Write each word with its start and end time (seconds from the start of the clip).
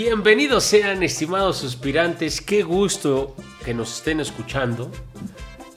Bienvenidos 0.00 0.62
sean, 0.62 1.02
estimados 1.02 1.56
suspirantes. 1.56 2.40
Qué 2.40 2.62
gusto 2.62 3.34
que 3.64 3.74
nos 3.74 3.96
estén 3.96 4.20
escuchando. 4.20 4.92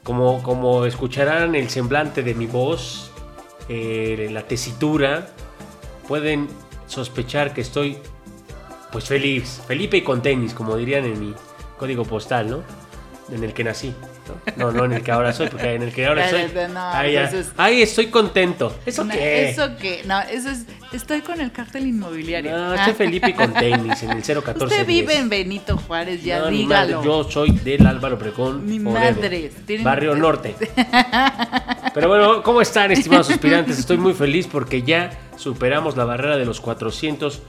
Como, 0.03 0.43
como 0.43 0.85
escucharán 0.85 1.55
el 1.55 1.71
semblante 1.71 2.21
de 2.21 2.35
mi 2.35 2.45
voz, 2.45 3.09
eh, 3.67 4.29
la 4.31 4.43
tesitura, 4.43 5.27
pueden 6.07 6.47
sospechar 6.85 7.51
que 7.55 7.61
estoy 7.61 7.97
pues 8.91 9.05
feliz, 9.05 9.59
Felipe 9.67 9.97
y 9.97 10.01
con 10.03 10.21
tenis, 10.21 10.53
como 10.53 10.77
dirían 10.77 11.05
en 11.05 11.19
mi 11.19 11.33
código 11.79 12.05
postal, 12.05 12.47
¿no? 12.47 12.63
En 13.31 13.43
el 13.45 13.53
que 13.53 13.63
nací. 13.63 13.93
No, 14.57 14.71
no, 14.71 14.85
en 14.85 14.91
el 14.93 15.03
que 15.03 15.11
ahora 15.11 15.31
soy, 15.31 15.47
porque 15.47 15.73
en 15.75 15.83
el 15.83 15.93
que 15.93 16.05
ahora 16.05 16.29
soy. 16.29 16.43
No, 16.73 16.79
ahí, 16.89 17.13
ya. 17.13 17.23
entonces- 17.25 17.51
Ay, 17.57 17.81
estoy 17.81 18.07
contento. 18.07 18.75
¿Eso 18.85 19.05
No, 19.05 19.13
qué? 19.13 19.49
¿Eso 19.49 19.69
qué? 19.79 20.01
No, 20.05 20.19
eso 20.21 20.49
es. 20.49 20.65
Estoy 20.91 21.21
con 21.21 21.39
el 21.39 21.51
cártel 21.53 21.87
inmobiliario. 21.87 22.51
No, 22.51 22.73
estoy 22.73 22.93
Felipe 22.93 23.29
y 23.29 23.33
con 23.33 23.53
tenis 23.53 24.03
en 24.03 24.11
el 24.11 24.21
014. 24.23 24.65
Usted 24.65 24.85
vive 24.85 25.15
en 25.17 25.29
Benito 25.29 25.77
Juárez, 25.77 26.21
ya 26.23 26.39
No, 26.39 26.51
ni 26.51 26.65
madre, 26.65 26.87
dígalo. 26.87 27.03
yo 27.05 27.23
soy 27.31 27.51
del 27.51 27.87
Álvaro 27.87 28.19
Precón. 28.19 28.65
Ni 28.67 28.79
madres, 28.79 29.53
tienen- 29.65 29.85
Barrio 29.85 30.13
Norte. 30.15 30.55
Pero 31.93 32.07
bueno, 32.07 32.43
¿cómo 32.43 32.61
están, 32.61 32.91
estimados 32.91 33.27
suspirantes? 33.27 33.79
Estoy 33.79 33.97
muy 33.97 34.13
feliz 34.13 34.47
porque 34.47 34.81
ya 34.83 35.11
superamos 35.37 35.97
la 35.97 36.05
barrera 36.05 36.37
de 36.37 36.45
los 36.45 36.61
400 36.61 37.41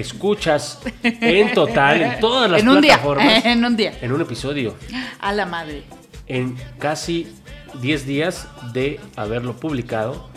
escuchas 0.00 0.80
en 1.02 1.52
total, 1.54 2.02
en 2.02 2.20
todas 2.20 2.50
las 2.50 2.60
en 2.62 2.68
un 2.68 2.80
día. 2.80 2.94
plataformas. 2.94 3.44
En 3.44 3.64
un 3.64 3.76
día. 3.76 3.92
En 4.00 4.12
un 4.12 4.20
episodio. 4.20 4.74
A 5.20 5.32
la 5.32 5.46
madre. 5.46 5.84
En 6.26 6.56
casi 6.78 7.32
10 7.80 8.06
días 8.06 8.46
de 8.72 9.00
haberlo 9.16 9.54
publicado. 9.54 10.28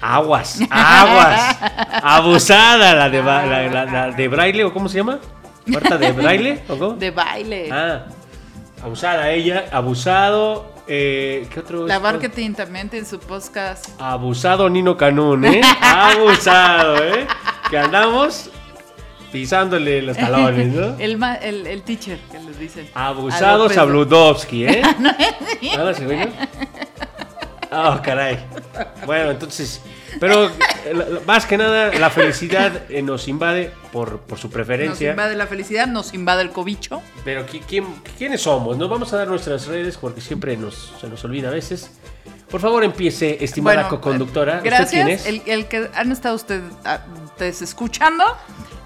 Aguas, 0.00 0.60
aguas. 0.70 1.58
Abusada 2.02 2.94
la 2.94 3.10
de, 3.10 3.22
la, 3.22 3.44
la- 3.68 3.84
la 3.84 4.10
de 4.12 4.28
Braille, 4.28 4.64
¿o 4.64 4.72
cómo 4.72 4.88
se 4.88 4.96
llama? 4.98 5.18
¿Marta 5.66 5.98
de 5.98 6.12
Braille? 6.12 6.60
¿O 6.68 6.76
cómo? 6.78 6.94
De 6.94 7.10
baile. 7.10 7.68
Ah, 7.70 8.06
abusada 8.82 9.30
ella, 9.30 9.66
abusado. 9.70 10.74
Eh, 10.88 11.46
¿Qué 11.52 11.60
otro? 11.60 11.86
la 11.86 12.00
marketing 12.00 12.54
también 12.54 12.88
tiene 12.88 13.04
su 13.06 13.20
podcast. 13.20 13.90
Abusado 14.00 14.68
Nino 14.70 14.96
Canún, 14.96 15.44
¿eh? 15.44 15.60
Abusado, 15.82 17.04
¿eh? 17.04 17.26
Que 17.70 17.78
andamos 17.78 18.50
pisándole 19.32 20.02
los 20.02 20.16
talones, 20.18 20.72
¿no? 20.72 20.98
El, 20.98 21.16
ma- 21.18 21.34
el, 21.36 21.66
el 21.66 21.82
teacher, 21.82 22.18
que 22.30 22.38
les 22.40 22.58
dicen. 22.58 22.88
Abusado 22.94 23.54
A 23.54 23.58
López. 23.64 23.74
Sabludovsky, 23.76 24.66
¿eh? 24.66 24.82
¿Ahora 25.78 25.94
se 25.94 26.06
oye? 26.06 26.28
Ah, 27.72 28.00
caray. 28.04 28.38
Bueno, 29.06 29.30
entonces, 29.30 29.80
pero 30.18 30.46
eh, 30.46 31.20
más 31.24 31.46
que 31.46 31.56
nada 31.56 31.92
la 31.96 32.10
felicidad 32.10 32.72
eh, 32.90 33.00
nos 33.00 33.28
invade 33.28 33.70
por, 33.92 34.20
por 34.22 34.38
su 34.38 34.48
Nos 34.48 34.54
preferencia. 34.54 35.10
invade 35.10 35.36
la 35.36 35.46
felicidad, 35.46 35.86
nos 35.86 36.12
invade 36.12 36.42
el 36.42 36.50
cobicho. 36.50 37.00
Pero 37.24 37.46
¿qui- 37.46 37.62
quién, 37.66 37.84
¿quiénes 38.18 38.40
somos? 38.42 38.76
Nos 38.76 38.90
vamos 38.90 39.12
a 39.12 39.18
dar 39.18 39.28
nuestras 39.28 39.68
redes 39.68 39.96
porque 39.96 40.20
siempre 40.20 40.56
nos, 40.56 40.94
se 41.00 41.06
nos 41.08 41.24
olvida 41.24 41.48
a 41.48 41.52
veces. 41.52 41.92
Por 42.50 42.60
favor, 42.60 42.82
empiece, 42.82 43.44
estimada 43.44 43.82
Bueno, 43.82 43.88
co-conductora. 43.90 44.56
¿Usted 44.56 44.64
Gracias. 44.68 44.90
quién 44.90 45.08
es? 45.08 45.26
El, 45.26 45.42
el 45.46 45.66
que 45.66 45.88
han 45.94 46.10
estado 46.10 46.34
usted- 46.34 46.62
ustedes 47.40 47.62
escuchando 47.62 48.22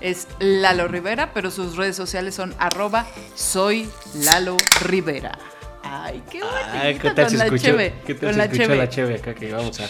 es 0.00 0.28
Lalo 0.38 0.86
Rivera, 0.86 1.32
pero 1.34 1.50
sus 1.50 1.76
redes 1.76 1.96
sociales 1.96 2.36
son 2.36 2.54
arroba 2.60 3.04
soy 3.34 3.88
Lalo 4.14 4.56
Rivera. 4.82 5.36
Ay, 5.82 6.22
qué 6.30 6.38
bonito. 6.40 7.02
¿qué 7.02 7.10
tal 7.10 7.26
con 7.26 7.38
la 7.38 7.58
cheve, 7.58 7.94
¿Qué 8.06 8.14
tal 8.14 8.28
con 8.28 8.38
la 8.38 8.48
cheve. 8.48 8.76
la 8.76 8.88
cheve 8.88 9.14
acá 9.16 9.34
que 9.34 9.52
vamos 9.52 9.80
a... 9.80 9.88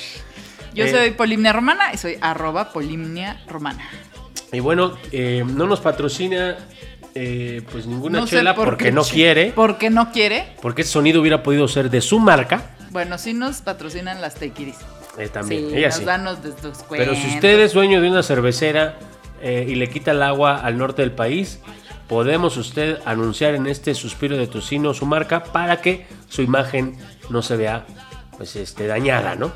Yo 0.73 0.87
Eh, 0.87 0.91
soy 0.91 1.11
Polimnia 1.11 1.53
Romana 1.53 1.92
y 1.92 1.98
soy 1.98 2.17
arroba 2.23 2.73
Polimnia 2.73 3.42
Romana. 3.48 3.87
Y 4.51 4.61
bueno, 4.61 4.97
eh, 5.12 5.45
no 5.47 5.67
nos 5.67 5.81
patrocina 5.83 6.57
eh, 7.15 7.61
pues 7.70 7.86
ninguna 7.86 8.20
No 8.20 8.27
chela 8.27 8.55
por 8.55 8.70
porque 8.70 8.92
no 8.92 9.02
quiere. 9.05 9.52
Porque 9.55 9.91
no 9.91 10.11
quiere. 10.11 10.55
Porque 10.63 10.83
ese 10.83 10.92
sonido 10.92 11.20
hubiera 11.20 11.42
podido 11.42 11.69
ser 11.69 11.91
de 11.91 12.01
su 12.01 12.19
marca. 12.19 12.70
Bueno, 12.92 13.19
sí 13.19 13.35
nos 13.35 13.61
patrocinan 13.61 14.23
las 14.23 14.36
tequiris. 14.36 14.77
Eh, 15.19 15.29
también, 15.29 15.70
sí, 15.70 15.77
ella 15.77 15.89
nos 15.89 15.97
sí. 15.97 16.05
dan 16.05 16.25
los 16.25 16.42
descuentos. 16.42 16.86
Pero 16.89 17.14
si 17.14 17.29
usted 17.29 17.61
es 17.61 17.73
dueño 17.73 18.01
de 18.01 18.11
una 18.11 18.23
cervecera 18.23 18.98
eh, 19.41 19.67
y 19.69 19.75
le 19.75 19.89
quita 19.89 20.11
el 20.11 20.23
agua 20.23 20.57
al 20.57 20.79
norte 20.79 21.02
del 21.02 21.13
país, 21.13 21.61
podemos 22.08 22.57
usted 22.57 22.98
anunciar 23.05 23.55
en 23.55 23.67
este 23.67 23.95
suspiro 23.95 24.36
de 24.36 24.47
tocino 24.47 24.95
su 24.95 25.07
marca 25.07 25.45
para 25.45 25.80
que 25.80 26.07
su 26.29 26.42
imagen 26.42 26.97
no 27.30 27.42
se 27.42 27.57
vea 27.57 27.86
pues 28.36 28.57
este 28.57 28.86
dañada, 28.86 29.36
¿no? 29.36 29.52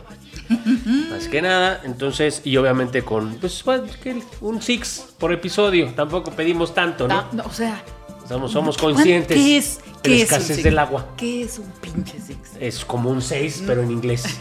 Más 1.10 1.28
que 1.28 1.42
nada, 1.42 1.80
entonces, 1.84 2.42
y 2.44 2.56
obviamente 2.56 3.02
con 3.02 3.34
pues 3.34 3.64
un 4.40 4.62
six 4.62 5.14
por 5.18 5.32
episodio, 5.32 5.92
tampoco 5.94 6.30
pedimos 6.30 6.74
tanto, 6.74 7.06
¿no? 7.06 7.26
No, 7.32 7.44
o 7.44 7.52
sea, 7.52 7.82
Somos, 8.28 8.52
somos 8.52 8.76
¿cuán- 8.76 8.94
conscientes 8.94 9.36
¿Qué 9.36 9.56
es? 9.56 9.78
de 9.78 9.84
la 9.86 10.02
¿Qué 10.02 10.10
es 10.14 10.18
un 10.18 10.22
escasez 10.24 10.56
six? 10.56 10.64
del 10.64 10.78
agua. 10.78 11.06
¿Qué 11.16 11.42
es 11.42 11.58
un 11.58 11.70
pinche 11.80 12.20
six? 12.20 12.38
Es 12.60 12.84
como 12.84 13.10
un 13.10 13.22
6, 13.22 13.64
pero 13.66 13.82
en 13.82 13.90
inglés. 13.90 14.24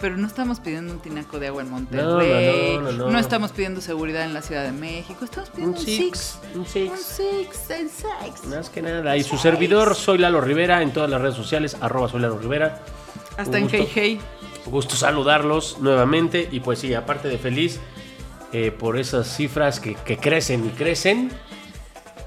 Pero 0.00 0.16
no 0.16 0.26
estamos 0.26 0.58
pidiendo 0.58 0.92
un 0.92 0.98
tinaco 0.98 1.38
de 1.38 1.46
agua 1.46 1.62
en 1.62 1.68
No, 1.70 1.76
Monterrey. 1.76 2.74
no, 2.76 2.80
no, 2.82 2.92
no, 2.92 3.10
no. 3.10 3.18
estamos 3.20 3.52
pidiendo 3.52 3.80
seguridad 3.80 4.24
en 4.24 4.34
la 4.34 4.42
Ciudad 4.42 4.64
de 4.64 4.72
México. 4.72 5.24
Estamos 5.24 5.50
pidiendo 5.50 5.76
Un 5.76 5.80
un, 5.80 5.86
six, 5.86 6.18
six. 6.18 6.38
un 6.54 6.60
Un 6.60 6.66
six. 6.66 6.92
six, 7.00 7.70
el 7.70 7.88
six. 7.88 8.44
Más 8.48 8.68
que 8.68 8.82
nada. 8.82 9.16
Y 9.16 9.22
su 9.22 9.38
servidor, 9.38 9.94
soy 9.94 10.18
Lalo 10.18 10.40
Rivera, 10.40 10.82
en 10.82 10.92
todas 10.92 11.08
las 11.08 11.20
redes 11.20 11.36
sociales, 11.36 11.76
arroba 11.80 12.08
soy 12.08 12.20
Lalo 12.20 12.36
Rivera. 12.38 12.82
Hasta 13.36 13.58
Un 13.58 13.64
en. 13.64 13.68
Hey 13.70 13.88
Hey. 13.94 14.20
Gusto 14.66 14.96
saludarlos 14.96 15.78
nuevamente. 15.80 16.48
Y 16.50 16.58
pues 16.60 16.80
sí, 16.80 16.92
aparte 16.94 17.28
de 17.28 17.38
feliz 17.38 17.78
eh, 18.52 18.72
por 18.72 18.98
esas 18.98 19.28
cifras 19.36 19.78
que, 19.78 19.94
que 19.94 20.16
crecen 20.18 20.66
y 20.66 20.70
crecen, 20.70 21.30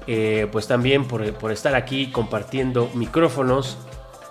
eh, 0.06 0.48
pues 0.50 0.66
también 0.66 1.06
por, 1.06 1.32
por 1.34 1.52
estar 1.52 1.74
aquí 1.74 2.10
compartiendo 2.10 2.90
micrófonos 2.94 3.76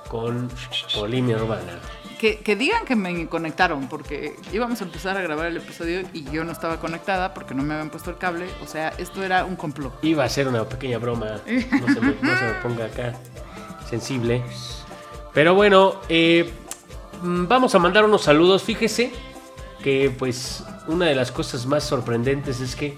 con 0.07 0.49
Polimia 0.93 1.37
Urbana. 1.37 1.79
Que, 2.19 2.39
que 2.39 2.55
digan 2.55 2.85
que 2.85 2.95
me 2.95 3.27
conectaron, 3.27 3.89
porque 3.89 4.35
íbamos 4.53 4.79
a 4.81 4.85
empezar 4.85 5.17
a 5.17 5.21
grabar 5.21 5.47
el 5.47 5.57
episodio 5.57 6.01
y 6.13 6.23
yo 6.31 6.45
no 6.45 6.53
estaba 6.53 6.79
conectada 6.79 7.33
porque 7.33 7.53
no 7.53 7.61
me 7.63 7.73
habían 7.73 7.89
puesto 7.89 8.09
el 8.09 8.17
cable. 8.17 8.47
O 8.63 8.67
sea, 8.67 8.89
esto 8.97 9.21
era 9.21 9.43
un 9.43 9.57
complot. 9.57 10.01
Iba 10.01 10.23
a 10.23 10.29
ser 10.29 10.47
una 10.47 10.63
pequeña 10.63 10.97
broma, 10.97 11.41
no 11.45 11.93
se 11.93 12.01
me, 12.01 12.15
no 12.21 12.37
se 12.37 12.45
me 12.45 12.53
ponga 12.63 12.85
acá 12.85 13.13
sensible. 13.89 14.41
Pero 15.33 15.53
bueno, 15.53 15.99
eh, 16.07 16.49
mm, 17.21 17.47
vamos 17.47 17.75
a 17.75 17.79
mandar 17.79 18.05
unos 18.05 18.23
saludos. 18.23 18.63
Fíjese 18.63 19.11
que 19.83 20.09
pues 20.17 20.63
una 20.87 21.07
de 21.07 21.15
las 21.15 21.31
cosas 21.31 21.65
más 21.65 21.83
sorprendentes 21.83 22.61
es 22.61 22.75
que 22.75 22.97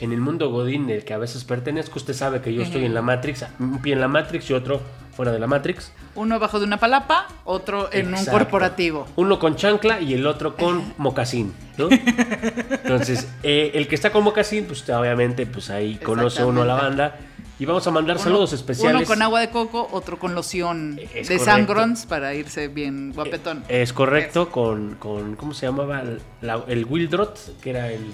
en 0.00 0.12
el 0.12 0.20
mundo 0.20 0.50
Godín 0.50 0.86
del 0.86 1.04
que 1.04 1.14
a 1.14 1.18
veces 1.18 1.44
pertenezco, 1.44 1.98
usted 1.98 2.14
sabe 2.14 2.40
que 2.40 2.52
yo 2.54 2.62
estoy 2.62 2.84
en 2.84 2.94
la 2.94 3.02
Matrix, 3.02 3.44
un 3.58 3.80
pie 3.82 3.94
en 3.94 4.00
la 4.00 4.08
Matrix 4.08 4.48
y 4.50 4.52
otro 4.54 4.80
fuera 5.14 5.32
de 5.32 5.38
la 5.40 5.46
Matrix. 5.48 5.92
Uno 6.14 6.36
abajo 6.36 6.58
de 6.60 6.66
una 6.66 6.76
palapa, 6.78 7.26
otro 7.44 7.88
en 7.92 8.10
Exacto. 8.10 8.30
un 8.32 8.38
corporativo. 8.38 9.06
Uno 9.16 9.38
con 9.38 9.56
chancla 9.56 10.00
y 10.00 10.14
el 10.14 10.26
otro 10.26 10.54
con 10.56 10.94
mocasín, 10.98 11.52
¿no? 11.76 11.88
Entonces, 11.90 13.28
eh, 13.42 13.72
el 13.74 13.88
que 13.88 13.94
está 13.94 14.10
con 14.10 14.24
mocasín, 14.24 14.64
pues 14.66 14.88
obviamente, 14.90 15.46
pues 15.46 15.70
ahí 15.70 15.96
conoce 15.96 16.44
uno 16.44 16.62
a 16.62 16.64
la 16.66 16.74
banda. 16.74 17.16
Y 17.60 17.64
vamos 17.64 17.84
a 17.88 17.90
mandar 17.90 18.14
Uno- 18.16 18.22
saludos 18.24 18.52
especiales. 18.52 18.98
Uno 19.00 19.06
con 19.08 19.20
agua 19.20 19.40
de 19.40 19.50
coco, 19.50 19.88
otro 19.90 20.16
con 20.20 20.32
loción 20.36 21.00
Es 21.12 21.26
de 21.26 21.40
sangrons 21.40 22.06
para 22.06 22.32
irse 22.32 22.68
bien 22.68 23.12
guapetón. 23.12 23.64
Es 23.68 23.92
correcto, 23.92 24.50
con, 24.50 24.94
con 24.94 25.34
¿cómo 25.34 25.54
se 25.54 25.66
llamaba? 25.66 26.04
La- 26.40 26.62
el 26.68 26.84
Wildrot, 26.84 27.58
que 27.60 27.70
era 27.70 27.90
el... 27.90 28.12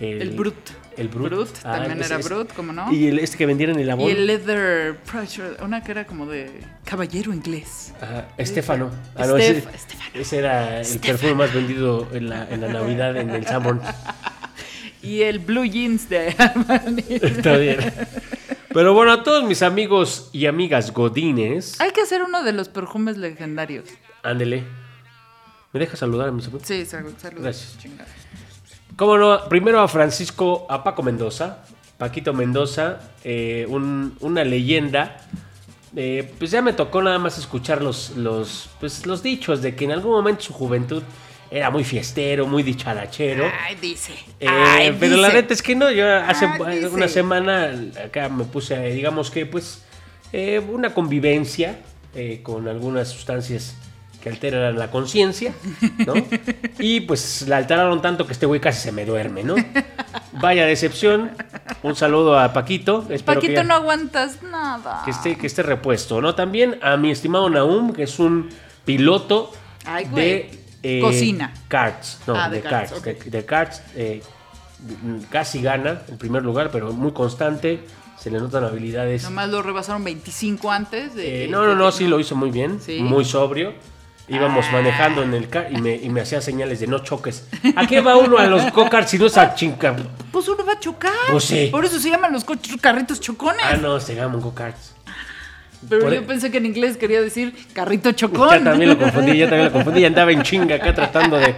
El 0.00 0.30
Brut. 0.30 0.54
El 0.96 1.08
Brut. 1.08 1.28
Brut, 1.30 1.48
Ah, 1.64 1.76
también 1.78 2.02
era 2.02 2.18
es- 2.18 2.24
Brut, 2.28 2.52
¿cómo 2.54 2.72
no? 2.72 2.92
Y 2.92 3.06
el, 3.08 3.18
este 3.18 3.36
que 3.38 3.46
vendían 3.46 3.70
en 3.70 3.76
el 3.76 3.82
Y 3.82 3.86
labor. 3.86 4.10
el 4.10 4.26
Leather 4.26 4.96
Pressure, 5.10 5.56
una 5.62 5.82
que 5.82 5.92
era 5.92 6.04
como 6.06 6.26
de 6.26 6.50
caballero 6.84 7.32
inglés. 7.32 7.92
Ajá, 8.00 8.28
Estefano. 8.36 8.90
Ah, 9.16 9.24
ese, 9.24 9.58
Estefano. 9.58 10.10
ese 10.14 10.38
era 10.38 10.80
el 10.80 10.98
perfume 11.00 11.34
más 11.34 11.54
vendido 11.54 12.08
en 12.12 12.28
la, 12.28 12.48
en 12.50 12.60
la 12.60 12.68
Navidad 12.68 13.16
en 13.16 13.30
el 13.30 13.46
Sanborn. 13.46 13.80
Y 15.02 15.20
el 15.22 15.38
Blue 15.38 15.64
Jeans 15.66 16.08
de 16.08 16.28
Armani. 16.38 17.04
Está 17.08 17.56
bien. 17.58 17.76
Pero 18.72 18.94
bueno, 18.94 19.12
a 19.12 19.22
todos 19.22 19.44
mis 19.44 19.60
amigos 19.62 20.30
y 20.32 20.46
amigas 20.46 20.92
godines, 20.94 21.78
Hay 21.78 21.90
que 21.90 22.00
hacer 22.00 22.22
uno 22.22 22.42
de 22.42 22.52
los 22.52 22.70
perfumes 22.70 23.18
legendarios. 23.18 23.84
ándele. 24.22 24.64
¿Me 25.74 25.80
deja 25.80 25.96
saludar 25.96 26.28
a 26.28 26.32
mis 26.32 26.46
amigos? 26.46 26.62
Sí, 26.66 26.86
sal- 26.86 27.14
saludos. 27.20 27.42
Gracias. 27.42 27.78
chingada. 27.78 28.08
Cómo 28.96 29.18
no, 29.18 29.48
primero 29.48 29.80
a 29.80 29.88
Francisco, 29.88 30.66
a 30.68 30.84
Paco 30.84 31.02
Mendoza, 31.02 31.58
Paquito 31.98 32.32
Mendoza, 32.32 33.00
eh, 33.24 33.66
un- 33.68 34.16
una 34.20 34.44
leyenda. 34.44 35.16
Eh, 35.96 36.32
pues 36.38 36.50
ya 36.50 36.60
me 36.60 36.72
tocó 36.72 37.02
nada 37.02 37.18
más 37.18 37.38
escuchar 37.38 37.80
los, 37.82 38.10
los, 38.16 38.68
pues 38.80 39.06
los 39.06 39.22
dichos 39.22 39.62
de 39.62 39.76
que 39.76 39.84
en 39.84 39.92
algún 39.92 40.12
momento 40.12 40.42
su 40.42 40.52
juventud 40.52 41.02
era 41.50 41.70
muy 41.70 41.84
fiestero, 41.84 42.46
muy 42.46 42.62
dicharachero. 42.64 43.44
Ay, 43.64 43.76
dice. 43.80 44.12
Eh, 44.40 44.46
Ay, 44.48 44.96
pero 44.98 45.16
la 45.16 45.28
neta 45.32 45.54
es 45.54 45.62
que 45.62 45.76
no, 45.76 45.90
yo 45.92 46.04
hace 46.12 46.46
una 46.92 47.06
semana 47.08 47.72
acá 48.04 48.28
me 48.28 48.42
puse, 48.44 48.74
eh, 48.74 48.92
digamos 48.92 49.30
que 49.30 49.46
pues, 49.46 49.82
eh, 50.32 50.58
una 50.68 50.92
convivencia 50.94 51.78
con 52.44 52.68
algunas 52.68 53.08
sustancias 53.08 53.74
que 54.24 54.30
alteran 54.30 54.76
la 54.78 54.90
conciencia, 54.90 55.52
¿no? 56.06 56.14
y 56.78 57.00
pues 57.02 57.44
la 57.46 57.58
alteraron 57.58 58.00
tanto 58.00 58.26
que 58.26 58.32
este 58.32 58.46
güey 58.46 58.58
casi 58.58 58.80
se 58.80 58.90
me 58.90 59.04
duerme, 59.04 59.44
¿no? 59.44 59.54
Vaya 60.40 60.64
decepción. 60.64 61.30
Un 61.82 61.94
saludo 61.94 62.38
a 62.38 62.52
Paquito. 62.54 63.06
Espero 63.10 63.36
Paquito, 63.38 63.48
que, 63.52 63.54
ya- 63.54 63.64
no 63.64 63.74
aguantas 63.74 64.42
nada. 64.42 65.02
que 65.04 65.10
esté, 65.10 65.36
que 65.36 65.46
esté 65.46 65.62
repuesto, 65.62 66.22
¿no? 66.22 66.34
También 66.34 66.78
a 66.82 66.96
mi 66.96 67.10
estimado 67.10 67.50
Naum, 67.50 67.92
que 67.92 68.04
es 68.04 68.18
un 68.18 68.48
piloto 68.86 69.52
Ay, 69.84 70.06
de 70.06 70.58
eh, 70.82 71.00
Cocina. 71.02 71.52
Karts. 71.68 72.20
No, 72.26 72.34
Ah, 72.34 72.48
de, 72.48 72.62
karts, 72.62 73.02
de, 73.02 73.14
de 73.14 73.44
karts. 73.44 73.82
eh, 73.94 74.22
casi 75.30 75.60
gana 75.62 76.00
en 76.08 76.16
primer 76.18 76.42
lugar, 76.42 76.70
pero 76.72 76.92
muy 76.92 77.12
constante. 77.12 77.80
Se 78.18 78.30
le 78.30 78.38
notan 78.38 78.64
habilidades. 78.64 79.22
Nomás 79.24 79.50
lo 79.50 79.60
rebasaron 79.60 80.02
25 80.02 80.70
antes 80.70 81.14
de... 81.14 81.44
Eh, 81.44 81.48
no, 81.48 81.66
no, 81.66 81.74
no, 81.74 81.92
sí 81.92 82.06
lo 82.06 82.18
hizo 82.20 82.34
muy 82.36 82.50
bien, 82.50 82.80
Sí. 82.80 83.00
muy 83.02 83.24
sobrio. 83.24 83.74
Íbamos 84.26 84.64
Ah. 84.68 84.72
manejando 84.72 85.22
en 85.22 85.34
el 85.34 85.48
car 85.50 85.68
y 85.70 85.76
me, 85.80 85.96
y 85.96 86.08
me 86.08 86.22
hacía 86.22 86.40
señales 86.40 86.80
de 86.80 86.86
no 86.86 87.00
choques. 87.00 87.46
¿A 87.76 87.86
qué 87.86 88.00
va 88.00 88.16
uno 88.16 88.38
a 88.38 88.46
los 88.46 88.72
go-karts 88.72 89.10
si 89.10 89.18
no 89.18 89.26
es 89.26 89.36
a 89.36 89.54
chinga? 89.54 89.94
Pues 90.32 90.48
uno 90.48 90.64
va 90.64 90.72
a 90.72 90.80
chocar. 90.80 91.12
Pues 91.30 91.44
sí. 91.44 91.68
Por 91.70 91.84
eso 91.84 91.98
se 92.00 92.08
llaman 92.10 92.32
los 92.32 92.44
carritos 92.80 93.20
chocones. 93.20 93.60
Ah, 93.64 93.76
no, 93.76 94.00
se 94.00 94.14
llaman 94.14 94.40
go-karts. 94.40 94.94
Pero 95.86 96.02
por- 96.04 96.14
yo 96.14 96.26
pensé 96.26 96.50
que 96.50 96.56
en 96.56 96.64
inglés 96.66 96.96
quería 96.96 97.20
decir 97.20 97.54
carrito 97.74 98.12
chocón. 98.12 98.48
Ya 98.50 98.64
también 98.70 98.88
lo 98.90 98.98
confundí, 98.98 99.36
ya 99.36 99.44
también 99.46 99.66
lo 99.66 99.72
confundí. 99.72 100.00
Ya 100.00 100.06
andaba 100.06 100.32
en 100.32 100.42
chinga 100.44 100.76
acá 100.76 100.94
tratando 100.94 101.36
de, 101.36 101.54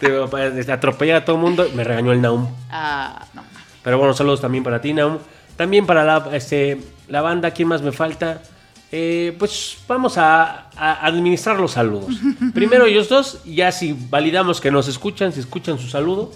de- 0.00 0.50
de 0.64 0.72
atropellar 0.72 1.16
a 1.18 1.24
todo 1.26 1.36
el 1.36 1.42
mundo. 1.42 1.68
Me 1.74 1.84
regañó 1.84 2.12
el 2.12 2.22
Naum. 2.22 2.48
Ah, 2.70 3.26
no. 3.34 3.42
Pero 3.82 3.98
bueno, 3.98 4.14
saludos 4.14 4.40
también 4.40 4.64
para 4.64 4.80
ti, 4.80 4.94
Naum. 4.94 5.18
También 5.56 5.84
para 5.84 6.02
la, 6.04 6.30
este, 6.32 6.80
la 7.08 7.20
banda, 7.20 7.50
¿quién 7.50 7.68
más 7.68 7.82
me 7.82 7.92
falta? 7.92 8.40
Eh, 8.92 9.34
pues 9.38 9.78
vamos 9.88 10.16
a, 10.16 10.70
a 10.76 11.06
administrar 11.06 11.58
los 11.58 11.72
saludos. 11.72 12.14
Primero 12.54 12.86
ellos 12.86 13.08
dos, 13.08 13.42
ya 13.44 13.72
si 13.72 13.92
validamos 14.10 14.60
que 14.60 14.70
nos 14.70 14.86
escuchan, 14.88 15.32
si 15.32 15.40
escuchan 15.40 15.78
su 15.78 15.88
saludo, 15.88 16.32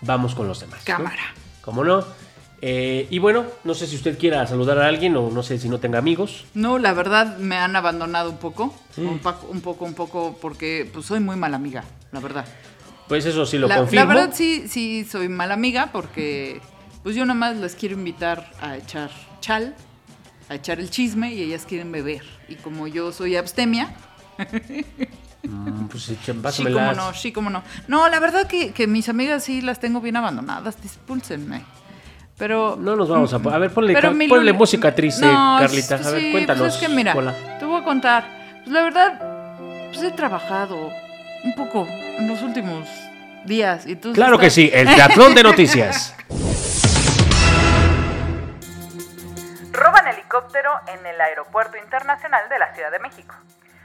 vamos 0.00 0.34
con 0.34 0.48
los 0.48 0.60
demás. 0.60 0.80
¿no? 0.80 0.84
Cámara. 0.84 1.22
¿Cómo 1.62 1.84
no? 1.84 2.04
Eh, 2.64 3.08
y 3.10 3.18
bueno, 3.18 3.44
no 3.64 3.74
sé 3.74 3.86
si 3.88 3.96
usted 3.96 4.16
quiera 4.18 4.46
saludar 4.46 4.78
a 4.78 4.86
alguien 4.86 5.16
o 5.16 5.30
no 5.30 5.42
sé 5.42 5.58
si 5.58 5.68
no 5.68 5.78
tenga 5.80 5.98
amigos. 5.98 6.44
No, 6.54 6.78
la 6.78 6.92
verdad 6.92 7.36
me 7.38 7.56
han 7.56 7.74
abandonado 7.74 8.30
un 8.30 8.38
poco. 8.38 8.74
Un, 8.96 9.18
pa- 9.18 9.40
un 9.48 9.60
poco, 9.60 9.84
un 9.84 9.94
poco, 9.94 10.38
porque 10.40 10.88
pues 10.92 11.06
soy 11.06 11.18
muy 11.20 11.34
mala 11.36 11.56
amiga, 11.56 11.84
la 12.12 12.20
verdad. 12.20 12.44
Pues 13.08 13.26
eso 13.26 13.46
sí 13.46 13.58
lo 13.58 13.66
la, 13.66 13.78
confirmo. 13.78 14.04
la 14.04 14.14
verdad 14.14 14.30
sí, 14.34 14.68
sí 14.68 15.04
soy 15.10 15.28
mala 15.28 15.54
amiga 15.54 15.90
porque 15.92 16.60
pues 17.02 17.16
yo 17.16 17.24
nomás 17.26 17.56
les 17.56 17.74
quiero 17.74 17.96
invitar 17.96 18.52
a 18.60 18.76
echar 18.76 19.10
chal, 19.40 19.74
a 20.48 20.54
echar 20.54 20.80
el 20.80 20.90
chisme 20.90 21.32
y 21.32 21.42
ellas 21.42 21.64
quieren 21.66 21.90
beber. 21.92 22.22
Y 22.48 22.56
como 22.56 22.86
yo 22.86 23.12
soy 23.12 23.36
abstemia, 23.36 23.94
Mm, 25.44 25.86
pues 25.86 26.08
echa- 26.10 26.52
sí 26.52 26.62
como 26.72 26.92
no, 26.92 27.14
sí 27.14 27.32
como 27.32 27.50
no. 27.50 27.62
No, 27.88 28.08
la 28.08 28.20
verdad 28.20 28.46
que, 28.46 28.70
que 28.72 28.86
mis 28.86 29.08
amigas 29.08 29.42
sí 29.44 29.60
las 29.60 29.80
tengo 29.80 30.00
bien 30.00 30.16
abandonadas, 30.16 30.80
dispúlsenme. 30.80 31.62
Pero 32.38 32.76
No 32.80 32.94
nos 32.96 33.08
vamos 33.08 33.32
a... 33.32 33.36
A 33.36 33.58
ver, 33.58 33.70
ponle, 33.72 33.94
ponle 34.28 34.52
música 34.52 34.94
triste, 34.94 35.26
No, 35.26 35.56
Carlita. 35.60 35.96
A 35.96 36.10
ver, 36.10 36.20
sí, 36.20 36.32
cuéntanos. 36.32 36.62
Pues 36.62 36.74
es 36.74 36.80
que 36.80 36.88
mira, 36.88 37.14
Hola. 37.16 37.34
te 37.58 37.64
voy 37.64 37.80
a 37.80 37.84
contar. 37.84 38.24
Pues 38.62 38.72
la 38.72 38.82
verdad, 38.82 39.88
pues 39.92 40.02
he 40.02 40.10
trabajado 40.12 40.90
un 41.44 41.54
poco 41.56 41.86
en 41.88 42.26
los 42.28 42.40
últimos 42.42 42.88
días. 43.44 43.86
Y 43.86 43.96
Claro 43.96 44.38
que 44.38 44.48
sí, 44.50 44.70
el 44.72 44.86
teatrón 44.94 45.34
de 45.34 45.42
noticias. 45.42 46.14
en 50.86 51.06
el 51.06 51.20
Aeropuerto 51.20 51.76
Internacional 51.76 52.48
de 52.48 52.58
la 52.58 52.74
Ciudad 52.74 52.90
de 52.90 52.98
México. 52.98 53.34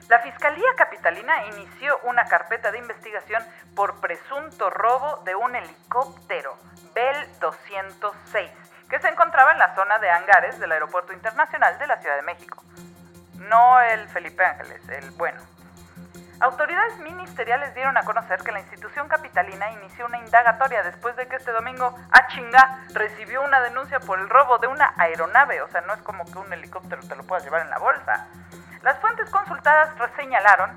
La 0.10 0.19
Fiscalía 0.19 0.69
Capitalina 0.78 1.45
inició 1.48 2.00
una 2.04 2.25
carpeta 2.25 2.72
de 2.72 2.78
investigación 2.78 3.44
por 3.75 4.00
presunto 4.00 4.69
robo 4.69 5.22
de 5.25 5.36
un 5.36 5.56
helicóptero 5.56 6.57
Bell 6.94 7.28
206 7.39 8.51
que 8.89 9.00
se 9.00 9.07
encontraba 9.10 9.51
en 9.51 9.60
la 9.60 9.75
zona 9.75 10.00
de 10.00 10.10
hangares 10.10 10.60
del 10.60 10.72
Aeropuerto 10.72 11.12
Internacional 11.12 11.78
de 11.78 11.88
la 11.88 11.98
Ciudad 11.98 12.16
de 12.16 12.22
México. 12.22 12.63
No 13.33 13.81
el 13.81 14.07
Felipe 14.07 14.45
Ángeles, 14.45 14.81
el 14.90 15.12
bueno. 15.12 15.56
Autoridades 16.39 17.00
ministeriales 17.00 17.74
dieron 17.74 17.98
a 17.98 18.04
conocer 18.04 18.39
que 18.44 18.51
la 18.51 18.60
institución 18.60 19.07
capitalina 19.07 19.72
inició 19.72 20.06
una 20.06 20.19
indagatoria 20.19 20.84
después 20.84 21.16
de 21.16 21.28
que 21.28 21.38
este 21.38 21.51
domingo, 21.51 21.95
a 22.12 22.28
chinga, 22.28 22.86
recibió 22.94 23.42
una 23.42 23.60
denuncia 23.60 24.00
por 24.00 24.19
el 24.19 24.30
robo 24.30 24.60
de 24.60 24.68
una 24.68 24.94
aeronave. 24.98 25.63
O 25.63 25.68
sea, 25.69 25.81
no 25.81 25.94
es 25.94 26.01
como 26.04 26.25
que 26.25 26.38
un 26.38 26.54
helicóptero 26.54 27.01
te 27.01 27.16
lo 27.16 27.24
puedas 27.24 27.44
llevar 27.44 27.62
en 27.62 27.72
la 27.72 27.80
bolsa. 27.80 28.28
Las 28.84 29.00
fuentes 29.00 29.28
consultadas 29.31 29.89
señalaron 30.16 30.72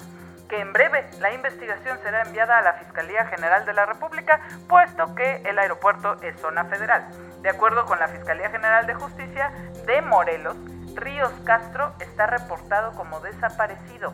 que 0.49 0.61
en 0.61 0.73
breve 0.73 1.09
la 1.21 1.31
investigación 1.31 1.99
será 2.03 2.23
enviada 2.23 2.59
a 2.59 2.63
la 2.63 2.73
Fiscalía 2.73 3.27
General 3.27 3.67
de 3.67 3.75
la 3.75 3.85
República, 3.85 4.41
puesto 4.67 5.15
que 5.15 5.43
el 5.45 5.59
aeropuerto 5.59 6.17
es 6.23 6.41
zona 6.41 6.65
federal. 6.65 7.07
De 7.43 7.51
acuerdo 7.51 7.85
con 7.85 7.99
la 7.99 8.09
Fiscalía 8.09 8.49
General 8.49 8.87
de 8.87 8.95
Justicia 8.95 9.53
de 9.87 10.01
Morelos, 10.01 10.57
Ríos 10.95 11.33
Castro 11.45 11.95
está 12.01 12.27
reportado 12.27 12.93
como 12.95 13.21
desaparecido, 13.21 14.13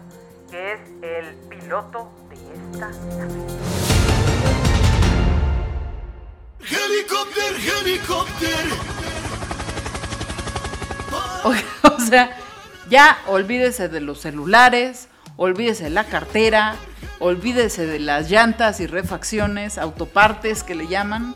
que 0.51 0.73
es 0.73 0.81
el 1.03 1.35
piloto 1.49 2.11
de 2.29 2.37
esta 2.37 2.89
nave. 2.89 3.35
Helicóptero, 6.61 7.57
helicóptero. 7.81 8.77
O, 11.45 11.51
o 11.97 12.01
sea, 12.01 12.37
ya 12.91 13.19
olvídese 13.27 13.89
de 13.89 14.01
los 14.01 14.21
celulares, 14.21 15.09
olvídese 15.37 15.85
de 15.85 15.91
la 15.91 16.05
cartera, 16.05 16.77
olvídese 17.19 17.87
de 17.87 17.99
las 17.99 18.31
llantas 18.31 18.81
y 18.81 18.87
refacciones, 18.87 19.79
autopartes 19.79 20.63
que 20.63 20.75
le 20.75 20.87
llaman. 20.89 21.35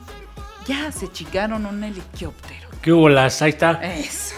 Ya 0.66 0.92
se 0.92 1.10
chicaron 1.10 1.66
un 1.66 1.82
helicóptero. 1.82 2.68
¿Qué 2.82 2.92
hubo 2.92 3.08
las? 3.08 3.42
Ahí 3.42 3.50
está. 3.50 3.72
Eso. 3.82 4.34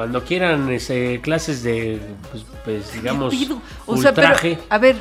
Cuando 0.00 0.24
quieran 0.24 0.70
ese, 0.70 1.20
clases 1.22 1.62
de, 1.62 2.00
pues, 2.30 2.46
pues, 2.64 2.90
digamos. 2.94 3.34
O 3.84 3.98
sea, 3.98 4.14
pero, 4.14 4.28
ultraje. 4.28 4.58
a 4.70 4.78
ver, 4.78 4.96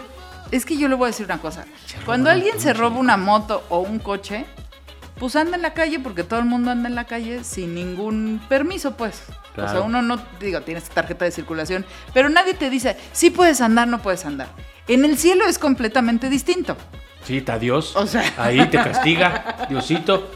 es 0.52 0.66
que 0.66 0.76
yo 0.76 0.90
le 0.90 0.96
voy 0.96 1.06
a 1.06 1.12
decir 1.12 1.26
una 1.26 1.40
cosa. 1.40 1.64
Cuando 2.06 2.30
alguien 2.30 2.60
se 2.60 2.74
roba 2.74 2.98
una 2.98 3.16
moto 3.16 3.64
o 3.70 3.80
un 3.80 4.00
coche, 4.00 4.46
pues 5.18 5.38
anda 5.38 5.56
en 5.56 5.62
la 5.62 5.74
calle 5.74 6.02
porque 6.02 6.26
todo 6.26 6.42
el 6.42 6.48
mundo 6.48 6.70
anda 6.70 6.90
en 6.90 6.96
la 6.96 7.06
calle 7.06 7.46
sin 7.46 7.76
ningún 7.76 8.42
permiso, 8.50 8.98
pues. 8.98 9.24
O 9.30 9.32
sea, 9.56 9.66
Claro. 9.72 9.86
uno 9.86 10.02
no, 10.02 10.22
digo, 10.42 10.60
tienes 10.64 10.84
tarjeta 10.90 11.24
de 11.24 11.32
circulación, 11.32 11.86
pero 12.14 12.28
nadie 12.28 12.54
te 12.54 12.70
dice, 12.70 12.98
sí 13.14 13.30
puedes 13.30 13.62
andar, 13.62 13.88
no 13.88 14.02
puedes 14.02 14.26
andar. 14.26 14.50
En 14.90 15.06
el 15.06 15.18
cielo 15.18 15.46
es 15.46 15.58
completamente 15.58 16.30
distinto. 16.30 16.76
Sí, 17.24 17.38
está 17.38 17.58
Dios. 17.58 17.96
O 17.96 18.06
sea. 18.06 18.34
Ahí 18.38 18.66
te 18.68 18.76
castiga, 18.76 19.66
Diosito. 19.70 20.30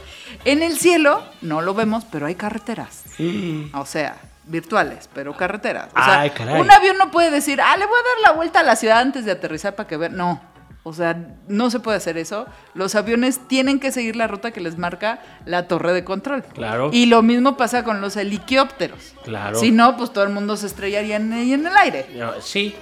En 0.46 0.62
el 0.62 0.78
cielo 0.78 1.22
no 1.42 1.60
lo 1.60 1.74
vemos, 1.74 2.06
pero 2.10 2.24
hay 2.24 2.34
carreteras. 2.34 3.02
Mm. 3.18 3.74
O 3.74 3.84
sea, 3.84 4.16
virtuales, 4.46 5.08
pero 5.14 5.36
carreteras. 5.36 5.88
O 5.94 6.04
sea, 6.04 6.20
Ay, 6.20 6.30
caray. 6.30 6.60
un 6.60 6.70
avión 6.70 6.96
no 6.98 7.10
puede 7.10 7.30
decir, 7.30 7.60
ah, 7.60 7.76
le 7.76 7.86
voy 7.86 7.94
a 7.94 8.02
dar 8.22 8.30
la 8.30 8.36
vuelta 8.36 8.60
a 8.60 8.62
la 8.62 8.76
ciudad 8.76 8.98
antes 9.00 9.24
de 9.24 9.32
aterrizar 9.32 9.74
para 9.74 9.88
que 9.88 9.96
vean. 9.96 10.16
No. 10.16 10.40
O 10.86 10.92
sea, 10.92 11.16
no 11.48 11.70
se 11.70 11.80
puede 11.80 11.96
hacer 11.96 12.18
eso. 12.18 12.46
Los 12.74 12.94
aviones 12.94 13.40
tienen 13.48 13.80
que 13.80 13.90
seguir 13.90 14.16
la 14.16 14.26
ruta 14.26 14.50
que 14.50 14.60
les 14.60 14.76
marca 14.76 15.18
la 15.46 15.66
torre 15.66 15.94
de 15.94 16.04
control. 16.04 16.42
Claro. 16.44 16.90
Y 16.92 17.06
lo 17.06 17.22
mismo 17.22 17.56
pasa 17.56 17.84
con 17.84 18.02
los 18.02 18.16
helicópteros. 18.18 19.14
Claro. 19.24 19.58
Si 19.58 19.70
no, 19.70 19.96
pues 19.96 20.12
todo 20.12 20.24
el 20.24 20.30
mundo 20.30 20.58
se 20.58 20.66
estrellaría 20.66 21.16
en, 21.16 21.32
en 21.32 21.66
el 21.66 21.76
aire. 21.76 22.06
No, 22.14 22.32
Sí, 22.42 22.74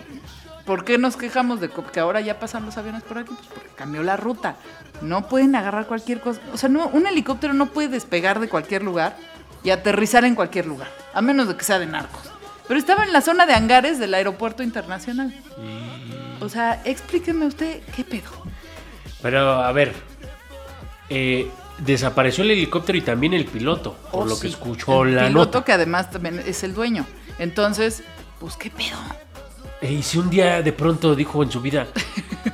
¿Por 0.64 0.84
qué 0.84 0.96
nos 0.96 1.16
quejamos 1.16 1.60
de 1.60 1.68
que 1.70 2.00
ahora 2.00 2.20
ya 2.20 2.38
pasan 2.38 2.64
los 2.64 2.76
aviones 2.76 3.02
por 3.02 3.18
aquí? 3.18 3.34
Pues 3.34 3.48
porque 3.52 3.68
cambió 3.76 4.02
la 4.02 4.16
ruta. 4.16 4.56
No 5.00 5.26
pueden 5.28 5.56
agarrar 5.56 5.86
cualquier 5.86 6.20
cosa. 6.20 6.40
O 6.52 6.56
sea, 6.56 6.68
no, 6.68 6.86
un 6.88 7.06
helicóptero 7.06 7.52
no 7.52 7.66
puede 7.66 7.88
despegar 7.88 8.38
de 8.38 8.48
cualquier 8.48 8.82
lugar 8.82 9.16
y 9.64 9.70
aterrizar 9.70 10.24
en 10.24 10.34
cualquier 10.34 10.66
lugar, 10.66 10.88
a 11.14 11.20
menos 11.22 11.48
de 11.48 11.56
que 11.56 11.64
sea 11.64 11.78
de 11.78 11.86
narcos. 11.86 12.22
Pero 12.68 12.78
estaba 12.78 13.04
en 13.04 13.12
la 13.12 13.20
zona 13.20 13.44
de 13.46 13.54
hangares 13.54 13.98
del 13.98 14.14
aeropuerto 14.14 14.62
internacional. 14.62 15.34
O 16.40 16.48
sea, 16.48 16.80
explíqueme 16.84 17.46
usted 17.46 17.80
qué 17.94 18.04
pedo. 18.04 18.30
pero 19.20 19.60
a 19.62 19.70
ver. 19.72 19.92
eh, 21.08 21.48
desapareció 21.78 22.44
el 22.44 22.50
helicóptero 22.52 22.96
y 22.98 23.02
también 23.02 23.34
el 23.34 23.44
piloto, 23.46 23.96
por 24.10 24.22
Oh, 24.22 24.26
lo 24.26 24.38
que 24.38 24.46
escuchó 24.48 25.04
el 25.04 25.16
la 25.16 25.26
piloto 25.26 25.58
nota. 25.58 25.64
que 25.64 25.72
además 25.72 26.10
también 26.10 26.42
es 26.46 26.62
el 26.62 26.74
dueño. 26.74 27.04
Entonces, 27.38 28.02
pues 28.38 28.56
qué 28.56 28.70
pedo. 28.70 28.96
Eh, 29.82 29.92
Y 29.94 30.02
si 30.02 30.18
un 30.18 30.30
día 30.30 30.62
de 30.62 30.72
pronto 30.72 31.14
dijo 31.14 31.42
en 31.42 31.50
su 31.50 31.60
vida, 31.60 31.86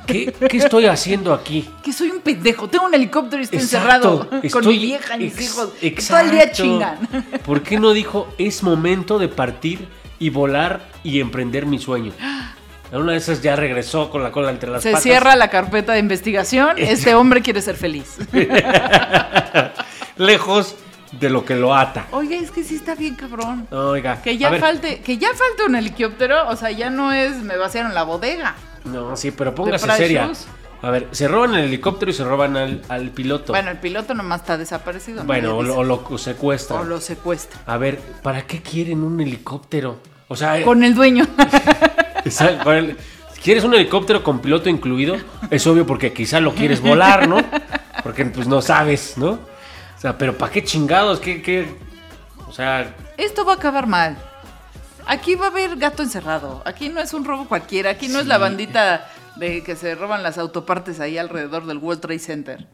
¿qué, 0.06 0.32
qué 0.48 0.56
estoy 0.56 0.86
haciendo 0.86 1.32
aquí? 1.34 1.68
Que 1.82 1.92
soy 1.92 2.10
un 2.10 2.20
pendejo. 2.20 2.68
Tengo 2.68 2.86
un 2.86 2.94
helicóptero 2.94 3.40
y 3.40 3.44
estoy 3.44 3.58
Exacto, 3.60 3.86
encerrado 3.86 4.28
con 4.30 4.40
estoy- 4.44 4.66
mi 4.78 4.78
vieja 4.86 5.16
y 5.16 5.18
mis 5.24 5.34
ex- 5.34 5.42
hijos. 5.44 5.70
que 5.80 5.90
Todo 5.92 6.18
el 6.20 6.30
día 6.30 6.42
exacto. 6.44 6.62
chingan. 6.62 6.98
¿Por 7.44 7.62
qué 7.62 7.78
no 7.78 7.92
dijo, 7.92 8.32
es 8.38 8.62
momento 8.62 9.18
de 9.18 9.28
partir 9.28 9.86
y 10.18 10.30
volar 10.30 10.88
y 11.04 11.20
emprender 11.20 11.66
mi 11.66 11.78
sueño? 11.78 12.12
Una 12.90 13.12
de 13.12 13.18
esas 13.18 13.42
ya 13.42 13.54
regresó 13.54 14.08
con 14.08 14.22
la 14.22 14.32
cola 14.32 14.50
entre 14.50 14.70
las 14.70 14.82
Se 14.82 14.90
patas. 14.92 15.02
cierra 15.02 15.36
la 15.36 15.48
carpeta 15.50 15.92
de 15.92 15.98
investigación. 15.98 16.76
Este 16.78 17.14
hombre 17.14 17.42
quiere 17.42 17.60
ser 17.60 17.76
feliz. 17.76 18.16
Lejos 20.16 20.74
de 21.12 21.30
lo 21.30 21.44
que 21.44 21.54
lo 21.56 21.74
ata. 21.74 22.06
Oiga, 22.12 22.36
es 22.36 22.50
que 22.50 22.62
sí 22.64 22.76
está 22.76 22.94
bien 22.94 23.14
cabrón. 23.14 23.66
Oiga, 23.70 24.20
Que 24.22 24.36
ya 24.38 24.52
falte, 24.54 25.00
que 25.00 25.18
ya 25.18 25.28
falte 25.28 25.64
un 25.66 25.76
helicóptero, 25.76 26.48
o 26.48 26.56
sea, 26.56 26.70
ya 26.70 26.90
no 26.90 27.12
es 27.12 27.36
me 27.42 27.56
vaciaron 27.56 27.94
la 27.94 28.02
bodega. 28.02 28.54
No, 28.84 29.16
sí, 29.16 29.30
pero 29.30 29.54
póngase 29.54 29.90
seria. 29.92 30.26
Shoes. 30.26 30.46
A 30.80 30.90
ver, 30.90 31.08
se 31.10 31.26
roban 31.26 31.54
el 31.54 31.64
helicóptero 31.64 32.10
y 32.10 32.14
se 32.14 32.22
roban 32.22 32.56
al, 32.56 32.82
al 32.88 33.10
piloto. 33.10 33.52
Bueno, 33.52 33.70
el 33.70 33.78
piloto 33.78 34.14
nomás 34.14 34.42
está 34.42 34.56
desaparecido. 34.56 35.22
¿no? 35.22 35.26
Bueno, 35.26 35.56
o 35.56 35.62
lo, 35.62 35.76
o 35.76 35.84
lo 35.84 36.18
secuestran. 36.18 36.80
O 36.80 36.84
lo 36.84 37.00
secuestra. 37.00 37.60
A 37.66 37.76
ver, 37.78 37.98
¿para 38.22 38.42
qué 38.42 38.62
quieren 38.62 39.02
un 39.02 39.20
helicóptero? 39.20 39.98
O 40.28 40.36
sea, 40.36 40.62
Con 40.62 40.84
el 40.84 40.94
dueño. 40.94 41.26
¿Quieres 43.42 43.64
un 43.64 43.74
helicóptero 43.74 44.22
con 44.22 44.40
piloto 44.40 44.68
incluido? 44.68 45.16
Es 45.50 45.66
obvio 45.66 45.86
porque 45.86 46.12
quizá 46.12 46.40
lo 46.40 46.54
quieres 46.54 46.80
volar, 46.80 47.28
¿no? 47.28 47.38
Porque 48.02 48.24
pues 48.26 48.46
no 48.46 48.62
sabes, 48.62 49.18
¿no? 49.18 49.40
O 49.98 50.00
sea, 50.00 50.16
pero 50.16 50.38
¿para 50.38 50.52
qué 50.52 50.62
chingados? 50.64 51.18
¿Qué, 51.20 51.42
qué? 51.42 51.74
O 52.48 52.52
sea, 52.52 52.94
Esto 53.16 53.44
va 53.44 53.52
a 53.52 53.56
acabar 53.56 53.86
mal. 53.86 54.16
Aquí 55.06 55.34
va 55.34 55.46
a 55.46 55.48
haber 55.48 55.76
gato 55.76 56.02
encerrado. 56.02 56.62
Aquí 56.64 56.88
no 56.88 57.00
es 57.00 57.12
un 57.14 57.24
robo 57.24 57.46
cualquiera. 57.48 57.90
Aquí 57.90 58.08
no 58.08 58.20
es 58.20 58.26
la 58.26 58.38
bandita 58.38 59.08
de 59.36 59.62
que 59.64 59.74
se 59.76 59.94
roban 59.94 60.22
las 60.22 60.38
autopartes 60.38 61.00
ahí 61.00 61.18
alrededor 61.18 61.66
del 61.66 61.78
World 61.78 62.00
Trade 62.00 62.18
Center. 62.20 62.66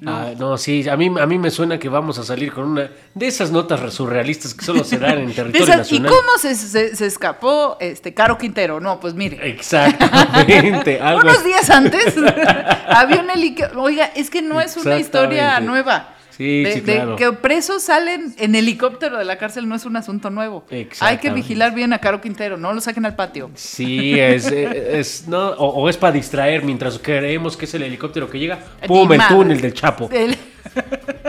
No. 0.00 0.16
ah, 0.16 0.30
no, 0.38 0.56
sí, 0.56 0.88
a 0.88 0.96
mí, 0.96 1.12
a 1.20 1.26
mí 1.26 1.38
me 1.38 1.50
suena 1.50 1.78
que 1.78 1.90
vamos 1.90 2.18
a 2.18 2.22
salir 2.24 2.54
con 2.54 2.64
una 2.64 2.90
de 3.14 3.26
esas 3.26 3.50
notas 3.50 3.92
surrealistas 3.92 4.54
que 4.54 4.64
solo 4.64 4.82
se 4.82 4.98
dan 4.98 5.18
en 5.18 5.34
territorio 5.34 5.62
esas- 5.74 5.92
¿Y 5.92 6.00
nacional. 6.00 6.10
cómo 6.10 6.38
se, 6.38 6.54
se- 6.54 6.96
se 6.96 7.04
escapó 7.06 7.76
este 7.80 8.14
Caro 8.14 8.38
Quintero? 8.38 8.80
No, 8.80 8.98
pues 8.98 9.12
mire. 9.12 9.46
Exactamente, 9.50 10.98
Unos 11.22 11.44
días 11.44 11.68
antes 11.68 12.14
había 12.88 13.20
un 13.20 13.28
helicóptero. 13.28 13.82
Oiga, 13.82 14.06
es 14.14 14.30
que 14.30 14.40
no 14.40 14.58
es 14.62 14.74
una 14.78 14.98
historia 14.98 15.60
nueva. 15.60 16.14
Sí, 16.40 16.62
de, 16.62 16.72
sí, 16.72 16.80
de 16.80 16.94
claro. 16.94 17.16
que 17.16 17.32
presos 17.32 17.82
salen 17.82 18.34
en 18.38 18.54
helicóptero 18.54 19.18
de 19.18 19.26
la 19.26 19.36
cárcel 19.36 19.68
no 19.68 19.74
es 19.74 19.84
un 19.84 19.94
asunto 19.96 20.30
nuevo. 20.30 20.64
Hay 21.00 21.18
que 21.18 21.30
vigilar 21.30 21.74
bien 21.74 21.92
a 21.92 21.98
Caro 21.98 22.22
Quintero, 22.22 22.56
no 22.56 22.72
lo 22.72 22.80
saquen 22.80 23.04
al 23.04 23.14
patio. 23.14 23.50
Sí, 23.56 24.18
es, 24.18 24.46
es 24.46 25.28
no, 25.28 25.50
o, 25.50 25.66
o 25.82 25.88
es 25.90 25.98
para 25.98 26.12
distraer 26.14 26.64
mientras 26.64 26.98
creemos 26.98 27.58
que 27.58 27.66
es 27.66 27.74
el 27.74 27.82
helicóptero 27.82 28.30
que 28.30 28.38
llega. 28.38 28.58
¡Pum! 28.86 29.12
El 29.12 29.20
túnel 29.28 29.60
del 29.60 29.74
Chapo. 29.74 30.08
El- 30.10 30.34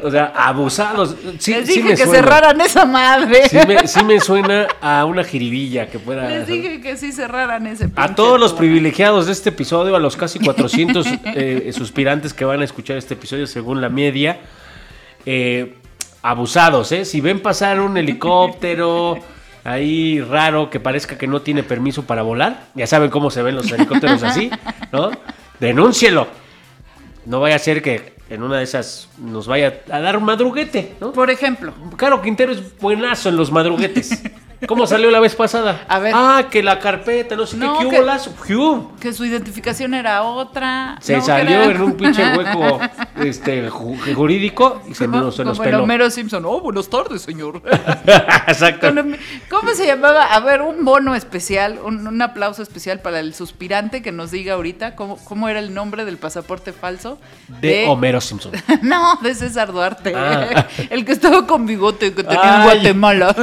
O 0.04 0.10
sea, 0.10 0.32
abusados. 0.36 1.16
Sí, 1.40 1.54
les 1.56 1.68
sí 1.68 1.74
dije 1.76 1.90
me 1.90 1.90
que 1.96 2.06
suena. 2.06 2.14
cerraran 2.14 2.62
esa 2.62 2.86
madre. 2.86 3.50
Sí 3.50 3.58
me, 3.68 3.88
sí 3.88 4.04
me 4.06 4.20
suena 4.22 4.68
a 4.82 5.04
una 5.06 5.24
jiribilla 5.26 5.88
que 5.90 6.00
pueda. 6.00 6.30
Les 6.30 6.48
dije 6.48 6.80
que 6.80 6.96
sí 6.96 7.12
cerraran 7.12 7.68
ese 7.68 7.90
A 7.98 8.16
todos 8.16 8.40
los 8.40 8.54
privilegiados 8.54 9.26
de 9.26 9.34
este 9.34 9.50
episodio, 9.50 9.94
a 9.96 10.00
los 10.00 10.16
casi 10.16 10.40
400 10.44 11.06
eh, 11.36 11.70
suspirantes 11.74 12.34
que 12.34 12.46
van 12.46 12.62
a 12.62 12.64
escuchar 12.64 12.96
este 12.98 13.14
episodio 13.16 13.46
según 13.46 13.82
la 13.82 13.90
media, 13.90 14.40
eh, 15.26 15.78
abusados, 16.22 16.92
¿eh? 16.92 17.06
Si 17.06 17.22
ven 17.22 17.42
pasar 17.42 17.80
un 17.80 17.98
helicóptero 17.98 19.18
ahí 19.64 20.20
raro 20.22 20.70
que 20.70 20.80
parezca 20.80 21.18
que 21.18 21.28
no 21.28 21.42
tiene 21.42 21.64
permiso 21.64 22.04
para 22.04 22.22
volar, 22.24 22.68
ya 22.76 22.88
saben 22.88 23.10
cómo 23.10 23.30
se 23.30 23.42
ven 23.44 23.56
los 23.56 23.72
helicópteros 23.72 24.24
así, 24.24 24.50
¿no? 24.92 25.12
Denúncielo. 25.60 26.28
No 27.26 27.40
vaya 27.40 27.56
a 27.56 27.60
ser 27.60 27.82
que 27.84 28.14
en 28.30 28.42
una 28.44 28.58
de 28.58 28.64
esas 28.64 29.10
nos 29.20 29.46
vaya 29.48 29.82
a 29.92 30.00
dar 30.00 30.18
un 30.18 30.24
madruguete, 30.24 30.96
¿no? 31.00 31.12
Por 31.12 31.30
ejemplo, 31.30 31.74
Caro 31.98 32.22
Quintero 32.22 32.52
es 32.52 32.78
buenazo 32.80 33.30
en 33.30 33.36
los 33.36 33.52
madruguetes. 33.52 34.24
¿Cómo 34.68 34.86
salió 34.86 35.10
la 35.10 35.20
vez 35.20 35.36
pasada? 35.36 35.86
A 35.88 35.98
ver. 36.00 36.14
Ah, 36.16 36.46
que 36.52 36.62
la 36.62 36.78
carpeta, 36.80 37.36
no 37.36 37.48
sé 37.48 37.58
No, 37.58 37.80
qué, 37.80 37.86
¿qué 37.90 37.90
que- 37.98 39.02
que 39.02 39.14
su 39.14 39.26
identificación 39.26 39.96
era 39.96 40.22
otra. 40.22 40.98
Se 41.02 41.18
no, 41.18 41.24
salió 41.24 41.62
era- 41.64 41.72
en 41.72 41.82
un 41.82 41.94
pinche 41.94 42.22
hueco 42.38 42.80
este, 43.30 43.70
ju- 43.70 44.14
jurídico 44.16 44.82
y 44.90 44.94
se 44.94 45.08
nos, 45.08 45.36
se 45.36 45.44
nos 45.44 45.58
Como 45.58 45.70
el. 45.70 45.76
Homero 45.76 46.10
Simpson. 46.10 46.44
Oh, 46.46 46.62
buenas 46.62 46.90
tardes, 46.90 47.22
señor. 47.22 47.62
Exacto. 48.48 48.88
El- 48.88 49.18
¿Cómo 49.50 49.72
se 49.74 49.86
llamaba? 49.86 50.26
A 50.26 50.40
ver, 50.40 50.62
un 50.62 50.84
bono 50.86 51.16
especial, 51.16 51.80
un, 51.84 52.06
un 52.08 52.22
aplauso 52.22 52.62
especial 52.62 53.00
para 53.02 53.20
el 53.20 53.34
suspirante 53.34 54.02
que 54.02 54.12
nos 54.12 54.32
diga 54.32 54.54
ahorita 54.54 54.96
cómo, 54.96 55.18
cómo 55.24 55.50
era 55.50 55.60
el 55.60 55.74
nombre 55.74 56.06
del 56.06 56.18
pasaporte 56.18 56.74
falso. 56.74 57.20
De 57.62 57.86
Homero 57.88 58.22
Simpson. 58.22 58.52
No, 58.82 59.18
de 59.22 59.36
César 59.36 59.72
Duarte. 59.72 60.14
Ah. 60.16 60.68
El 60.90 61.06
que 61.06 61.12
estaba 61.12 61.46
con 61.46 61.66
bigote 61.66 62.14
que 62.14 62.24
tenía 62.24 62.42
en 62.42 62.62
Ay. 62.62 62.64
Guatemala. 62.80 63.36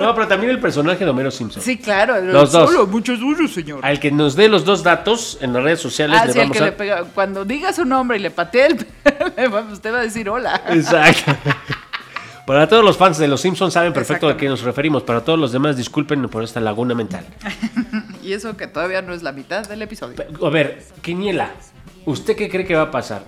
No, 0.00 0.14
pero 0.14 0.28
también 0.28 0.50
el 0.50 0.60
personaje 0.60 1.04
de 1.04 1.10
Homero 1.10 1.30
Simpson. 1.30 1.62
Sí, 1.62 1.76
claro. 1.78 2.20
Los 2.20 2.52
dos. 2.52 2.88
Muchas 2.88 3.18
gracias, 3.20 3.50
señor. 3.52 3.84
Al 3.84 3.98
que 4.00 4.10
nos 4.10 4.36
dé 4.36 4.48
los 4.48 4.64
dos 4.64 4.82
datos 4.82 5.38
en 5.40 5.52
las 5.52 5.62
redes 5.62 5.80
sociales 5.80 6.18
Ah, 6.22 6.26
le 6.26 6.32
sí, 6.32 6.38
el 6.38 6.50
que 6.50 6.58
a... 6.58 6.64
le 6.66 6.72
pega. 6.72 7.04
Cuando 7.14 7.44
diga 7.44 7.72
su 7.72 7.84
nombre 7.84 8.16
y 8.18 8.20
le 8.20 8.30
patee 8.30 8.66
el 8.66 8.86
usted 9.72 9.92
va 9.92 9.98
a 9.98 10.02
decir 10.02 10.28
hola. 10.28 10.62
Exacto. 10.70 11.34
Para 12.46 12.68
todos 12.68 12.84
los 12.84 12.96
fans 12.96 13.18
de 13.18 13.26
los 13.26 13.40
Simpsons 13.40 13.74
saben 13.74 13.92
perfecto 13.92 14.28
a 14.28 14.36
qué 14.36 14.48
nos 14.48 14.62
referimos. 14.62 15.02
Para 15.02 15.22
todos 15.22 15.38
los 15.38 15.50
demás, 15.50 15.76
disculpen 15.76 16.28
por 16.28 16.44
esta 16.44 16.60
laguna 16.60 16.94
mental. 16.94 17.24
Y 18.22 18.32
eso 18.32 18.56
que 18.56 18.66
todavía 18.66 19.02
no 19.02 19.14
es 19.14 19.22
la 19.22 19.30
mitad 19.30 19.64
del 19.68 19.82
episodio. 19.82 20.16
A 20.44 20.50
ver, 20.50 20.82
Quiniela, 21.00 21.50
¿usted 22.06 22.34
qué 22.34 22.48
cree 22.48 22.64
que 22.66 22.74
va 22.74 22.82
a 22.82 22.90
pasar? 22.90 23.22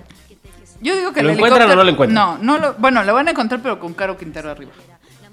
Yo 0.81 0.97
digo 0.97 1.13
que 1.13 1.23
¿Lo 1.23 1.29
el 1.31 1.37
encuentran 1.37 1.71
o 1.71 1.77
no 1.77 1.85
lo 1.85 1.91
encuentran? 1.91 2.15
No, 2.15 2.39
no 2.39 2.59
lo, 2.59 2.75
bueno, 2.75 3.05
lo 3.05 3.15
van 3.15 3.29
a 3.29 3.31
encontrar, 3.31 3.61
pero 3.63 3.79
con 3.79 3.95
Caro 3.95 4.17
Quintero 4.17 4.51
arriba. 4.51 4.73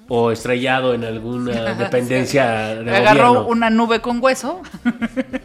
o 0.08 0.30
estrellado 0.30 0.94
en 0.94 1.02
alguna 1.04 1.74
dependencia 1.74 2.76
de 2.76 2.94
Agarró 2.96 3.28
gobierno. 3.30 3.48
una 3.48 3.70
nube 3.70 4.00
con 4.00 4.22
hueso, 4.22 4.62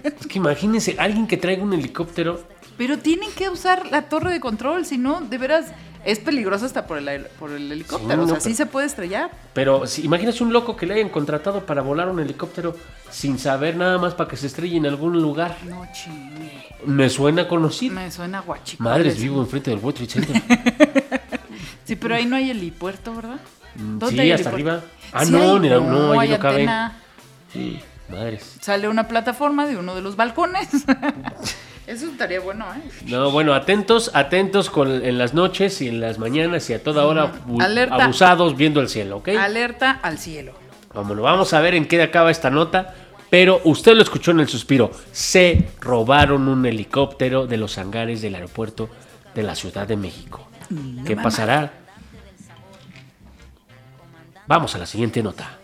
Es 0.04 0.28
que 0.28 0.38
imagínense, 0.38 0.96
alguien 1.00 1.26
que 1.26 1.38
traiga 1.38 1.64
un 1.64 1.74
helicóptero. 1.74 2.42
Pero 2.82 2.98
tienen 2.98 3.30
que 3.38 3.48
usar 3.48 3.92
la 3.92 4.10
torre 4.10 4.32
de 4.34 4.40
control, 4.40 4.88
si 4.88 4.98
no, 4.98 5.22
de 5.22 5.38
veras, 5.38 5.68
es 6.04 6.18
peligroso 6.18 6.66
hasta 6.66 6.88
por 6.88 6.98
el, 6.98 7.26
por 7.40 7.52
el 7.52 7.72
helicóptero. 7.72 8.10
Sí, 8.10 8.20
o 8.24 8.26
sea, 8.26 8.34
no, 8.34 8.42
sí 8.42 8.56
se 8.56 8.66
puede 8.66 8.88
estrellar. 8.88 9.30
Pero 9.54 9.86
si, 9.86 10.04
imagínense 10.04 10.44
un 10.44 10.52
loco 10.52 10.76
que 10.76 10.88
le 10.88 10.96
hayan 10.96 11.10
contratado 11.10 11.64
para 11.64 11.84
volar 11.84 12.10
un 12.10 12.20
helicóptero 12.20 12.76
sin 13.12 13.38
saber 13.38 13.76
nada 13.76 14.00
más 14.00 14.16
para 14.16 14.28
que 14.28 14.36
se 14.36 14.48
estrelle 14.48 14.78
en 14.78 14.88
algún 14.88 15.22
lugar. 15.22 15.58
No 15.70 15.86
chingue. 15.94 16.52
Me 16.88 17.08
suena 17.12 17.48
conocido. 17.48 17.94
Me 17.94 18.10
suena 18.10 18.40
guachico. 18.40 18.84
Madres, 18.84 19.20
vivo 19.22 19.40
enfrente 19.42 19.70
del 19.70 19.80
World 19.80 19.98
Trade 20.08 20.10
Center. 20.26 20.42
Sí, 21.86 21.96
pero 21.98 22.16
ahí 22.16 22.26
no 22.26 22.36
hay 22.38 22.50
helipuerto, 22.50 23.14
¿verdad? 23.14 23.40
Mm, 23.76 24.00
¿Dónde 24.00 24.16
sí, 24.16 24.20
hay 24.22 24.32
hasta 24.32 24.50
arriba. 24.50 24.82
Ah, 25.14 25.24
Sí 25.26 25.32
no, 25.32 25.56
hay- 25.58 25.70
la- 25.70 25.80
no, 25.82 26.12
ahí 26.14 26.20
hay 26.30 26.30
no 26.30 26.40
caben. 26.40 26.70
Sí, 27.54 27.80
madres. 28.10 28.56
Sale 28.62 28.88
una 28.88 29.08
plataforma 29.08 29.68
de 29.68 29.78
uno 29.78 29.94
de 29.94 30.02
los 30.02 30.16
balcones. 30.16 30.70
Eso 31.88 32.08
estaría 32.08 32.40
bueno, 32.40 32.66
¿eh? 32.74 32.82
No, 33.08 33.32
bueno, 33.32 33.54
atentos, 33.54 34.12
atentos 34.14 34.70
con, 34.70 35.04
en 35.04 35.18
las 35.18 35.34
noches 35.34 35.82
y 35.82 35.88
en 35.90 36.00
las 36.00 36.20
mañanas 36.20 36.70
y 36.70 36.74
a 36.74 36.84
toda 36.84 37.06
hora 37.06 37.32
Alerta. 37.60 38.04
abusados 38.04 38.56
viendo 38.56 38.80
el 38.82 38.88
cielo, 38.88 39.18
¿ok? 39.18 39.30
Alerta 39.30 40.00
al 40.02 40.18
cielo. 40.18 40.54
Vámonos, 40.94 41.24
vamos 41.24 41.54
a 41.54 41.60
ver 41.62 41.76
en 41.76 41.88
qué 41.88 42.02
acaba 42.02 42.32
esta 42.32 42.50
nota. 42.50 42.96
Pero 43.30 43.62
usted 43.64 43.96
lo 43.96 44.04
escuchó 44.04 44.32
en 44.32 44.42
el 44.42 44.50
suspiro. 44.50 44.92
Se 45.14 45.70
robaron 45.80 46.50
un 46.50 46.66
helicóptero 46.66 47.48
de 47.48 47.56
los 47.56 47.78
hangares 47.78 48.22
del 48.22 48.36
aeropuerto 48.36 48.90
de 49.34 49.44
la 49.44 49.56
Ciudad 49.56 49.88
de 49.88 49.96
México. 49.96 50.50
¿Qué 51.06 51.16
pasará? 51.16 51.72
Vamos 54.48 54.76
a 54.76 54.80
la 54.80 54.86
siguiente 54.86 55.24
nota. 55.24 55.61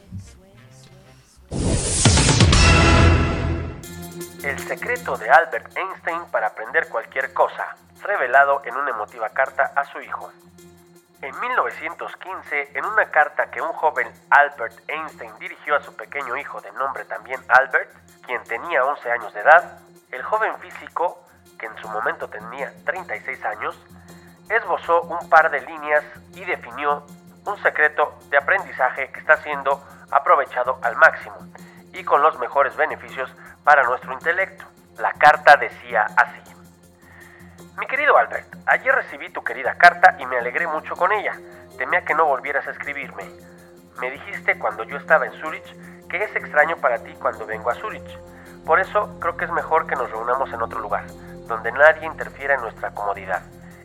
El 4.48 4.60
secreto 4.60 5.18
de 5.18 5.30
Albert 5.30 5.76
Einstein 5.76 6.24
para 6.32 6.48
aprender 6.48 6.88
cualquier 6.88 7.34
cosa, 7.34 7.76
revelado 8.02 8.62
en 8.64 8.78
una 8.78 8.92
emotiva 8.92 9.28
carta 9.32 9.74
a 9.76 9.84
su 9.84 10.00
hijo. 10.00 10.32
En 11.22 11.38
1915, 11.38 12.72
en 12.74 12.86
una 12.86 13.12
carta 13.12 13.52
que 13.52 13.62
un 13.62 13.74
joven 13.74 14.08
Albert 14.30 14.80
Einstein 14.88 15.38
dirigió 15.38 15.76
a 15.76 15.84
su 15.84 15.94
pequeño 15.98 16.38
hijo 16.38 16.62
de 16.62 16.72
nombre 16.72 17.04
también 17.04 17.42
Albert, 17.50 17.92
quien 18.26 18.42
tenía 18.46 18.86
11 18.86 19.12
años 19.12 19.34
de 19.34 19.42
edad, 19.42 19.80
el 20.12 20.24
joven 20.24 20.58
físico, 20.60 21.22
que 21.60 21.66
en 21.66 21.78
su 21.80 21.90
momento 21.90 22.30
tenía 22.30 22.72
36 22.86 23.44
años, 23.44 23.78
esbozó 24.50 25.02
un 25.02 25.30
par 25.30 25.52
de 25.52 25.60
líneas 25.60 26.06
y 26.36 26.46
definió 26.46 27.06
un 27.44 27.62
secreto 27.62 28.18
de 28.30 28.38
aprendizaje 28.38 29.12
que 29.12 29.20
está 29.20 29.36
siendo 29.44 29.86
aprovechado 30.10 30.80
al 30.84 30.96
máximo 30.96 31.36
y 31.92 32.06
con 32.06 32.22
los 32.22 32.40
mejores 32.40 32.76
beneficios 32.78 33.30
para 33.68 33.84
nuestro 33.84 34.14
intelecto. 34.14 34.64
La 34.98 35.12
carta 35.12 35.58
decía 35.58 36.06
así. 36.16 36.42
Mi 37.78 37.86
querido 37.86 38.18
Albert, 38.18 38.48
ayer 38.66 38.96
recibí 38.96 39.30
tu 39.30 39.44
querida 39.44 39.76
carta 39.76 40.16
y 40.20 40.26
me 40.26 40.38
alegré 40.38 40.66
mucho 40.68 40.96
con 40.96 41.12
ella. 41.12 41.34
Temía 41.78 42.06
que 42.06 42.16
no 42.16 42.24
volvieras 42.24 42.66
a 42.66 42.72
escribirme. 42.72 43.30
Me 44.00 44.10
dijiste 44.10 44.58
cuando 44.58 44.86
yo 44.86 44.96
estaba 44.96 45.26
en 45.26 45.34
Zurich 45.34 45.66
que 46.08 46.24
es 46.24 46.34
extraño 46.34 46.78
para 46.78 47.00
ti 47.00 47.14
cuando 47.20 47.46
vengo 47.46 47.70
a 47.70 47.76
Zurich. 47.76 48.08
Por 48.66 48.80
eso 48.80 49.20
creo 49.20 49.36
que 49.36 49.44
es 49.44 49.52
mejor 49.52 49.86
que 49.86 49.98
nos 49.98 50.10
reunamos 50.12 50.50
en 50.54 50.62
otro 50.62 50.80
lugar, 50.80 51.06
donde 51.48 51.74
nadie 51.74 52.06
interfiera 52.06 52.56
en 52.56 52.62
nuestra 52.62 52.92
comodidad. 52.92 53.42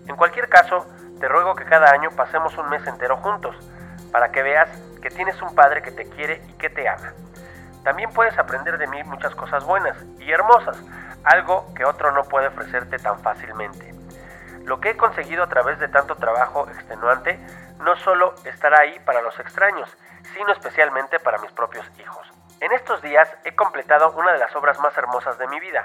En 0.07 0.15
cualquier 0.15 0.49
caso, 0.49 0.87
te 1.19 1.27
ruego 1.27 1.57
que 1.57 1.65
cada 1.65 1.91
año 1.91 2.11
pasemos 2.15 2.57
un 2.57 2.69
mes 2.69 2.87
entero 2.87 3.17
juntos, 3.17 3.57
para 4.13 4.31
que 4.31 4.45
veas 4.45 4.71
que 5.03 5.11
tienes 5.11 5.43
un 5.43 5.57
padre 5.57 5.83
que 5.83 5.91
te 5.91 6.09
quiere 6.09 6.41
y 6.51 6.53
que 6.53 6.71
te 6.71 6.89
ama. 6.89 7.15
También 7.85 8.11
puedes 8.11 8.39
aprender 8.39 8.79
de 8.79 8.87
mí 8.87 9.03
muchas 9.05 9.35
cosas 9.35 9.65
buenas 9.65 9.97
y 10.19 10.31
hermosas, 10.31 10.79
algo 11.25 11.73
que 11.75 11.85
otro 11.85 12.13
no 12.13 12.25
puede 12.25 12.49
ofrecerte 12.49 12.99
tan 12.99 13.19
fácilmente. 13.21 13.93
Lo 14.65 14.81
que 14.81 14.91
he 14.91 14.97
conseguido 14.97 15.43
a 15.43 15.49
través 15.49 15.79
de 15.81 15.89
tanto 15.89 16.15
trabajo 16.15 16.69
extenuante 16.69 17.39
no 17.81 17.97
solo 17.97 18.35
estará 18.45 18.81
ahí 18.81 18.99
para 19.01 19.23
los 19.23 19.39
extraños, 19.41 19.89
sino 20.35 20.53
especialmente 20.53 21.19
para 21.19 21.39
mis 21.39 21.51
propios 21.51 21.85
hijos. 21.99 22.33
En 22.61 22.71
estos 22.71 23.03
días 23.03 23.29
he 23.45 23.57
completado 23.57 24.13
una 24.13 24.33
de 24.33 24.39
las 24.39 24.55
obras 24.55 24.79
más 24.79 24.97
hermosas 24.97 25.37
de 25.39 25.49
mi 25.49 25.59
vida. 25.59 25.85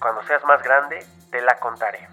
Cuando 0.00 0.24
seas 0.24 0.44
más 0.44 0.60
grande, 0.62 1.06
te 1.30 1.40
la 1.40 1.54
contaré. 1.58 2.08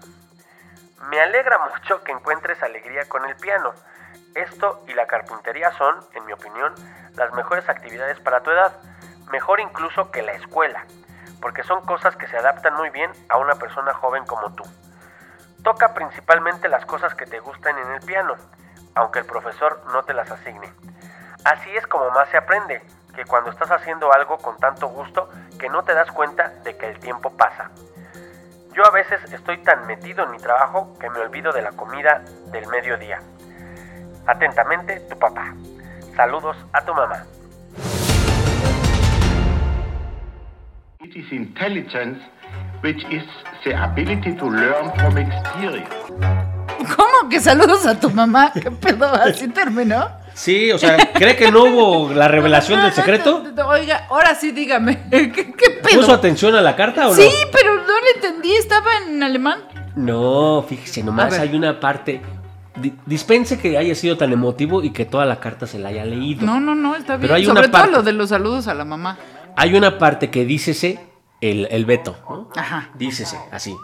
Me 1.10 1.20
alegra 1.20 1.58
mucho 1.58 2.02
que 2.04 2.12
encuentres 2.12 2.62
alegría 2.62 3.08
con 3.08 3.24
el 3.24 3.34
piano. 3.34 3.74
Esto 4.36 4.84
y 4.86 4.94
la 4.94 5.06
carpintería 5.06 5.72
son, 5.72 5.96
en 6.12 6.24
mi 6.26 6.32
opinión, 6.32 6.72
las 7.16 7.32
mejores 7.32 7.68
actividades 7.68 8.20
para 8.20 8.40
tu 8.40 8.52
edad, 8.52 8.72
mejor 9.30 9.60
incluso 9.60 10.10
que 10.10 10.22
la 10.22 10.32
escuela, 10.32 10.84
porque 11.40 11.62
son 11.62 11.84
cosas 11.84 12.16
que 12.16 12.26
se 12.28 12.38
adaptan 12.38 12.74
muy 12.74 12.90
bien 12.90 13.10
a 13.28 13.38
una 13.38 13.54
persona 13.56 13.94
joven 13.94 14.24
como 14.24 14.54
tú. 14.54 14.64
Toca 15.62 15.94
principalmente 15.94 16.68
las 16.68 16.84
cosas 16.86 17.14
que 17.14 17.26
te 17.26 17.40
gustan 17.40 17.78
en 17.78 17.90
el 17.92 18.00
piano, 18.00 18.34
aunque 18.94 19.20
el 19.20 19.26
profesor 19.26 19.82
no 19.92 20.02
te 20.02 20.14
las 20.14 20.30
asigne. 20.30 20.72
Así 21.44 21.74
es 21.76 21.86
como 21.86 22.10
más 22.10 22.28
se 22.30 22.36
aprende, 22.36 22.82
que 23.14 23.24
cuando 23.24 23.50
estás 23.50 23.70
haciendo 23.70 24.12
algo 24.12 24.38
con 24.38 24.56
tanto 24.58 24.88
gusto 24.88 25.28
que 25.58 25.68
no 25.68 25.84
te 25.84 25.94
das 25.94 26.10
cuenta 26.10 26.48
de 26.64 26.76
que 26.76 26.88
el 26.88 26.98
tiempo 26.98 27.30
pasa. 27.36 27.70
Yo 28.72 28.84
a 28.84 28.90
veces 28.90 29.22
estoy 29.32 29.58
tan 29.62 29.86
metido 29.86 30.24
en 30.24 30.32
mi 30.32 30.38
trabajo 30.38 30.96
que 30.98 31.08
me 31.08 31.20
olvido 31.20 31.52
de 31.52 31.62
la 31.62 31.70
comida 31.72 32.22
del 32.46 32.66
mediodía. 32.66 33.20
Atentamente, 34.26 35.00
tu 35.00 35.18
papá. 35.18 35.54
Saludos 36.16 36.56
a 36.72 36.84
tu 36.84 36.92
mamá. 36.94 37.24
It 41.14 41.18
is 41.26 41.32
intelligence, 41.32 42.18
which 42.82 43.04
is 43.10 43.22
the 43.64 43.74
ability 43.74 44.32
to 44.36 44.46
learn 44.50 44.90
from 44.96 45.16
experience. 45.18 45.88
¿Cómo 46.96 47.28
que 47.30 47.38
saludos 47.40 47.86
a 47.86 47.98
tu 48.00 48.10
mamá? 48.10 48.52
¿Qué 48.52 48.68
pedo? 48.70 49.06
¿Así 49.14 49.46
terminó? 49.48 50.08
Sí, 50.34 50.72
o 50.72 50.78
sea, 50.78 50.96
¿cree 51.14 51.36
que 51.36 51.52
no 51.52 51.64
hubo 51.64 52.12
la 52.12 52.26
revelación 52.26 52.80
del 52.82 52.92
secreto? 52.92 53.44
Oiga, 53.68 54.06
ahora 54.10 54.34
sí 54.34 54.50
dígame. 54.50 55.02
¿Qué, 55.10 55.30
qué 55.30 55.70
pedo? 55.82 56.00
¿Puso 56.00 56.12
atención 56.12 56.54
a 56.56 56.60
la 56.60 56.74
carta 56.74 57.06
o 57.06 57.10
no? 57.10 57.14
Sí, 57.14 57.30
pero 57.52 57.76
no 57.76 57.82
le 58.00 58.10
entendí. 58.16 58.52
Estaba 58.56 58.90
en 59.06 59.22
alemán. 59.22 59.60
No, 59.94 60.64
fíjese, 60.68 61.04
nomás 61.04 61.38
hay 61.38 61.54
una 61.54 61.78
parte. 61.78 62.20
di- 62.74 62.94
dispense 63.06 63.56
que 63.60 63.78
haya 63.78 63.94
sido 63.94 64.16
tan 64.16 64.32
emotivo 64.32 64.82
y 64.82 64.90
que 64.90 65.04
toda 65.04 65.24
la 65.26 65.38
carta 65.38 65.68
se 65.68 65.78
la 65.78 65.90
haya 65.90 66.04
leído. 66.04 66.44
No, 66.44 66.58
no, 66.58 66.74
no, 66.74 66.96
está 66.96 67.12
bien. 67.16 67.20
Pero 67.22 67.34
hay 67.36 67.44
Sobre 67.44 67.60
una 67.60 67.68
todo 67.70 67.72
parte- 67.80 67.92
lo 67.92 68.02
de 68.02 68.12
los 68.12 68.28
saludos 68.30 68.66
a 68.66 68.74
la 68.74 68.84
mamá. 68.84 69.16
Hay 69.56 69.74
una 69.74 69.98
parte 69.98 70.30
que 70.30 70.44
dícese 70.44 71.00
el, 71.40 71.66
el 71.70 71.84
veto. 71.84 72.16
¿no? 72.28 72.48
Ajá. 72.56 72.90
Dícese 72.94 73.38
así. 73.50 73.74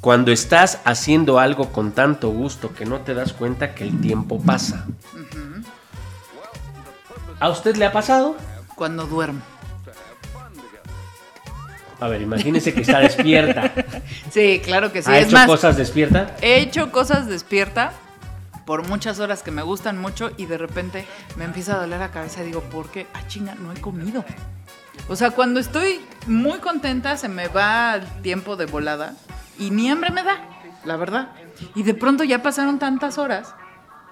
Cuando 0.00 0.30
estás 0.30 0.80
haciendo 0.84 1.38
algo 1.40 1.72
con 1.72 1.92
tanto 1.92 2.28
gusto 2.30 2.72
que 2.74 2.84
no 2.84 3.00
te 3.00 3.14
das 3.14 3.32
cuenta 3.32 3.74
que 3.74 3.84
el 3.84 4.00
tiempo 4.00 4.40
pasa. 4.40 4.86
¿A 7.40 7.48
usted 7.50 7.76
le 7.76 7.84
ha 7.86 7.92
pasado? 7.92 8.36
Cuando 8.76 9.06
duermo. 9.06 9.40
A 11.98 12.08
ver, 12.08 12.20
imagínese 12.22 12.74
que 12.74 12.82
está 12.82 13.00
despierta. 13.00 13.72
Sí, 14.30 14.60
claro 14.62 14.92
que 14.92 15.02
sí. 15.02 15.10
¿Ha 15.10 15.18
es 15.18 15.26
hecho 15.28 15.36
más, 15.36 15.46
cosas 15.46 15.76
despierta? 15.78 16.36
he 16.42 16.58
hecho 16.60 16.92
cosas 16.92 17.26
despierta 17.26 17.92
por 18.66 18.86
muchas 18.86 19.18
horas 19.18 19.42
que 19.42 19.50
me 19.50 19.62
gustan 19.62 19.98
mucho 19.98 20.30
y 20.36 20.44
de 20.46 20.58
repente 20.58 21.06
me 21.36 21.44
empieza 21.44 21.74
a 21.76 21.78
doler 21.80 22.00
la 22.00 22.10
cabeza 22.10 22.42
y 22.42 22.46
digo, 22.46 22.60
¿por 22.62 22.90
qué? 22.90 23.06
Ah, 23.14 23.22
chinga, 23.28 23.54
no 23.54 23.72
he 23.72 23.80
comido. 23.80 24.24
O 25.08 25.14
sea, 25.14 25.30
cuando 25.30 25.60
estoy 25.60 26.00
muy 26.26 26.58
contenta 26.58 27.16
se 27.16 27.28
me 27.28 27.48
va 27.48 27.94
el 27.94 28.22
tiempo 28.22 28.56
de 28.56 28.66
volada 28.66 29.14
y 29.58 29.70
ni 29.70 29.88
hambre 29.88 30.10
me 30.10 30.24
da, 30.24 30.40
la 30.84 30.96
verdad. 30.96 31.28
Y 31.74 31.84
de 31.84 31.94
pronto 31.94 32.24
ya 32.24 32.42
pasaron 32.42 32.78
tantas 32.78 33.16
horas 33.16 33.54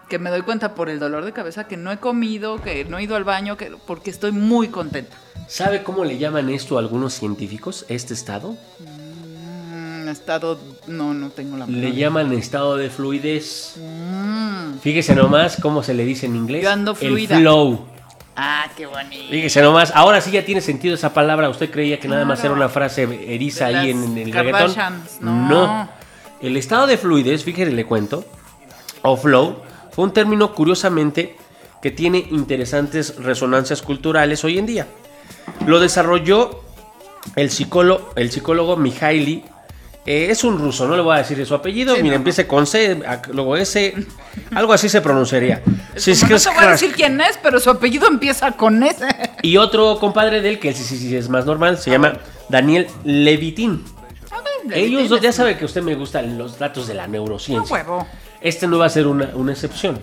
que 0.08 0.18
me 0.18 0.30
doy 0.30 0.42
cuenta 0.42 0.74
por 0.74 0.88
el 0.88 1.00
dolor 1.00 1.24
de 1.24 1.32
cabeza 1.32 1.64
que 1.64 1.76
no 1.76 1.90
he 1.90 1.98
comido, 1.98 2.60
que 2.60 2.84
no 2.84 2.98
he 2.98 3.02
ido 3.02 3.16
al 3.16 3.24
baño, 3.24 3.56
que 3.56 3.72
porque 3.86 4.10
estoy 4.10 4.30
muy 4.30 4.68
contenta. 4.68 5.16
¿Sabe 5.48 5.82
cómo 5.82 6.04
le 6.04 6.18
llaman 6.18 6.48
esto 6.50 6.76
a 6.76 6.80
algunos 6.80 7.14
científicos, 7.14 7.84
este 7.88 8.14
estado? 8.14 8.56
Mm, 8.80 10.08
estado, 10.08 10.60
no, 10.86 11.12
no 11.12 11.30
tengo 11.30 11.56
la 11.56 11.66
Le 11.66 11.92
llaman 11.92 12.32
estado 12.32 12.76
de 12.76 12.88
fluidez. 12.88 13.74
Mm. 13.78 14.78
Fíjese 14.80 15.14
nomás 15.16 15.58
cómo 15.60 15.82
se 15.82 15.94
le 15.94 16.04
dice 16.04 16.26
en 16.26 16.36
inglés. 16.36 16.62
Yo 16.62 16.70
ando 16.70 16.94
fluida. 16.94 17.36
El 17.36 17.42
flow. 17.42 17.93
Ah, 18.36 18.66
qué 18.76 18.86
bonito. 18.86 19.30
Fíjese 19.30 19.62
nomás, 19.62 19.92
ahora 19.94 20.20
sí 20.20 20.30
ya 20.30 20.44
tiene 20.44 20.60
sentido 20.60 20.94
esa 20.94 21.14
palabra. 21.14 21.48
Usted 21.48 21.70
creía 21.70 22.00
que 22.00 22.08
nada 22.08 22.24
más 22.24 22.42
era 22.42 22.52
una 22.52 22.68
frase 22.68 23.02
eriza 23.02 23.68
De 23.68 23.76
ahí 23.76 23.90
en, 23.90 24.02
en 24.02 24.18
el 24.18 24.32
reggaetón. 24.32 24.74
No. 25.20 25.88
El 26.40 26.56
estado 26.56 26.86
de 26.86 26.98
fluidez, 26.98 27.44
fíjese, 27.44 27.70
le 27.72 27.86
cuento, 27.86 28.24
o 29.02 29.16
flow, 29.16 29.62
fue 29.92 30.04
un 30.04 30.12
término 30.12 30.52
curiosamente 30.52 31.36
que 31.80 31.90
tiene 31.90 32.26
interesantes 32.30 33.16
resonancias 33.18 33.82
culturales 33.82 34.42
hoy 34.44 34.58
en 34.58 34.66
día. 34.66 34.86
Lo 35.66 35.80
desarrolló 35.80 36.62
el 37.36 37.50
psicólogo, 37.50 38.12
el 38.16 38.30
psicólogo 38.30 38.76
Mihaly. 38.76 39.44
Eh, 40.06 40.26
es 40.30 40.44
un 40.44 40.58
ruso, 40.58 40.86
no 40.86 40.96
le 40.96 41.02
voy 41.02 41.14
a 41.14 41.18
decir 41.18 41.44
su 41.46 41.54
apellido. 41.54 41.94
Sí, 41.96 42.02
Mira, 42.02 42.14
no. 42.14 42.18
empieza 42.18 42.46
con 42.46 42.66
C, 42.66 43.00
luego 43.32 43.56
S, 43.56 43.94
algo 44.54 44.72
así 44.72 44.88
se 44.88 45.00
pronunciaría. 45.00 45.62
Sí, 45.96 46.10
es 46.12 46.20
Como 46.20 46.28
que 46.28 46.34
no 46.34 46.40
te 46.40 46.54
voy 46.56 46.64
a 46.64 46.70
decir 46.72 46.92
quién 46.94 47.20
es, 47.20 47.38
pero 47.42 47.58
su 47.60 47.70
apellido 47.70 48.06
empieza 48.08 48.52
con 48.52 48.82
ese. 48.82 49.06
Y 49.42 49.56
otro 49.56 49.98
compadre 49.98 50.40
de 50.40 50.48
él, 50.50 50.58
que 50.60 50.72
sí, 50.72 50.82
sí, 50.84 50.98
sí 50.98 51.16
es 51.16 51.28
más 51.28 51.46
normal, 51.46 51.78
se 51.78 51.90
llama 51.90 52.18
Daniel 52.48 52.86
Levitín. 53.04 53.84
Ellos 54.72 55.08
dos, 55.10 55.20
ya 55.20 55.30
sabe 55.32 55.56
que 55.58 55.64
a 55.64 55.66
usted 55.66 55.82
me 55.82 55.94
gustan 55.94 56.38
los 56.38 56.58
datos 56.58 56.86
de 56.86 56.94
la 56.94 57.04
Un 57.04 57.12
neurociencia. 57.12 57.72
huevo. 57.72 58.06
Este 58.40 58.66
no 58.66 58.78
va 58.78 58.86
a 58.86 58.90
ser 58.90 59.06
una, 59.06 59.30
una 59.34 59.52
excepción. 59.52 60.00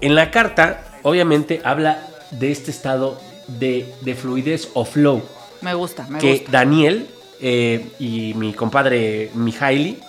En 0.00 0.14
la 0.14 0.30
carta, 0.30 0.84
obviamente, 1.02 1.60
habla 1.64 1.98
de 2.30 2.52
este 2.52 2.70
estado 2.70 3.20
de, 3.48 3.92
de 4.02 4.14
fluidez 4.14 4.68
o 4.74 4.84
flow 4.84 5.22
Me 5.60 5.74
gusta, 5.74 6.06
me 6.08 6.18
que 6.18 6.32
gusta. 6.32 6.50
Daniel 6.52 7.06
eh, 7.40 7.90
y 7.98 8.34
mi 8.34 8.52
compadre 8.52 9.30
Mihaly, 9.34 10.00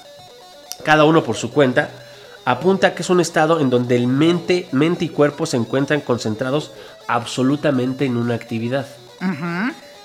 cada 0.83 1.05
uno 1.05 1.23
por 1.23 1.35
su 1.35 1.51
cuenta, 1.51 1.89
apunta 2.45 2.93
que 2.93 3.01
es 3.01 3.09
un 3.09 3.19
estado 3.19 3.59
en 3.59 3.69
donde 3.69 3.95
el 3.95 4.07
mente, 4.07 4.67
mente 4.71 5.05
y 5.05 5.09
cuerpo 5.09 5.45
se 5.45 5.57
encuentran 5.57 6.01
concentrados 6.01 6.71
absolutamente 7.07 8.05
en 8.05 8.17
una 8.17 8.35
actividad. 8.35 8.85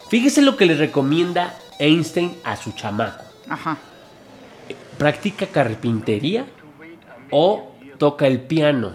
Fíjese 0.08 0.42
lo 0.42 0.56
que 0.56 0.66
le 0.66 0.74
recomienda 0.74 1.54
Einstein 1.78 2.36
a 2.44 2.56
su 2.56 2.72
chamaco. 2.72 3.24
Ajá. 3.48 3.76
Practica 4.98 5.46
carpintería 5.46 6.44
o 7.30 7.72
toca 7.98 8.26
el 8.26 8.40
piano, 8.40 8.92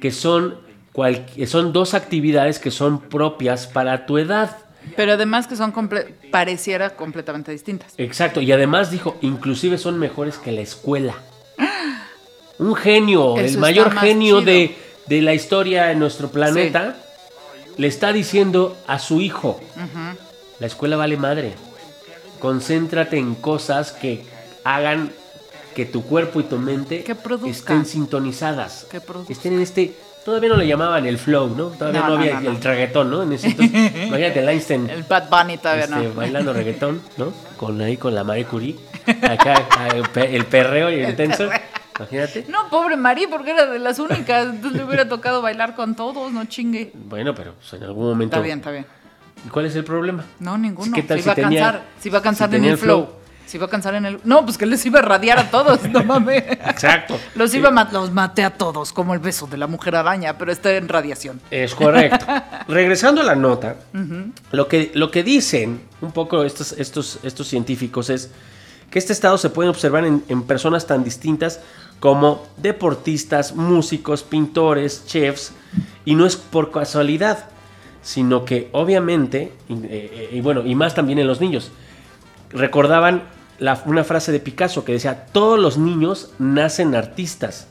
que 0.00 0.10
son, 0.10 0.56
cual- 0.92 1.26
que 1.26 1.46
son 1.46 1.72
dos 1.72 1.94
actividades 1.94 2.58
que 2.58 2.70
son 2.70 3.00
propias 3.00 3.66
para 3.66 4.06
tu 4.06 4.18
edad. 4.18 4.56
Pero 4.94 5.12
además 5.12 5.46
que 5.46 5.56
son 5.56 5.72
comple- 5.72 6.14
pareciera 6.30 6.90
completamente 6.96 7.50
distintas. 7.52 7.94
Exacto, 7.98 8.40
y 8.40 8.52
además 8.52 8.90
dijo, 8.90 9.16
inclusive 9.22 9.78
son 9.78 9.98
mejores 9.98 10.38
que 10.38 10.52
la 10.52 10.60
escuela. 10.60 11.14
Un 12.58 12.74
genio, 12.74 13.36
Eso 13.36 13.54
el 13.54 13.58
mayor 13.58 13.92
genio 13.98 14.40
de, 14.40 14.76
de 15.06 15.22
la 15.22 15.34
historia 15.34 15.86
de 15.86 15.94
nuestro 15.96 16.30
planeta, 16.30 16.96
le 17.76 17.86
está 17.86 18.12
diciendo 18.12 18.76
a 18.86 18.98
su 18.98 19.20
hijo, 19.20 19.60
la 20.58 20.66
escuela 20.66 20.96
vale 20.96 21.16
madre, 21.18 21.52
concéntrate 22.38 23.18
en 23.18 23.34
cosas 23.34 23.92
que 23.92 24.24
hagan 24.64 25.12
que 25.74 25.84
tu 25.84 26.02
cuerpo 26.04 26.40
y 26.40 26.44
tu 26.44 26.56
mente 26.58 27.04
estén 27.46 27.84
sintonizadas, 27.84 28.86
estén 29.28 29.54
en 29.54 29.60
este... 29.60 29.94
Todavía 30.26 30.48
no 30.50 30.56
le 30.56 30.66
llamaban 30.66 31.06
el 31.06 31.16
flow, 31.18 31.48
¿no? 31.56 31.68
Todavía 31.68 32.00
no, 32.00 32.08
No, 32.08 32.14
no, 32.16 32.20
había 32.20 32.40
no, 32.40 32.50
el 32.50 32.60
reggaetón, 32.62 33.10
¿no? 33.10 33.22
En 33.22 33.32
ese 33.32 33.46
entonces, 33.50 33.92
imagínate 34.08 34.40
el 34.40 34.48
Einstein 34.48 34.90
El 34.90 35.04
Bad 35.04 35.30
Bunny 35.30 35.56
todavía 35.56 35.84
este, 35.84 35.96
no. 35.96 36.14
bailando 36.14 36.52
reggaetón, 36.52 37.00
¿no? 37.16 37.32
Con 37.56 37.80
ahí 37.80 37.96
con 37.96 38.14
la 38.14 38.24
Marie 38.24 38.44
Curie. 38.44 38.76
Acá 39.22 39.64
el 39.94 40.02
pe- 40.10 40.34
el 40.36 40.44
perreo 40.46 40.90
y 40.90 40.96
el 41.00 41.10
intenso. 41.10 41.48
Imagínate. 41.98 42.44
No, 42.48 42.68
pobre 42.68 42.96
Marí, 42.96 43.26
porque 43.26 43.52
era 43.52 43.64
de 43.66 43.78
las 43.78 43.98
únicas. 44.00 44.46
Entonces 44.48 44.78
le 44.80 44.84
hubiera 44.84 45.08
tocado 45.08 45.40
bailar 45.40 45.74
con 45.74 45.94
todos, 45.94 46.30
no 46.32 46.44
chingue. 46.44 46.90
Bueno, 46.92 47.34
pero 47.34 47.54
pues, 47.54 47.72
en 47.74 47.84
algún 47.84 48.06
momento. 48.08 48.36
Está 48.36 48.44
bien, 48.44 48.58
está 48.58 48.70
bien. 48.72 48.84
¿Y 49.46 49.48
cuál 49.48 49.66
es 49.66 49.76
el 49.76 49.84
problema? 49.84 50.24
No, 50.40 50.58
ninguno. 50.58 50.92
¿Qué 50.94 51.02
tal 51.04 51.22
si 51.22 51.30
a 51.30 51.34
tenía- 51.34 51.62
cansar. 51.62 51.82
Se 52.00 52.08
iba 52.08 52.18
a 52.18 52.22
cansar 52.22 52.50
si 52.50 52.56
el 52.56 52.64
el 52.64 52.76
flow. 52.76 53.04
flow? 53.06 53.16
Se 53.46 53.56
iba 53.58 53.66
a 53.66 53.70
cansar 53.70 53.94
en 53.94 54.04
el. 54.06 54.20
No, 54.24 54.44
pues 54.44 54.58
que 54.58 54.66
les 54.66 54.84
iba 54.86 54.98
a 54.98 55.02
radiar 55.02 55.38
a 55.38 55.50
todos, 55.50 55.82
no 55.88 56.02
mames. 56.04 56.42
Exacto. 56.48 57.18
Los 57.36 57.52
Sí. 57.52 57.58
iba 57.58 57.68
a 57.68 57.72
ma- 57.72 57.88
los 57.92 58.10
maté 58.10 58.42
a 58.42 58.50
todos, 58.50 58.92
como 58.92 59.14
el 59.14 59.20
beso 59.20 59.46
de 59.46 59.56
la 59.56 59.66
mujer 59.68 59.94
araña, 59.94 60.36
pero 60.36 60.50
está 60.50 60.72
en 60.74 60.88
radiación. 60.88 61.40
Es 61.50 61.74
correcto. 61.74 62.26
Regresando 62.68 63.20
a 63.20 63.24
la 63.24 63.36
nota, 63.36 63.76
lo, 64.50 64.66
que, 64.66 64.90
lo 64.94 65.10
que 65.12 65.22
dicen 65.22 65.80
un 66.00 66.10
poco 66.12 66.42
estos, 66.42 66.72
estos, 66.72 67.20
estos 67.22 67.46
científicos 67.46 68.10
es 68.10 68.30
que 68.90 68.98
este 68.98 69.12
estado 69.12 69.38
se 69.38 69.50
puede 69.50 69.68
observar 69.68 70.04
en, 70.04 70.24
en 70.28 70.42
personas 70.42 70.86
tan 70.86 71.04
distintas 71.04 71.60
como 72.00 72.46
deportistas, 72.56 73.54
músicos, 73.54 74.22
pintores, 74.24 75.06
chefs, 75.06 75.52
y 76.04 76.14
no 76.14 76.26
es 76.26 76.36
por 76.36 76.70
casualidad, 76.72 77.48
sino 78.02 78.44
que 78.44 78.68
obviamente, 78.72 79.52
y, 79.68 79.72
eh, 79.74 79.78
eh, 79.90 80.28
y 80.32 80.40
bueno, 80.40 80.62
y 80.66 80.74
más 80.74 80.94
también 80.94 81.18
en 81.20 81.26
los 81.26 81.40
niños, 81.40 81.70
recordaban 82.50 83.22
la- 83.58 83.82
una 83.86 84.04
frase 84.04 84.32
de 84.32 84.40
Picasso 84.40 84.84
que 84.84 84.92
decía, 84.92 85.26
todos 85.32 85.58
los 85.58 85.78
niños 85.78 86.30
nacen 86.38 86.94
artistas. 86.94 87.66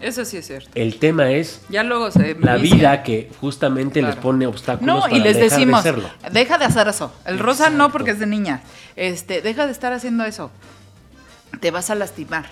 Eso 0.00 0.24
sí 0.24 0.38
es 0.38 0.46
cierto. 0.46 0.70
El 0.74 0.98
tema 0.98 1.30
es 1.30 1.60
Ya 1.68 1.82
luego 1.82 2.10
se. 2.10 2.34
la 2.40 2.56
vida 2.56 3.02
que 3.02 3.30
justamente 3.40 4.00
les 4.00 4.16
pone 4.16 4.46
obstáculos 4.46 4.86
No, 4.94 5.00
para 5.02 5.14
y 5.14 5.20
les 5.20 5.36
dejar 5.36 5.50
decimos, 5.50 5.84
de 5.84 5.90
serlo. 5.90 6.08
deja 6.32 6.56
de 6.56 6.64
hacer 6.64 6.88
eso. 6.88 7.12
El 7.26 7.38
rosa 7.38 7.68
no 7.68 7.92
porque 7.92 8.12
es 8.12 8.18
de 8.18 8.26
niña. 8.26 8.62
Este, 8.96 9.42
deja 9.42 9.66
de 9.66 9.72
estar 9.72 9.92
haciendo 9.92 10.24
eso. 10.24 10.50
te 11.60 11.70
vas 11.72 11.90
a 11.90 11.94
lastimar. 11.96 12.46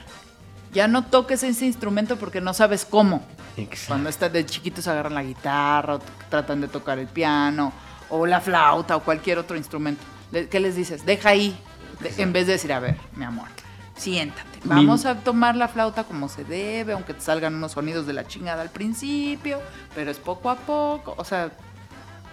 Ya 0.74 0.88
no 0.88 1.04
toques 1.04 1.42
ese 1.42 1.64
instrumento 1.64 2.16
porque 2.16 2.40
no 2.42 2.52
sabes 2.52 2.84
cómo. 2.84 3.22
Exacto. 3.56 3.84
Cuando 3.88 4.10
están 4.10 4.32
de 4.32 4.44
chiquitos 4.44 4.86
agarran 4.88 5.14
la 5.14 5.22
guitarra, 5.22 5.94
o 5.94 6.00
tratan 6.28 6.60
de 6.60 6.68
tocar 6.68 6.98
el 6.98 7.06
piano, 7.06 7.72
o 8.10 8.26
la 8.26 8.40
flauta, 8.40 8.96
o 8.96 9.00
cualquier 9.04 9.38
otro 9.38 9.56
instrumento. 9.56 10.02
¿Qué 10.50 10.60
les 10.60 10.76
dices? 10.76 11.06
Deja 11.06 11.30
ahí, 11.30 11.56
de- 12.00 12.22
en 12.22 12.32
vez 12.32 12.46
de 12.46 12.52
decir, 12.54 12.72
a 12.72 12.80
ver, 12.80 12.96
mi 13.16 13.24
amor, 13.24 13.48
siéntate. 13.96 14.58
Mi- 14.64 14.68
Vamos 14.70 15.04
a 15.06 15.16
tomar 15.16 15.56
la 15.56 15.68
flauta 15.68 16.04
como 16.04 16.28
se 16.28 16.44
debe, 16.44 16.92
aunque 16.92 17.14
te 17.14 17.20
salgan 17.20 17.54
unos 17.54 17.72
sonidos 17.72 18.06
de 18.06 18.12
la 18.12 18.26
chingada 18.26 18.62
al 18.62 18.70
principio, 18.70 19.58
pero 19.94 20.10
es 20.10 20.18
poco 20.18 20.50
a 20.50 20.56
poco. 20.56 21.14
O 21.16 21.24
sea, 21.24 21.50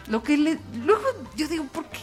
lo 0.08 0.22
que 0.24 0.38
le... 0.38 0.58
Luego 0.86 1.02
yo 1.36 1.48
digo, 1.48 1.64
¿por 1.66 1.86
qué 1.86 2.00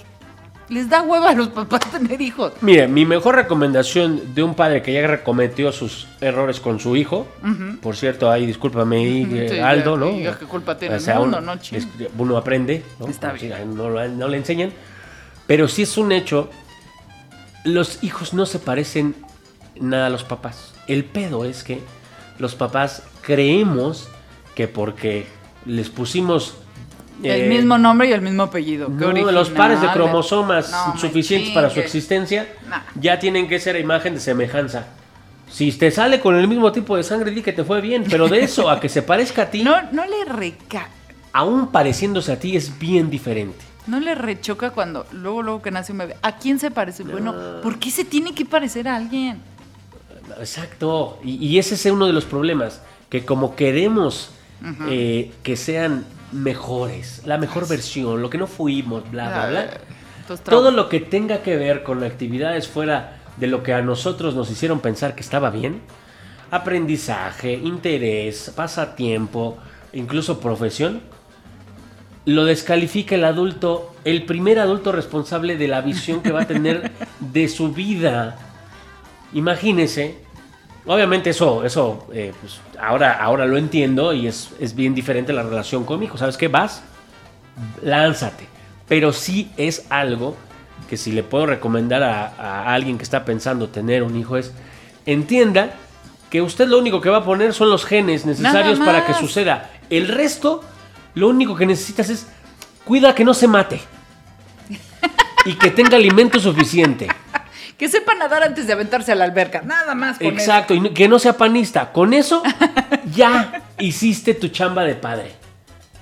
les 0.69 0.89
da 0.89 1.03
hueva 1.03 1.31
a 1.31 1.35
los 1.35 1.49
papás 1.49 1.81
tener 1.93 2.21
hijos? 2.21 2.53
Mire, 2.63 2.89
mi 2.89 3.05
mejor 3.05 3.35
recomendación 3.37 4.35
de 4.35 4.43
un 4.43 4.55
padre 4.55 4.83
que 4.83 4.93
ya 4.93 5.07
recometió 5.07 5.71
sus 5.71 6.09
errores 6.21 6.59
con 6.61 6.81
su 6.81 6.97
hijo, 6.97 7.27
por 7.83 7.95
cierto, 7.97 8.31
ahí 8.31 8.47
discúlpame 8.47 9.23
eh, 9.23 9.49
sí, 9.51 9.59
Aldo, 9.61 9.95
ya, 9.97 10.01
¿no? 10.01 10.19
ya 10.19 10.39
qué 10.39 10.47
culpa 10.47 10.77
tiene 10.79 10.97
el 10.97 11.01
mundo, 11.05 11.39
uno, 11.39 11.41
¿no? 11.41 11.53
Es- 11.55 11.87
uno 12.19 12.37
aprende, 12.37 12.85
¿no? 12.99 13.07
Está 13.07 13.29
Como 13.29 13.41
bien. 13.41 13.55
si 13.59 13.65
no, 13.77 13.91
no 14.09 14.29
le 14.29 14.37
enseñan, 14.37 14.73
pero 15.47 15.69
sí 15.69 15.83
es 15.83 15.97
un 15.99 16.11
hecho, 16.13 16.49
los 17.65 18.03
hijos 18.03 18.35
no 18.35 18.47
se 18.47 18.59
parecen 18.59 19.15
nada 19.81 20.07
a 20.07 20.11
los 20.11 20.25
papás. 20.25 20.75
El 20.87 21.05
pedo 21.05 21.45
es 21.45 21.63
que 21.65 21.81
los 22.39 22.55
papás 22.55 23.03
creemos 23.23 24.09
que 24.55 24.69
porque 24.69 25.27
les 25.67 25.89
pusimos... 25.89 26.55
El 27.23 27.43
eh, 27.43 27.49
mismo 27.49 27.79
nombre 27.79 28.09
y 28.09 28.13
el 28.13 28.21
mismo 28.21 28.45
apellido. 28.45 28.89
Los 28.89 29.51
pares 29.51 29.81
de 29.81 29.89
cromosomas 29.93 30.71
No, 30.71 30.99
suficientes 30.99 31.51
para 31.53 31.71
su 31.71 31.79
existencia 31.79 32.49
Nah. 32.69 32.81
ya 33.01 33.19
tienen 33.19 33.49
que 33.49 33.61
ser 33.61 33.77
imagen 33.79 34.15
de 34.15 34.21
semejanza. 34.21 34.87
Si 35.49 35.71
te 35.73 35.91
sale 35.91 36.19
con 36.19 36.35
el 36.37 36.49
mismo 36.49 36.73
tipo 36.73 36.97
de 36.97 37.03
sangre, 37.03 37.31
di 37.31 37.43
que 37.43 37.53
te 37.53 37.63
fue 37.63 37.81
bien, 37.81 38.05
pero 38.09 38.27
de 38.27 38.41
eso 38.41 38.71
a 38.71 38.81
que 38.81 38.89
se 38.89 39.03
parezca 39.03 39.43
a 39.43 39.51
ti, 39.51 39.63
No, 39.65 39.77
no 39.93 40.05
le 40.07 40.25
reca... 40.25 40.89
aún 41.33 41.69
pareciéndose 41.69 42.33
a 42.33 42.41
ti, 42.41 42.57
es 42.57 42.77
bien 42.79 43.09
diferente. 43.11 43.65
No 43.87 43.99
le 44.01 44.15
rechoca 44.15 44.71
cuando 44.71 45.07
luego, 45.13 45.43
luego 45.43 45.63
que 45.63 45.71
nace 45.71 45.93
un 45.93 45.99
bebé. 45.99 46.17
¿A 46.23 46.37
quién 46.37 46.59
se 46.59 46.71
parece? 46.71 47.03
Bueno, 47.03 47.35
¿por 47.63 47.79
qué 47.79 47.91
se 47.91 48.05
tiene 48.05 48.35
que 48.35 48.45
parecer 48.45 48.89
a 48.89 48.97
alguien? 48.97 49.41
Exacto, 50.39 51.19
y, 51.25 51.45
y 51.47 51.59
ese 51.59 51.75
es 51.75 51.85
uno 51.87 52.07
de 52.07 52.13
los 52.13 52.25
problemas, 52.25 52.81
que 53.11 53.25
como 53.25 53.57
queremos 53.57 54.31
eh, 54.89 55.33
que 55.43 55.57
sean 55.57 56.05
mejores, 56.31 57.23
la 57.27 57.37
mejor 57.39 57.69
versión, 57.69 58.23
lo 58.23 58.31
que 58.31 58.39
no 58.39 58.47
fuimos, 58.47 59.11
bla, 59.11 59.29
bla, 59.29 59.47
bla. 59.49 59.81
Entonces, 60.21 60.45
Todo 60.45 60.71
lo 60.71 60.89
que 60.89 61.01
tenga 61.01 61.43
que 61.43 61.57
ver 61.57 61.83
con 61.83 62.03
actividades 62.05 62.69
fuera 62.69 63.19
de 63.37 63.49
lo 63.49 63.63
que 63.63 63.75
a 63.75 63.83
nosotros 63.83 64.35
nos 64.35 64.51
hicieron 64.51 64.81
pensar 64.81 65.15
que 65.15 65.21
estaba 65.21 65.51
bien, 65.51 65.81
aprendizaje, 66.51 67.55
interés, 67.55 68.53
pasatiempo, 68.55 69.59
incluso 69.93 70.39
profesión, 70.39 71.01
lo 72.25 72.45
descalifica 72.45 73.15
el 73.15 73.25
adulto, 73.25 73.95
el 74.05 74.25
primer 74.25 74.59
adulto 74.59 74.93
responsable 74.93 75.57
de 75.57 75.69
la 75.69 75.81
visión 75.81 76.23
que 76.23 76.33
va 76.33 76.43
a 76.43 76.47
tener 76.47 76.93
de 77.21 77.49
su 77.49 77.73
vida. 77.73 78.39
Imagínese, 79.33 80.19
obviamente 80.87 81.31
eso, 81.31 81.65
eso 81.65 82.07
eh, 82.13 82.33
pues, 82.41 82.61
ahora, 82.81 83.13
ahora 83.13 83.47
lo 83.47 83.57
entiendo 83.57 84.13
y 84.13 84.27
es, 84.27 84.51
es 84.61 84.75
bien 84.75 84.95
diferente 84.95 85.33
la 85.33 85.43
relación 85.43 85.85
con 85.85 85.99
mi 85.99 86.07
hijo. 86.07 86.19
¿Sabes 86.19 86.37
qué? 86.37 86.49
Vas, 86.49 86.83
lánzate. 87.83 88.47
Pero 88.89 89.13
sí 89.13 89.51
es 89.57 89.87
algo 89.91 90.37
que 90.89 90.97
si 90.97 91.13
le 91.13 91.23
puedo 91.23 91.47
recomendar 91.47 92.03
a, 92.03 92.27
a 92.37 92.75
alguien 92.75 92.99
que 92.99 93.05
está 93.05 93.25
pensando 93.25 93.69
tener 93.69 94.03
un 94.03 94.17
hijo 94.17 94.37
es 94.37 94.53
entienda 95.07 95.75
que 96.33 96.41
usted 96.41 96.67
lo 96.67 96.79
único 96.79 97.01
que 97.03 97.11
va 97.11 97.19
a 97.19 97.25
poner 97.25 97.53
son 97.53 97.69
los 97.69 97.85
genes 97.85 98.25
necesarios 98.25 98.79
para 98.79 99.05
que 99.05 99.13
suceda. 99.13 99.71
El 99.91 100.09
resto, 100.09 100.65
lo 101.15 101.29
único 101.29 101.57
que 101.57 101.67
necesitas 101.67 102.09
es 102.11 102.27
cuida 102.85 103.15
que 103.15 103.25
no 103.25 103.35
se 103.35 103.49
mate 103.49 103.81
y 105.45 105.55
que 105.55 105.71
tenga 105.71 105.97
alimento 105.97 106.41
suficiente. 106.41 107.09
Que 107.77 107.89
sepa 107.89 108.15
nadar 108.15 108.45
antes 108.45 108.67
de 108.67 108.73
aventarse 108.73 109.11
a 109.11 109.15
la 109.15 109.25
alberca. 109.25 109.63
Nada 109.63 109.95
más 109.95 110.19
con 110.19 110.27
Exacto, 110.29 110.75
y 110.75 110.91
que 110.91 111.09
no 111.09 111.19
sea 111.19 111.37
panista. 111.37 111.93
Con 111.93 112.15
eso 112.15 112.43
ya 113.13 113.63
hiciste 113.79 114.35
tu 114.35 114.49
chamba 114.49 114.85
de 114.85 114.95
padre 114.95 115.33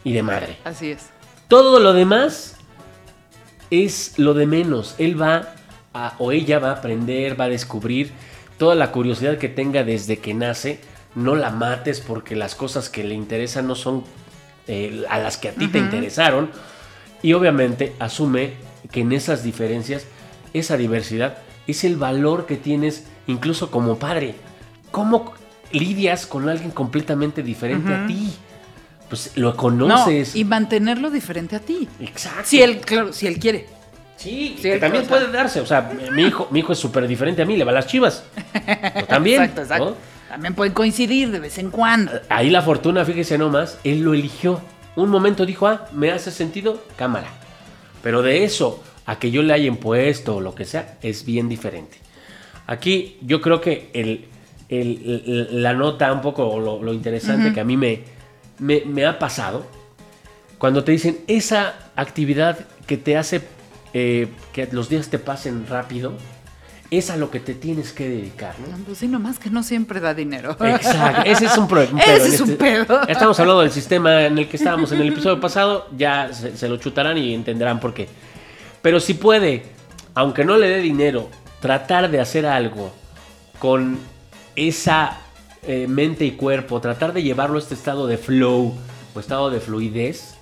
y 0.04 0.12
de 0.12 0.22
madre. 0.22 0.58
Así 0.64 0.90
es. 0.90 1.06
Todo 1.48 1.80
lo 1.80 1.94
demás 1.94 2.56
es 3.70 4.18
lo 4.18 4.34
de 4.34 4.46
menos. 4.46 4.94
Él 4.98 5.20
va 5.20 5.54
a, 5.94 6.14
o 6.18 6.32
ella 6.32 6.58
va 6.58 6.68
a 6.68 6.74
aprender, 6.74 7.40
va 7.40 7.44
a 7.44 7.48
descubrir 7.48 8.12
toda 8.58 8.74
la 8.74 8.92
curiosidad 8.92 9.38
que 9.38 9.48
tenga 9.48 9.82
desde 9.82 10.18
que 10.18 10.34
nace. 10.34 10.80
No 11.14 11.34
la 11.34 11.50
mates 11.50 12.00
porque 12.00 12.36
las 12.36 12.54
cosas 12.54 12.88
que 12.88 13.04
le 13.04 13.14
interesan 13.14 13.66
no 13.66 13.74
son 13.74 14.04
eh, 14.66 15.04
a 15.08 15.18
las 15.18 15.36
que 15.36 15.48
a 15.48 15.52
ti 15.52 15.68
te 15.68 15.78
interesaron. 15.78 16.50
Y 17.22 17.32
obviamente 17.34 17.94
asume 17.98 18.54
que 18.90 19.00
en 19.00 19.12
esas 19.12 19.42
diferencias, 19.42 20.06
esa 20.54 20.76
diversidad 20.76 21.38
es 21.66 21.84
el 21.84 21.96
valor 21.96 22.46
que 22.46 22.56
tienes 22.56 23.04
incluso 23.26 23.70
como 23.70 23.98
padre. 23.98 24.34
¿Cómo 24.90 25.32
lidias 25.72 26.26
con 26.26 26.48
alguien 26.48 26.70
completamente 26.70 27.42
diferente 27.42 27.92
a 27.94 28.06
ti? 28.06 28.32
Pues 29.08 29.32
lo 29.36 29.50
No, 29.50 29.56
conoces. 29.56 30.34
y 30.36 30.44
mantenerlo 30.44 31.10
diferente 31.10 31.56
a 31.56 31.60
ti. 31.60 31.88
Exacto. 32.00 32.42
Si 32.44 32.62
él, 32.62 32.78
claro, 32.80 33.12
si 33.12 33.26
él 33.26 33.38
quiere. 33.38 33.66
Sí, 34.16 34.54
Sí, 34.56 34.62
que 34.62 34.78
también 34.78 35.06
puede 35.06 35.30
darse. 35.32 35.60
O 35.60 35.66
sea, 35.66 35.90
mi 36.12 36.24
hijo, 36.24 36.46
mi 36.50 36.60
hijo 36.60 36.72
es 36.72 36.78
súper 36.78 37.06
diferente 37.08 37.42
a 37.42 37.44
mí, 37.46 37.56
le 37.56 37.64
va 37.64 37.70
a 37.70 37.74
las 37.74 37.86
chivas. 37.86 38.24
Yo 39.00 39.06
también. 39.06 39.42
Exacto, 39.42 39.62
exacto. 39.62 39.84
¿no? 39.90 40.09
También 40.30 40.54
pueden 40.54 40.72
coincidir 40.72 41.32
de 41.32 41.40
vez 41.40 41.58
en 41.58 41.70
cuando. 41.70 42.12
Ahí 42.28 42.50
la 42.50 42.62
fortuna, 42.62 43.04
fíjese 43.04 43.36
nomás, 43.36 43.78
él 43.82 44.02
lo 44.02 44.14
eligió. 44.14 44.60
Un 44.94 45.08
momento 45.10 45.44
dijo, 45.44 45.66
ah, 45.66 45.88
me 45.92 46.12
hace 46.12 46.30
sentido, 46.30 46.84
cámara. 46.94 47.26
Pero 48.00 48.22
de 48.22 48.44
eso 48.44 48.80
a 49.06 49.18
que 49.18 49.32
yo 49.32 49.42
le 49.42 49.52
haya 49.52 49.66
impuesto 49.66 50.36
o 50.36 50.40
lo 50.40 50.54
que 50.54 50.64
sea, 50.64 50.98
es 51.02 51.24
bien 51.24 51.48
diferente. 51.48 51.98
Aquí 52.68 53.18
yo 53.22 53.40
creo 53.40 53.60
que 53.60 53.90
el, 53.92 54.26
el- 54.68 55.48
el- 55.50 55.62
la 55.64 55.74
nota 55.74 56.12
un 56.12 56.20
poco, 56.20 56.46
o 56.46 56.60
lo, 56.60 56.80
lo 56.80 56.92
interesante 56.94 57.52
que 57.52 57.58
a 57.58 57.64
mí 57.64 57.76
me, 57.76 58.04
me, 58.60 58.82
me 58.86 59.04
ha 59.06 59.18
pasado, 59.18 59.66
cuando 60.58 60.84
te 60.84 60.92
dicen 60.92 61.18
esa 61.26 61.74
actividad 61.96 62.56
que 62.86 62.96
te 62.96 63.16
hace 63.16 63.40
eh, 63.94 64.28
que 64.52 64.68
los 64.70 64.88
días 64.88 65.08
te 65.10 65.18
pasen 65.18 65.66
rápido, 65.68 66.12
es 66.90 67.08
a 67.10 67.16
lo 67.16 67.30
que 67.30 67.38
te 67.40 67.54
tienes 67.54 67.92
que 67.92 68.08
dedicar. 68.08 68.54
¿no? 68.58 68.76
Pues 68.84 68.98
sí, 68.98 69.06
nomás 69.08 69.38
que 69.38 69.48
no 69.50 69.62
siempre 69.62 70.00
da 70.00 70.12
dinero. 70.14 70.56
Exacto, 70.60 71.22
ese 71.24 71.46
es 71.46 71.56
un, 71.56 71.68
pro- 71.68 71.86
un 71.92 71.98
Ese 72.00 72.06
pedo. 72.18 72.24
es 72.34 72.40
un 72.40 72.56
pedo. 72.56 73.06
Estamos 73.08 73.38
hablando 73.38 73.60
del 73.62 73.70
sistema 73.70 74.24
en 74.26 74.38
el 74.38 74.48
que 74.48 74.56
estábamos 74.56 74.90
en 74.92 75.00
el 75.00 75.08
episodio 75.08 75.40
pasado, 75.40 75.86
ya 75.96 76.32
se, 76.32 76.56
se 76.56 76.68
lo 76.68 76.76
chutarán 76.78 77.16
y 77.18 77.32
entenderán 77.34 77.78
por 77.80 77.94
qué. 77.94 78.08
Pero 78.82 78.98
si 78.98 79.14
puede, 79.14 79.64
aunque 80.14 80.44
no 80.44 80.56
le 80.58 80.68
dé 80.68 80.78
dinero, 80.78 81.28
tratar 81.60 82.10
de 82.10 82.20
hacer 82.20 82.46
algo 82.46 82.92
con 83.58 83.98
esa 84.56 85.18
eh, 85.62 85.86
mente 85.86 86.24
y 86.24 86.32
cuerpo, 86.32 86.80
tratar 86.80 87.12
de 87.12 87.22
llevarlo 87.22 87.56
a 87.56 87.60
este 87.60 87.74
estado 87.74 88.06
de 88.06 88.16
flow 88.18 88.74
o 89.14 89.20
estado 89.20 89.50
de 89.50 89.60
fluidez, 89.60 90.34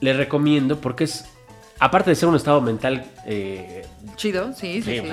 le 0.00 0.12
recomiendo 0.12 0.80
porque 0.80 1.04
es, 1.04 1.24
aparte 1.84 2.10
de 2.10 2.16
ser 2.16 2.28
un 2.28 2.36
estado 2.36 2.60
mental 2.60 3.04
eh, 3.26 3.86
Chido, 4.16 4.52
sí, 4.54 4.82
sí, 4.82 5.00
Sí, 5.00 5.00
sí. 5.00 5.06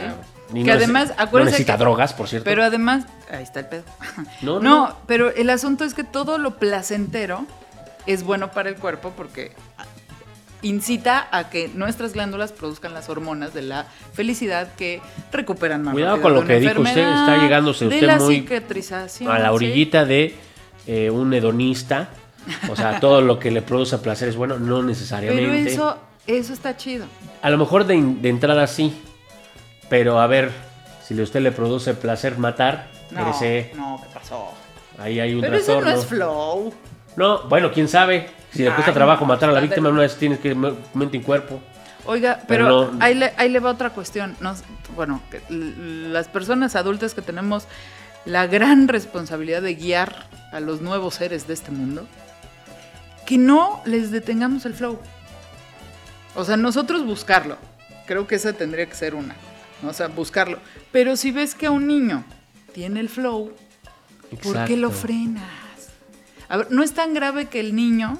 y 0.53 0.63
que 0.63 0.69
no 0.69 0.73
además, 0.73 1.13
no 1.31 1.39
necesita 1.45 1.73
que- 1.73 1.79
drogas, 1.79 2.13
por 2.13 2.27
cierto. 2.27 2.45
Pero 2.45 2.63
además, 2.63 3.05
ahí 3.31 3.43
está 3.43 3.59
el 3.61 3.65
pedo. 3.67 3.83
No, 4.41 4.59
No, 4.59 4.87
no. 4.87 4.97
pero 5.07 5.29
el 5.33 5.49
asunto 5.49 5.83
es 5.85 5.93
que 5.93 6.03
todo 6.03 6.37
lo 6.37 6.57
placentero 6.57 7.45
es 8.05 8.23
bueno 8.23 8.51
para 8.51 8.69
el 8.69 8.75
cuerpo 8.75 9.13
porque 9.15 9.51
incita 10.63 11.27
a 11.31 11.49
que 11.49 11.69
nuestras 11.73 12.13
glándulas 12.13 12.51
produzcan 12.51 12.93
las 12.93 13.09
hormonas 13.09 13.53
de 13.53 13.63
la 13.63 13.85
felicidad 14.13 14.67
que 14.75 15.01
recuperan 15.31 15.81
más 15.83 15.93
Cuidado 15.93 16.21
con 16.21 16.33
lo 16.35 16.45
que 16.45 16.59
dijo 16.59 16.81
usted, 16.81 16.99
está 17.09 17.37
llegándose 17.41 17.85
usted 17.87 18.01
la 18.03 18.17
muy 18.17 18.45
a 18.47 19.39
la 19.39 19.49
¿sí? 19.49 19.53
orillita 19.53 20.05
de 20.05 20.35
eh, 20.87 21.09
un 21.09 21.33
hedonista. 21.33 22.09
O 22.69 22.75
sea, 22.75 22.99
todo 22.99 23.21
lo 23.21 23.37
que 23.39 23.51
le 23.51 23.61
produce 23.61 23.97
placer 23.99 24.29
es 24.29 24.35
bueno, 24.35 24.57
no 24.59 24.81
necesariamente. 24.91 25.49
Pero 25.49 25.69
eso, 25.69 25.97
eso 26.37 26.53
está 26.53 26.75
chido. 26.77 27.05
A 27.41 27.49
lo 27.49 27.57
mejor 27.57 27.85
de, 27.85 28.01
de 28.01 28.29
entrada 28.29 28.67
sí. 28.67 28.93
Pero 29.89 30.19
a 30.19 30.27
ver, 30.27 30.51
si 31.05 31.19
a 31.19 31.23
usted 31.23 31.41
le 31.41 31.51
produce 31.51 31.93
placer 31.93 32.37
matar, 32.37 32.87
No, 33.11 33.29
ese, 33.31 33.71
no, 33.75 33.99
¿qué 34.01 34.09
pasó? 34.13 34.49
ahí 34.97 35.19
hay 35.19 35.33
un 35.33 35.41
Pero 35.41 35.57
eso 35.57 35.81
no 35.81 35.89
es 35.89 36.05
flow. 36.05 36.73
No, 37.17 37.43
bueno, 37.49 37.71
quién 37.73 37.87
sabe. 37.89 38.29
Si 38.53 38.63
le 38.63 38.69
cuesta 38.71 38.91
Ay, 38.91 38.95
trabajo 38.95 39.21
no, 39.25 39.27
matar 39.33 39.49
a 39.49 39.53
la 39.53 39.59
víctima, 39.59 39.87
de- 39.89 39.93
una 39.93 40.01
vez 40.03 40.15
tienes 40.17 40.39
que 40.39 40.55
me- 40.55 40.73
mente 40.93 41.17
y 41.17 41.21
cuerpo. 41.21 41.59
Oiga, 42.05 42.39
Pero 42.47 42.65
pero, 42.65 42.91
no- 42.93 43.03
ahí, 43.03 43.13
le, 43.15 43.33
ahí 43.37 43.49
le 43.49 43.59
va 43.59 43.69
otra 43.71 43.89
cuestión. 43.91 44.35
Nos- 44.39 44.63
bueno, 44.95 45.21
que 45.29 45.41
las 45.49 46.27
personas 46.29 46.75
adultas 46.75 47.13
que 47.13 47.21
tenemos 47.21 47.65
la 48.25 48.47
gran 48.47 48.87
responsabilidad 48.87 49.61
de 49.61 49.75
guiar 49.75 50.25
a 50.53 50.59
los 50.61 50.79
nuevos 50.81 51.15
seres 51.15 51.47
de 51.47 51.53
este 51.53 51.71
mundo, 51.71 52.05
que 53.25 53.37
no 53.37 53.81
les 53.85 54.11
detengamos 54.11 54.65
el 54.65 54.73
flow. 54.73 54.99
O 56.35 56.45
sea, 56.45 56.57
nosotros 56.57 57.05
buscarlo. 57.05 57.57
Creo 58.05 58.27
que 58.27 58.35
esa 58.35 58.53
tendría 58.53 58.85
que 58.85 58.95
ser 58.95 59.15
una. 59.15 59.35
O 59.87 59.93
sea, 59.93 60.07
buscarlo. 60.07 60.59
Pero 60.91 61.15
si 61.15 61.31
ves 61.31 61.55
que 61.55 61.67
a 61.67 61.71
un 61.71 61.87
niño 61.87 62.23
tiene 62.73 62.99
el 62.99 63.09
flow, 63.09 63.53
¿por 64.43 64.65
qué 64.65 64.77
lo 64.77 64.91
frenas? 64.91 65.43
A 66.47 66.57
ver, 66.57 66.71
no 66.71 66.83
es 66.83 66.93
tan 66.93 67.13
grave 67.13 67.45
que 67.45 67.59
el 67.59 67.75
niño, 67.75 68.17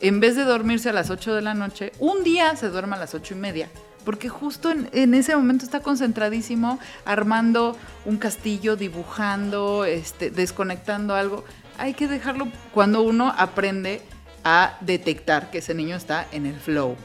en 0.00 0.20
vez 0.20 0.36
de 0.36 0.44
dormirse 0.44 0.88
a 0.88 0.92
las 0.92 1.10
8 1.10 1.34
de 1.34 1.42
la 1.42 1.54
noche, 1.54 1.92
un 1.98 2.24
día 2.24 2.56
se 2.56 2.68
duerma 2.68 2.96
a 2.96 2.98
las 2.98 3.14
ocho 3.14 3.34
y 3.34 3.38
media. 3.38 3.68
Porque 4.04 4.28
justo 4.28 4.70
en, 4.70 4.88
en 4.92 5.12
ese 5.12 5.36
momento 5.36 5.64
está 5.64 5.80
concentradísimo 5.80 6.78
armando 7.04 7.76
un 8.06 8.16
castillo, 8.16 8.76
dibujando, 8.76 9.84
este, 9.84 10.30
desconectando 10.30 11.14
algo. 11.14 11.44
Hay 11.76 11.94
que 11.94 12.08
dejarlo 12.08 12.48
cuando 12.72 13.02
uno 13.02 13.34
aprende 13.36 14.00
a 14.44 14.78
detectar 14.80 15.50
que 15.50 15.58
ese 15.58 15.74
niño 15.74 15.96
está 15.96 16.26
en 16.32 16.46
el 16.46 16.58
flow. 16.58 16.96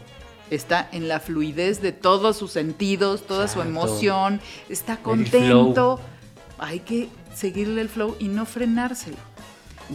Está 0.49 0.88
en 0.91 1.08
la 1.08 1.19
fluidez 1.19 1.82
de 1.82 1.91
todos 1.91 2.38
sus 2.38 2.51
sentidos, 2.51 3.25
toda 3.25 3.47
su 3.47 3.62
emoción, 3.62 4.41
está 4.69 4.97
contento. 4.97 5.99
Hay 6.60 6.82
que 6.82 7.10
seguirle 7.34 7.82
el 7.82 7.89
flow 7.89 8.15
y 8.19 8.27
no 8.27 8.45
frenárselo. 8.45 9.17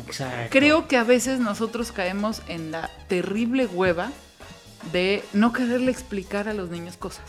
Exacto. 0.07 0.49
Creo 0.51 0.89
que 0.89 0.97
a 0.97 1.05
veces 1.05 1.41
nosotros 1.41 1.93
caemos 1.93 2.43
en 2.49 2.71
la 2.71 2.91
terrible 3.09 3.67
hueva 3.67 4.11
de 4.93 5.25
no 5.33 5.53
quererle 5.53 5.91
explicar 5.91 6.49
a 6.49 6.55
los 6.55 6.71
niños 6.71 6.97
cosas. 6.97 7.25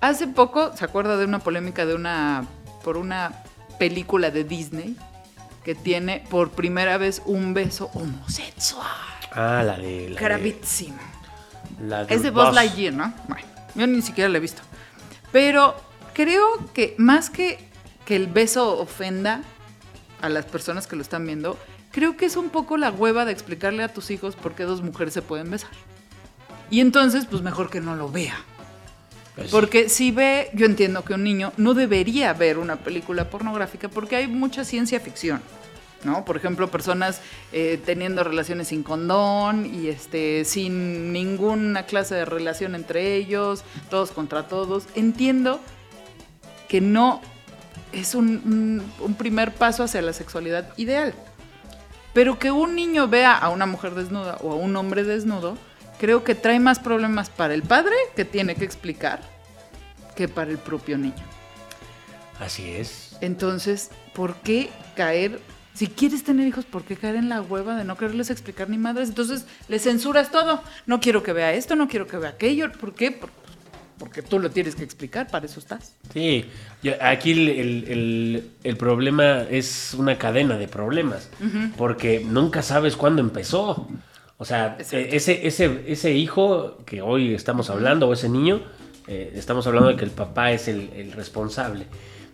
Hace 0.00 0.26
poco, 0.28 0.76
¿se 0.76 0.84
acuerda 0.84 1.16
de 1.16 1.24
una 1.24 1.38
polémica 1.38 1.86
de 1.86 1.94
una 1.94 2.46
por 2.84 2.96
una 2.96 3.42
película 3.78 4.30
de 4.30 4.44
Disney 4.44 4.96
que 5.64 5.74
tiene 5.74 6.24
por 6.30 6.50
primera 6.50 6.98
vez 6.98 7.22
un 7.24 7.54
beso 7.54 7.90
homosexual? 7.94 8.86
Ah, 9.32 9.62
la 9.64 9.76
de. 9.78 10.10
La 10.10 10.20
Gravísimo. 10.20 10.96
de, 10.96 11.15
la 11.80 12.04
de 12.04 12.14
Es 12.14 12.22
de 12.22 12.30
Buzz 12.30 12.54
Lightyear, 12.54 12.94
¿no? 12.94 13.12
Bueno, 13.28 13.46
yo 13.74 13.86
ni 13.86 14.02
siquiera 14.02 14.28
la 14.28 14.38
he 14.38 14.40
visto. 14.40 14.62
Pero 15.32 15.74
creo 16.14 16.44
que 16.72 16.94
más 16.98 17.30
que 17.30 17.66
que 18.06 18.16
el 18.16 18.28
beso 18.28 18.78
ofenda 18.78 19.42
a 20.22 20.30
las 20.30 20.46
personas 20.46 20.86
que 20.86 20.96
lo 20.96 21.02
están 21.02 21.26
viendo, 21.26 21.58
creo 21.90 22.16
que 22.16 22.24
es 22.24 22.36
un 22.36 22.48
poco 22.48 22.78
la 22.78 22.90
hueva 22.90 23.26
de 23.26 23.32
explicarle 23.32 23.82
a 23.82 23.92
tus 23.92 24.10
hijos 24.10 24.36
por 24.36 24.54
qué 24.54 24.62
dos 24.62 24.80
mujeres 24.80 25.12
se 25.12 25.20
pueden 25.20 25.50
besar. 25.50 25.70
Y 26.70 26.80
entonces, 26.80 27.26
pues 27.26 27.42
mejor 27.42 27.68
que 27.68 27.80
no 27.80 27.96
lo 27.96 28.10
vea. 28.10 28.36
Pues. 29.34 29.50
Porque 29.50 29.90
si 29.90 30.12
ve, 30.12 30.50
yo 30.54 30.64
entiendo 30.64 31.04
que 31.04 31.12
un 31.12 31.24
niño 31.24 31.52
no 31.58 31.74
debería 31.74 32.32
ver 32.32 32.56
una 32.56 32.76
película 32.76 33.28
pornográfica 33.28 33.88
porque 33.88 34.16
hay 34.16 34.28
mucha 34.28 34.64
ciencia 34.64 34.98
ficción. 35.00 35.42
¿No? 36.04 36.24
Por 36.24 36.36
ejemplo, 36.36 36.70
personas 36.70 37.20
eh, 37.52 37.80
teniendo 37.84 38.22
relaciones 38.24 38.68
sin 38.68 38.82
condón 38.82 39.66
y 39.66 39.88
este, 39.88 40.44
sin 40.44 41.12
ninguna 41.12 41.84
clase 41.86 42.14
de 42.14 42.24
relación 42.24 42.74
entre 42.74 43.14
ellos, 43.16 43.64
todos 43.90 44.10
contra 44.12 44.46
todos. 44.48 44.86
Entiendo 44.94 45.60
que 46.68 46.80
no 46.80 47.20
es 47.92 48.14
un, 48.14 48.28
un- 48.44 48.92
un 49.04 49.14
primer 49.14 49.52
paso 49.54 49.82
hacia 49.84 50.02
la 50.02 50.12
sexualidad 50.12 50.72
ideal. 50.76 51.14
Pero 52.12 52.38
que 52.38 52.50
un 52.50 52.74
niño 52.74 53.08
vea 53.08 53.36
a 53.36 53.50
una 53.50 53.66
mujer 53.66 53.94
desnuda 53.94 54.38
o 54.42 54.52
a 54.52 54.54
un 54.56 54.74
hombre 54.76 55.04
desnudo, 55.04 55.58
creo 55.98 56.24
que 56.24 56.34
trae 56.34 56.58
más 56.60 56.78
problemas 56.78 57.28
para 57.30 57.52
el 57.54 57.62
padre 57.62 57.94
que 58.14 58.24
tiene 58.24 58.54
que 58.54 58.64
explicar 58.64 59.20
que 60.14 60.28
para 60.28 60.50
el 60.50 60.58
propio 60.58 60.96
niño. 60.98 61.14
Así 62.40 62.70
es. 62.70 63.16
Entonces, 63.20 63.90
¿por 64.14 64.36
qué 64.36 64.70
caer? 64.94 65.40
Si 65.76 65.88
quieres 65.88 66.24
tener 66.24 66.46
hijos, 66.48 66.64
¿por 66.64 66.84
qué 66.84 66.96
caer 66.96 67.16
en 67.16 67.28
la 67.28 67.42
hueva 67.42 67.76
de 67.76 67.84
no 67.84 67.96
quererles 67.98 68.30
explicar 68.30 68.70
ni 68.70 68.78
madres? 68.78 69.10
Entonces, 69.10 69.44
le 69.68 69.78
censuras 69.78 70.30
todo. 70.30 70.62
No 70.86 71.00
quiero 71.00 71.22
que 71.22 71.32
vea 71.34 71.52
esto, 71.52 71.76
no 71.76 71.86
quiero 71.86 72.06
que 72.06 72.16
vea 72.16 72.30
aquello. 72.30 72.72
¿Por 72.72 72.94
qué? 72.94 73.10
Por- 73.12 73.30
porque 73.98 74.20
tú 74.20 74.38
lo 74.38 74.50
tienes 74.50 74.74
que 74.74 74.84
explicar, 74.84 75.26
para 75.28 75.46
eso 75.46 75.58
estás. 75.58 75.94
Sí, 76.12 76.44
yo- 76.82 76.92
aquí 77.00 77.32
el, 77.32 77.48
el- 77.48 77.84
el- 77.88 78.50
el 78.64 78.76
problema 78.76 79.42
es 79.50 79.94
una 79.98 80.18
cadena 80.18 80.58
de 80.58 80.68
problemas, 80.68 81.30
porque 81.78 82.20
nunca 82.26 82.62
sabes 82.62 82.94
cuándo 82.96 83.20
empezó. 83.22 83.88
O 84.38 84.44
sea, 84.44 84.76
eh, 84.92 85.08
ese, 85.12 85.46
ese, 85.46 85.84
ese 85.86 86.12
hijo 86.12 86.78
que 86.84 87.00
hoy 87.00 87.34
estamos 87.34 87.70
hablando, 87.70 88.06
o 88.08 88.12
ese 88.12 88.28
niño, 88.28 88.60
eh, 89.06 89.32
estamos 89.34 89.66
hablando 89.66 89.88
de 89.88 89.96
que 89.96 90.04
el 90.04 90.10
papá 90.10 90.52
es 90.52 90.68
el, 90.68 90.90
el 90.94 91.12
responsable. 91.12 91.86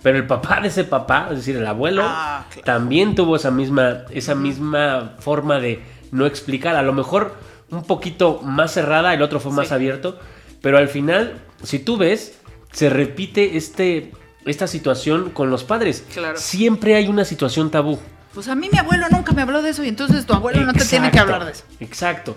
Pero 0.02 0.18
el 0.18 0.26
papá 0.26 0.60
de 0.60 0.68
ese 0.68 0.84
papá, 0.84 1.28
es 1.30 1.36
decir, 1.38 1.56
el 1.56 1.66
abuelo, 1.66 2.02
Ah, 2.04 2.44
claro. 2.50 2.64
también 2.64 3.14
tuvo 3.14 3.36
esa 3.36 3.50
misma, 3.50 3.98
esa 4.10 4.34
misma 4.34 5.12
forma 5.20 5.58
de 5.60 5.80
no 6.10 6.26
explicar. 6.26 6.74
A 6.76 6.82
lo 6.82 6.92
mejor 6.92 7.34
un 7.70 7.84
poquito 7.84 8.40
más 8.42 8.72
cerrada, 8.72 9.14
el 9.14 9.22
otro 9.22 9.38
fue 9.40 9.52
más 9.52 9.68
Sí. 9.68 9.74
abierto. 9.74 10.18
Pero 10.60 10.78
al 10.78 10.88
final, 10.88 11.40
si 11.62 11.78
tú 11.78 11.96
ves, 11.96 12.38
se 12.72 12.90
repite 12.90 13.56
este, 13.56 14.12
esta 14.44 14.66
situación 14.66 15.30
con 15.30 15.50
los 15.50 15.62
padres. 15.64 16.04
Claro. 16.12 16.36
Siempre 16.38 16.94
hay 16.96 17.06
una 17.08 17.24
situación 17.24 17.70
tabú. 17.70 17.98
Pues 18.34 18.48
a 18.48 18.54
mí 18.54 18.68
mi 18.72 18.78
abuelo 18.78 19.06
nunca 19.10 19.32
me 19.32 19.42
habló 19.42 19.60
de 19.62 19.70
eso 19.70 19.84
y 19.84 19.88
entonces 19.88 20.24
tu 20.26 20.32
abuelo 20.32 20.62
no 20.62 20.72
te 20.72 20.84
tiene 20.84 21.10
que 21.10 21.18
Exacto, 21.18 21.32
hablar 21.34 21.44
de 21.46 21.52
eso. 21.52 21.64
Exacto. 21.80 22.36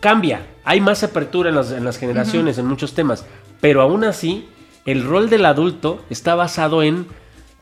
Cambia. 0.00 0.46
Hay 0.64 0.80
más 0.80 1.02
apertura 1.02 1.48
en 1.48 1.54
las, 1.56 1.70
en 1.70 1.84
las 1.84 1.96
generaciones, 1.98 2.58
en 2.58 2.66
muchos 2.66 2.94
temas. 2.94 3.24
Pero 3.60 3.80
aún 3.82 4.04
así, 4.04 4.48
el 4.86 5.04
rol 5.04 5.28
del 5.28 5.44
adulto 5.44 6.04
está 6.10 6.34
basado 6.34 6.82
en 6.82 7.06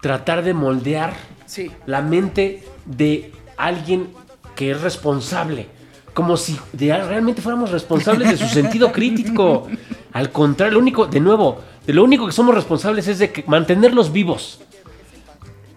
tratar 0.01 0.45
de 0.45 0.55
moldear 0.55 1.15
Sí. 1.47 1.71
la 1.87 2.01
mente 2.03 2.63
de 2.85 3.33
alguien 3.57 4.09
que 4.55 4.71
es 4.73 4.81
responsable. 4.81 5.67
Como 6.13 6.37
si 6.37 6.59
de- 6.73 6.97
realmente 6.97 7.43
fuéramos 7.43 7.71
responsables 7.71 8.31
de 8.31 8.37
su 8.37 8.47
sentido 8.55 8.93
crítico. 8.93 9.67
Al 10.13 10.31
contrario, 10.31 10.75
lo 10.75 10.81
único, 10.81 11.07
de 11.07 11.21
nuevo, 11.21 11.61
de 11.87 11.93
lo 11.93 12.05
único 12.05 12.27
que 12.27 12.33
somos 12.33 12.55
responsables 12.55 13.09
es 13.09 13.19
de 13.19 13.31
que- 13.33 13.45
mantenerlos 13.47 14.13
vivos. 14.13 14.61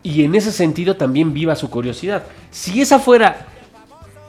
Y 0.03 0.23
en 0.23 0.35
ese 0.35 0.51
sentido 0.51 0.95
también 0.95 1.33
viva 1.33 1.55
su 1.55 1.69
curiosidad. 1.69 2.23
Si 2.51 2.81
esa 2.81 2.99
fuera 2.99 3.47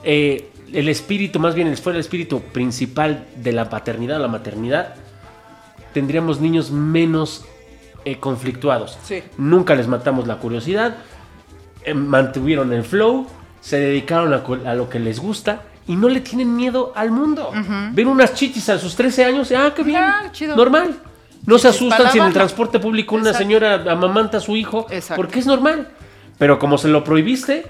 eh, 0.03 0.49
el 0.73 0.89
espíritu, 0.89 1.39
más 1.41 1.55
bien 1.55 1.77
fuera 1.77 1.97
el 1.99 2.01
espíritu 2.01 2.41
principal 2.41 3.27
de 3.37 3.53
la 3.53 3.69
paternidad 3.69 4.19
o 4.19 4.23
la 4.23 4.29
maternidad, 4.29 4.95
tendríamos 5.99 6.41
niños 6.41 6.71
menos 6.71 7.45
eh, 8.05 8.19
conflictuados. 8.21 8.97
Sí. 9.03 9.21
Nunca 9.37 9.75
les 9.75 9.89
matamos 9.89 10.29
la 10.29 10.37
curiosidad, 10.37 10.95
eh, 11.85 11.93
mantuvieron 11.93 12.73
el 12.73 12.85
flow, 12.85 13.27
se 13.61 13.81
dedicaron 13.81 14.33
a, 14.65 14.75
lo 14.77 14.89
que 14.89 15.01
les 15.01 15.19
gusta 15.19 15.63
y 15.89 15.97
no 15.97 16.09
le 16.09 16.21
tienen 16.21 16.55
miedo 16.55 16.93
al 16.95 17.11
mundo. 17.11 17.51
Ven 17.93 18.07
unas 18.07 18.33
chichis 18.35 18.69
a 18.69 18.79
sus 18.79 18.95
13 18.95 19.25
años 19.25 19.53
ah, 19.57 19.73
qué 19.75 19.83
bien, 19.83 20.01
Ah, 20.01 20.29
chido. 20.31 20.55
normal. 20.55 20.95
No 21.45 21.59
se 21.59 21.67
asustan 21.67 22.13
si 22.13 22.19
en 22.19 22.27
el 22.27 22.33
transporte 22.33 22.79
público 22.79 23.17
una 23.17 23.31
Exacto. 23.31 23.39
señora 23.45 23.75
amamanta 23.91 24.37
a 24.39 24.41
su 24.41 24.55
hijo, 24.55 24.87
Exacto. 24.91 25.17
porque 25.21 25.41
es 25.41 25.47
normal. 25.47 25.89
Pero 26.39 26.61
como 26.61 26.79
se 26.79 26.87
lo 26.87 27.03
prohibiste, 27.03 27.67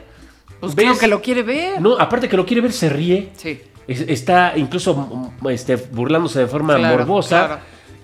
Pues 0.61 0.75
ves- 0.75 0.85
creo 0.85 0.99
que 0.99 1.07
lo 1.09 1.23
quiere 1.23 1.43
ver. 1.43 1.81
no, 1.81 1.99
aparte 1.99 2.29
que 2.29 2.37
lo 2.37 2.45
quiere 2.45 2.61
ver, 2.61 2.73
se 2.73 2.91
ríe. 2.91 3.31
Sí. 3.37 3.63
Es- 3.87 4.03
está 4.03 4.53
incluso 4.57 4.95
mm, 5.41 5.49
este, 5.49 5.77
burlándose 5.77 6.41
de 6.41 6.47
forma 6.47 6.77
Claro, 6.77 6.99
morbosa. 6.99 7.47
claro. 7.47 7.61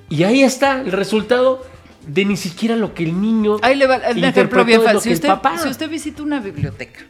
Y 0.09 0.23
ahí 0.25 0.43
está 0.43 0.81
el 0.81 0.93
resultado 0.93 1.65
de 2.07 2.25
ni 2.25 2.37
siquiera 2.37 2.77
lo 2.77 2.95
que 2.95 3.05
el 3.05 3.21
niño. 3.21 3.57
Ahí 3.63 3.75
le 3.77 3.87
va 3.87 3.97
el 3.97 4.23
ejemplo 4.23 4.65
bien 4.65 4.83
fácil. 4.83 5.01
Si 5.01 5.13
usted, 5.13 5.29
papá. 5.29 5.59
si 5.59 5.69
usted 5.69 5.89
visita 5.89 6.23
una 6.23 6.41
biblioteca, 6.41 7.01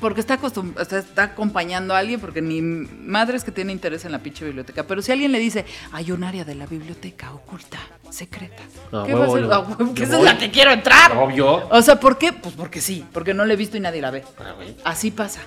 porque 0.00 0.20
está, 0.20 0.40
acostum- 0.40 0.74
o 0.80 0.84
sea, 0.84 0.98
está 1.00 1.24
acompañando 1.24 1.94
a 1.94 1.98
alguien, 1.98 2.20
porque 2.20 2.40
ni 2.42 2.60
madre 2.62 3.36
es 3.36 3.42
que 3.44 3.50
tiene 3.50 3.72
interés 3.72 4.04
en 4.04 4.12
la 4.12 4.18
pinche 4.20 4.44
biblioteca, 4.44 4.84
pero 4.84 5.02
si 5.02 5.10
alguien 5.12 5.32
le 5.32 5.38
dice, 5.40 5.64
hay 5.92 6.12
un 6.12 6.22
área 6.24 6.44
de 6.44 6.54
la 6.54 6.66
biblioteca 6.66 7.32
oculta, 7.32 7.78
secreta, 8.10 8.62
A 8.92 9.04
¿qué 9.04 9.14
huevo, 9.14 9.18
va 9.18 9.24
a 9.24 9.28
hacer? 9.28 9.42
yo- 9.44 9.52
A 9.54 9.58
huevo, 9.60 9.94
que 9.94 10.00
yo 10.00 10.06
esa 10.06 10.18
es 10.18 10.24
la 10.24 10.38
que 10.38 10.50
quiero 10.50 10.70
entrar. 10.72 11.16
Obvio. 11.16 11.68
O 11.68 11.82
sea, 11.82 11.98
¿por 11.98 12.16
qué? 12.18 12.32
Pues 12.32 12.54
porque 12.54 12.80
sí, 12.80 13.04
porque 13.12 13.34
no 13.34 13.44
la 13.44 13.54
he 13.54 13.56
visto 13.56 13.76
y 13.76 13.80
nadie 13.80 14.00
la 14.00 14.10
ve. 14.10 14.24
Ah. 14.38 14.54
Así 14.84 15.10
pasa. 15.10 15.40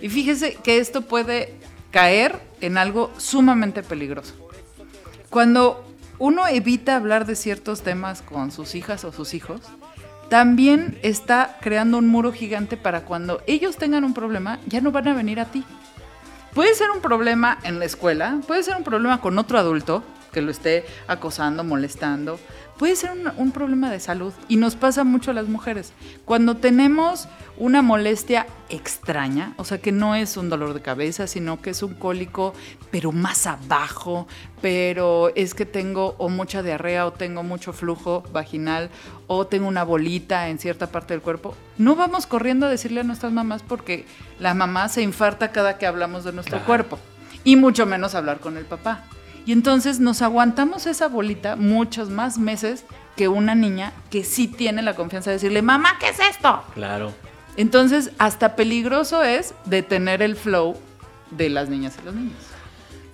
Y 0.00 0.08
fíjese 0.08 0.54
que 0.62 0.78
esto 0.78 1.02
puede 1.02 1.54
caer 1.90 2.40
en 2.60 2.78
algo 2.78 3.10
sumamente 3.18 3.82
peligroso. 3.82 4.34
Cuando 5.30 5.84
uno 6.18 6.46
evita 6.46 6.96
hablar 6.96 7.26
de 7.26 7.36
ciertos 7.36 7.82
temas 7.82 8.22
con 8.22 8.50
sus 8.50 8.74
hijas 8.74 9.04
o 9.04 9.12
sus 9.12 9.34
hijos, 9.34 9.60
también 10.30 10.98
está 11.02 11.58
creando 11.60 11.98
un 11.98 12.08
muro 12.08 12.32
gigante 12.32 12.76
para 12.76 13.02
cuando 13.02 13.42
ellos 13.46 13.76
tengan 13.76 14.04
un 14.04 14.14
problema, 14.14 14.58
ya 14.66 14.80
no 14.80 14.90
van 14.90 15.08
a 15.08 15.14
venir 15.14 15.38
a 15.40 15.46
ti. 15.46 15.64
Puede 16.54 16.74
ser 16.74 16.90
un 16.90 17.00
problema 17.00 17.58
en 17.62 17.78
la 17.78 17.84
escuela, 17.84 18.40
puede 18.46 18.62
ser 18.62 18.76
un 18.76 18.84
problema 18.84 19.20
con 19.20 19.38
otro 19.38 19.58
adulto 19.58 20.02
que 20.32 20.42
lo 20.42 20.50
esté 20.50 20.84
acosando, 21.06 21.64
molestando, 21.64 22.38
puede 22.78 22.94
ser 22.96 23.10
un, 23.10 23.30
un 23.36 23.50
problema 23.52 23.90
de 23.90 23.98
salud 24.00 24.32
y 24.48 24.56
nos 24.56 24.76
pasa 24.76 25.02
mucho 25.04 25.30
a 25.32 25.34
las 25.34 25.48
mujeres. 25.48 25.92
Cuando 26.24 26.56
tenemos 26.56 27.28
una 27.56 27.82
molestia 27.82 28.46
extraña, 28.68 29.52
o 29.56 29.64
sea 29.64 29.78
que 29.78 29.90
no 29.90 30.14
es 30.14 30.36
un 30.36 30.48
dolor 30.48 30.74
de 30.74 30.80
cabeza, 30.80 31.26
sino 31.26 31.60
que 31.60 31.70
es 31.70 31.82
un 31.82 31.94
cólico, 31.94 32.54
pero 32.92 33.10
más 33.10 33.48
abajo, 33.48 34.28
pero 34.60 35.32
es 35.34 35.54
que 35.54 35.66
tengo 35.66 36.14
o 36.18 36.28
mucha 36.28 36.62
diarrea 36.62 37.06
o 37.06 37.12
tengo 37.12 37.42
mucho 37.42 37.72
flujo 37.72 38.22
vaginal 38.32 38.90
o 39.26 39.46
tengo 39.48 39.66
una 39.66 39.82
bolita 39.82 40.48
en 40.48 40.58
cierta 40.58 40.86
parte 40.88 41.14
del 41.14 41.20
cuerpo, 41.22 41.54
no 41.78 41.96
vamos 41.96 42.26
corriendo 42.26 42.66
a 42.66 42.70
decirle 42.70 43.00
a 43.00 43.04
nuestras 43.04 43.32
mamás 43.32 43.62
porque 43.62 44.06
la 44.38 44.54
mamá 44.54 44.88
se 44.88 45.02
infarta 45.02 45.50
cada 45.50 45.78
que 45.78 45.86
hablamos 45.86 46.22
de 46.24 46.32
nuestro 46.32 46.58
Claro. 46.58 46.66
cuerpo 46.66 46.98
y 47.44 47.56
mucho 47.56 47.86
menos 47.86 48.14
hablar 48.14 48.38
con 48.40 48.56
el 48.56 48.64
papá. 48.64 49.04
Y 49.48 49.52
entonces 49.52 49.98
nos 49.98 50.20
aguantamos 50.20 50.84
esa 50.86 51.08
bolita 51.08 51.56
muchos 51.56 52.10
más 52.10 52.36
meses 52.36 52.84
que 53.16 53.28
una 53.28 53.54
niña 53.54 53.94
que 54.10 54.22
sí 54.22 54.46
tiene 54.46 54.82
la 54.82 54.94
confianza 54.94 55.30
de 55.30 55.36
decirle, 55.36 55.62
mamá, 55.62 55.96
¿qué 55.98 56.10
es 56.10 56.20
esto? 56.20 56.62
Claro. 56.74 57.14
Entonces, 57.56 58.10
hasta 58.18 58.56
peligroso 58.56 59.22
es 59.22 59.54
detener 59.64 60.20
el 60.20 60.36
flow 60.36 60.76
de 61.30 61.48
las 61.48 61.70
niñas 61.70 61.96
y 61.98 62.04
los 62.04 62.14
niños. 62.14 62.36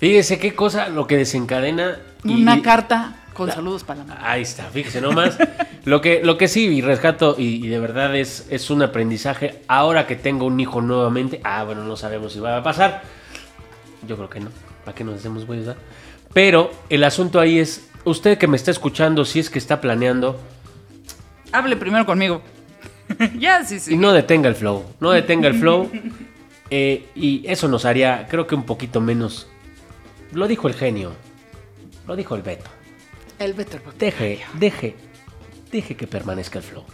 Fíjese 0.01 0.41
qué 0.41 0.57
cosa 0.57 0.89
lo 0.89 1.07
que 1.07 1.17
desencadena. 1.17 1.99
y- 2.25 2.43
Una 2.43 2.61
carta 2.63 3.15
con 3.33 3.49
saludos 3.53 3.85
para 3.85 4.01
la 4.01 4.05
mamá. 4.07 4.21
Ahí 4.29 4.43
está, 4.43 4.65
fíjese 4.65 5.01
nomás. 5.01 5.39
lo, 5.85 6.01
que, 6.01 6.21
lo 6.25 6.37
que 6.37 6.49
sí, 6.49 6.65
y 6.67 6.81
rescato, 6.83 7.37
y, 7.39 7.65
y 7.65 7.69
de 7.69 7.79
verdad 7.79 8.17
es, 8.17 8.49
es 8.51 8.71
un 8.71 8.83
aprendizaje. 8.83 9.63
Ahora 9.69 10.09
que 10.09 10.17
tengo 10.17 10.47
un 10.47 10.59
hijo 10.59 10.83
nuevamente, 10.83 11.41
ah, 11.45 11.63
bueno, 11.63 11.85
no 11.85 11.95
sabemos 11.97 12.33
si 12.33 12.41
va 12.41 12.57
a 12.57 12.63
pasar. 12.65 13.03
Yo 14.09 14.17
creo 14.17 14.29
que 14.29 14.41
no. 14.41 14.51
¿Para 14.85 14.97
qué 14.97 15.05
nos 15.05 15.15
hacemos 15.21 15.47
güeyes? 15.47 15.69
Pero 16.35 16.71
el 16.91 17.05
asunto 17.05 17.41
ahí 17.41 17.59
es, 17.59 17.89
usted 18.05 18.37
que 18.37 18.47
me 18.47 18.57
está 18.57 18.71
escuchando, 18.71 19.25
si 19.25 19.39
es 19.39 19.49
que 19.49 19.59
está 19.59 19.81
planeando, 19.81 20.39
Hable 21.55 21.77
primero 21.77 22.05
conmigo. 22.05 22.43
ya, 23.39 23.65
sí, 23.65 23.79
sí. 23.79 23.95
y 23.95 23.97
no 23.97 24.13
detenga 24.13 24.49
el 24.49 24.57
flow, 24.57 24.85
no 24.99 25.13
detenga 25.13 25.47
el 25.47 25.55
flow. 25.55 25.89
eh, 26.71 27.07
y 27.15 27.45
eso 27.47 27.69
nos 27.69 27.85
haría, 27.85 28.27
creo 28.29 28.49
que 28.49 28.57
un 28.57 28.65
poquito 28.65 29.01
menos. 29.01 29.49
Lo 30.33 30.49
dijo 30.49 30.67
el 30.67 30.75
genio, 30.75 31.13
lo 32.09 32.17
dijo 32.17 32.35
el 32.35 32.43
Beto. 32.43 32.69
El 33.39 33.55
Better 33.55 33.81
Book. 33.81 33.95
Deje, 33.95 34.41
deje, 34.55 34.97
deje 35.71 35.97
que 35.97 36.09
permanezca 36.09 36.59
el 36.59 36.65
flow. 36.65 36.85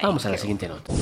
Vamos 0.00 0.24
a 0.26 0.30
la 0.30 0.38
siguiente 0.38 0.68
nota. 0.68 0.92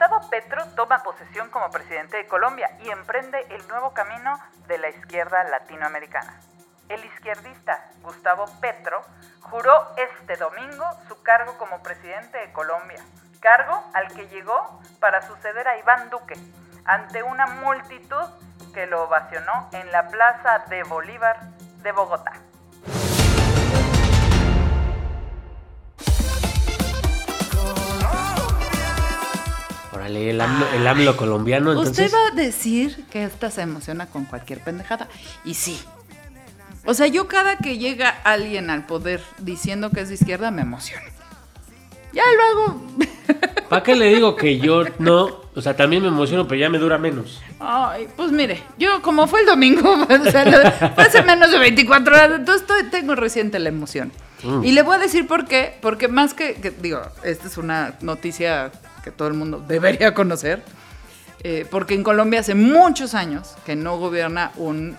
Gustavo 0.00 0.30
Petro 0.30 0.64
toma 0.76 1.02
posesión 1.02 1.50
como 1.50 1.70
presidente 1.70 2.16
de 2.16 2.26
Colombia 2.26 2.70
y 2.80 2.88
emprende 2.88 3.38
el 3.50 3.68
nuevo 3.68 3.92
camino 3.92 4.40
de 4.66 4.78
la 4.78 4.88
izquierda 4.88 5.44
latinoamericana. 5.44 6.40
El 6.88 7.04
izquierdista 7.04 7.84
Gustavo 8.00 8.46
Petro 8.62 9.04
juró 9.42 9.94
este 9.98 10.38
domingo 10.38 10.86
su 11.06 11.22
cargo 11.22 11.58
como 11.58 11.82
presidente 11.82 12.38
de 12.38 12.50
Colombia, 12.50 13.04
cargo 13.40 13.84
al 13.92 14.08
que 14.14 14.26
llegó 14.28 14.80
para 15.00 15.20
suceder 15.20 15.68
a 15.68 15.76
Iván 15.76 16.08
Duque, 16.08 16.34
ante 16.86 17.22
una 17.22 17.46
multitud 17.46 18.24
que 18.72 18.86
lo 18.86 19.02
ovacionó 19.02 19.68
en 19.72 19.92
la 19.92 20.08
Plaza 20.08 20.60
de 20.70 20.82
Bolívar 20.82 21.42
de 21.82 21.92
Bogotá. 21.92 22.32
El 30.16 30.40
AMLO, 30.40 30.66
el 30.74 30.86
AMLO 30.86 31.16
colombiano, 31.16 31.70
entonces. 31.72 32.06
Usted 32.06 32.16
va 32.16 32.28
a 32.32 32.34
decir 32.34 33.04
que 33.10 33.24
esta 33.24 33.50
se 33.50 33.62
emociona 33.62 34.06
con 34.06 34.24
cualquier 34.24 34.60
pendejada. 34.60 35.08
Y 35.44 35.54
sí. 35.54 35.80
O 36.86 36.94
sea, 36.94 37.06
yo 37.06 37.28
cada 37.28 37.56
que 37.58 37.78
llega 37.78 38.08
alguien 38.24 38.70
al 38.70 38.86
poder 38.86 39.20
diciendo 39.38 39.90
que 39.90 40.00
es 40.00 40.08
de 40.08 40.14
izquierda, 40.14 40.50
me 40.50 40.62
emociono. 40.62 41.06
Ya 42.12 42.22
luego. 42.34 42.82
¿Para 43.68 43.82
qué 43.82 43.94
le 43.94 44.06
digo 44.14 44.34
que 44.34 44.58
yo 44.58 44.82
no? 44.98 45.40
O 45.54 45.60
sea, 45.62 45.76
también 45.76 46.02
me 46.02 46.08
emociono, 46.08 46.48
pero 46.48 46.60
ya 46.60 46.68
me 46.68 46.78
dura 46.78 46.98
menos. 46.98 47.40
Ay, 47.60 48.08
pues 48.16 48.32
mire, 48.32 48.62
yo 48.78 49.02
como 49.02 49.26
fue 49.26 49.40
el 49.40 49.46
domingo, 49.46 49.92
o 50.08 50.30
sea, 50.30 50.92
fue 50.94 51.04
hace 51.04 51.22
menos 51.22 51.50
de 51.52 51.58
24 51.58 52.14
horas, 52.14 52.30
entonces 52.34 52.62
estoy- 52.62 52.90
tengo 52.90 53.14
reciente 53.14 53.58
la 53.58 53.68
emoción. 53.68 54.10
Mm. 54.42 54.64
Y 54.64 54.72
le 54.72 54.82
voy 54.82 54.96
a 54.96 54.98
decir 54.98 55.26
por 55.26 55.46
qué, 55.46 55.76
porque 55.82 56.08
más 56.08 56.34
que, 56.34 56.54
que- 56.54 56.70
digo, 56.70 57.00
esta 57.22 57.46
es 57.46 57.58
una 57.58 57.94
noticia 58.00 58.72
que 59.02 59.10
todo 59.10 59.28
el 59.28 59.34
mundo 59.34 59.62
debería 59.68 60.14
conocer, 60.14 60.62
eh, 61.42 61.66
porque 61.70 61.94
en 61.94 62.02
Colombia 62.02 62.40
hace 62.40 62.54
muchos 62.54 63.14
años 63.14 63.54
que 63.64 63.76
no 63.76 63.98
gobierna 63.98 64.52
un, 64.56 64.96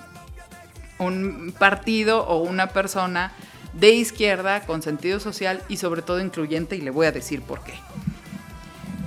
un 1.00 1.54
partido 1.58 2.26
o 2.26 2.38
una 2.38 2.68
persona 2.68 3.32
de 3.74 3.92
izquierda 3.92 4.62
con 4.62 4.82
sentido 4.82 5.20
social 5.20 5.62
y 5.70 5.78
sobre 5.78 6.02
todo 6.02 6.20
incluyente, 6.20 6.76
y 6.76 6.82
le 6.82 6.90
voy 6.92 7.08
a 7.08 7.12
decir 7.12 7.42
por 7.42 7.64
qué. 7.64 7.74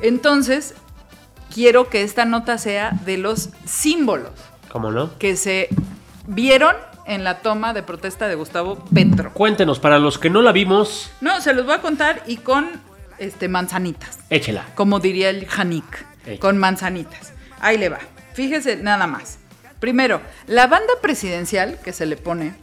Entonces, 0.01 0.75
quiero 1.53 1.89
que 1.89 2.03
esta 2.03 2.25
nota 2.25 2.59
sea 2.59 2.93
de 3.05 3.17
los 3.17 3.51
símbolos 3.65 4.33
¿Cómo 4.71 4.91
no? 4.91 5.17
que 5.19 5.37
se 5.37 5.69
vieron 6.27 6.75
en 7.07 7.23
la 7.23 7.39
toma 7.41 7.73
de 7.75 7.83
protesta 7.83 8.29
de 8.29 8.35
Gustavo 8.35 8.77
Petro. 8.93 9.33
Cuéntenos, 9.33 9.79
para 9.79 9.99
los 9.99 10.19
que 10.19 10.31
no 10.31 10.43
la 10.43 10.53
vimos, 10.53 11.11
No, 11.21 11.41
se 11.41 11.53
los 11.53 11.65
voy 11.65 11.75
a 11.75 11.81
contar 11.81 12.23
y 12.27 12.39
con 12.39 12.67
este 13.19 13.49
manzanitas, 13.49 14.19
échela. 14.31 14.67
como 14.75 15.01
diría 15.01 15.31
el 15.31 15.47
Hanik, 15.57 16.05
Ey. 16.27 16.39
con 16.39 16.59
manzanitas. 16.59 17.33
Ahí 17.61 17.79
le 17.79 17.89
va. 17.89 17.99
Fíjese 18.35 18.77
nada 18.77 19.07
más. 19.07 19.39
Primero, 19.81 20.21
la 20.47 20.67
banda 20.67 20.93
presidencial 21.03 21.79
que 21.83 21.93
se 21.93 22.07
le 22.07 22.17
pone 22.17 22.55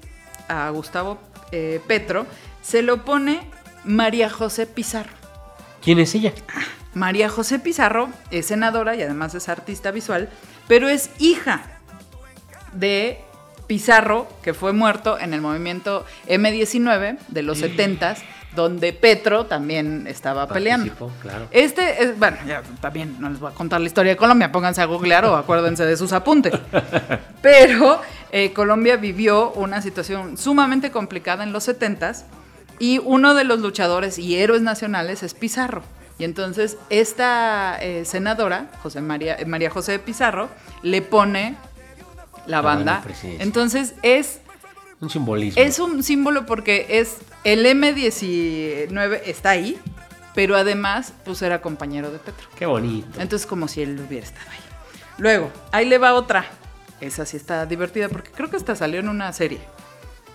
a 0.47 0.69
Gustavo 0.69 1.19
eh, 1.51 1.79
Petro, 1.87 2.25
se 2.61 2.81
lo 2.81 3.03
pone 3.05 3.41
María 3.83 4.29
José 4.29 4.65
Pizarro. 4.65 5.11
¿Quién 5.83 5.99
es 5.99 6.13
ella? 6.15 6.33
María 6.93 7.29
José 7.29 7.57
Pizarro 7.59 8.09
es 8.31 8.47
senadora 8.47 8.95
y 8.95 9.01
además 9.01 9.33
es 9.35 9.49
artista 9.49 9.91
visual, 9.91 10.29
pero 10.67 10.89
es 10.89 11.09
hija 11.19 11.63
de 12.73 13.19
Pizarro, 13.67 14.27
que 14.43 14.53
fue 14.53 14.73
muerto 14.73 15.17
en 15.17 15.33
el 15.33 15.39
movimiento 15.41 16.05
M19 16.27 17.17
de 17.29 17.41
los 17.41 17.61
70s, 17.61 18.17
donde 18.55 18.91
Petro 18.93 19.45
también 19.45 20.05
estaba 20.07 20.47
peleando. 20.47 21.11
Claro. 21.21 21.47
Este, 21.51 22.03
es, 22.03 22.19
bueno, 22.19 22.37
ya 22.45 22.61
también 22.81 23.15
no 23.19 23.29
les 23.29 23.39
voy 23.39 23.51
a 23.51 23.55
contar 23.55 23.79
la 23.79 23.87
historia 23.87 24.11
de 24.11 24.17
Colombia, 24.17 24.51
pónganse 24.51 24.81
a 24.81 24.85
googlear 24.85 25.25
o 25.25 25.35
acuérdense 25.35 25.85
de 25.85 25.95
sus 25.95 26.11
apuntes. 26.11 26.53
Pero 27.41 28.01
eh, 28.31 28.51
Colombia 28.53 28.97
vivió 28.97 29.51
una 29.53 29.81
situación 29.81 30.37
sumamente 30.37 30.91
complicada 30.91 31.43
en 31.43 31.53
los 31.53 31.67
70s 31.67 32.23
y 32.79 32.99
uno 32.99 33.35
de 33.35 33.43
los 33.43 33.59
luchadores 33.59 34.17
y 34.17 34.35
héroes 34.35 34.61
nacionales 34.61 35.23
es 35.23 35.33
Pizarro. 35.33 35.83
Y 36.19 36.23
entonces 36.23 36.77
esta 36.89 37.77
eh, 37.81 38.05
senadora, 38.05 38.67
José 38.83 39.01
María, 39.01 39.35
eh, 39.39 39.45
María 39.45 39.69
José 39.69 39.97
Pizarro, 39.97 40.49
le 40.83 41.01
pone 41.01 41.55
la 42.47 42.61
banda. 42.61 43.03
Entonces 43.39 43.93
es 44.03 44.39
Un 44.99 45.09
simbolismo. 45.09 45.61
es 45.61 45.79
un 45.79 46.03
símbolo 46.03 46.45
porque 46.45 46.85
es 46.89 47.17
el 47.43 47.65
M19 47.65 49.21
está 49.25 49.51
ahí, 49.51 49.79
pero 50.35 50.55
además 50.55 51.13
pues 51.25 51.41
era 51.41 51.61
compañero 51.61 52.11
de 52.11 52.19
Petro. 52.19 52.47
Qué 52.57 52.65
bonito. 52.65 53.19
Entonces 53.19 53.47
como 53.47 53.67
si 53.67 53.81
él 53.81 53.99
hubiera 54.07 54.25
estado 54.25 54.49
ahí. 54.51 54.59
Luego, 55.17 55.51
ahí 55.71 55.87
le 55.87 55.97
va 55.97 56.13
otra. 56.13 56.45
Esa 56.99 57.25
sí 57.25 57.37
está 57.37 57.65
divertida 57.65 58.09
porque 58.09 58.31
creo 58.31 58.49
que 58.49 58.57
hasta 58.57 58.75
salió 58.75 58.99
en 58.99 59.09
una 59.09 59.31
serie. 59.33 59.59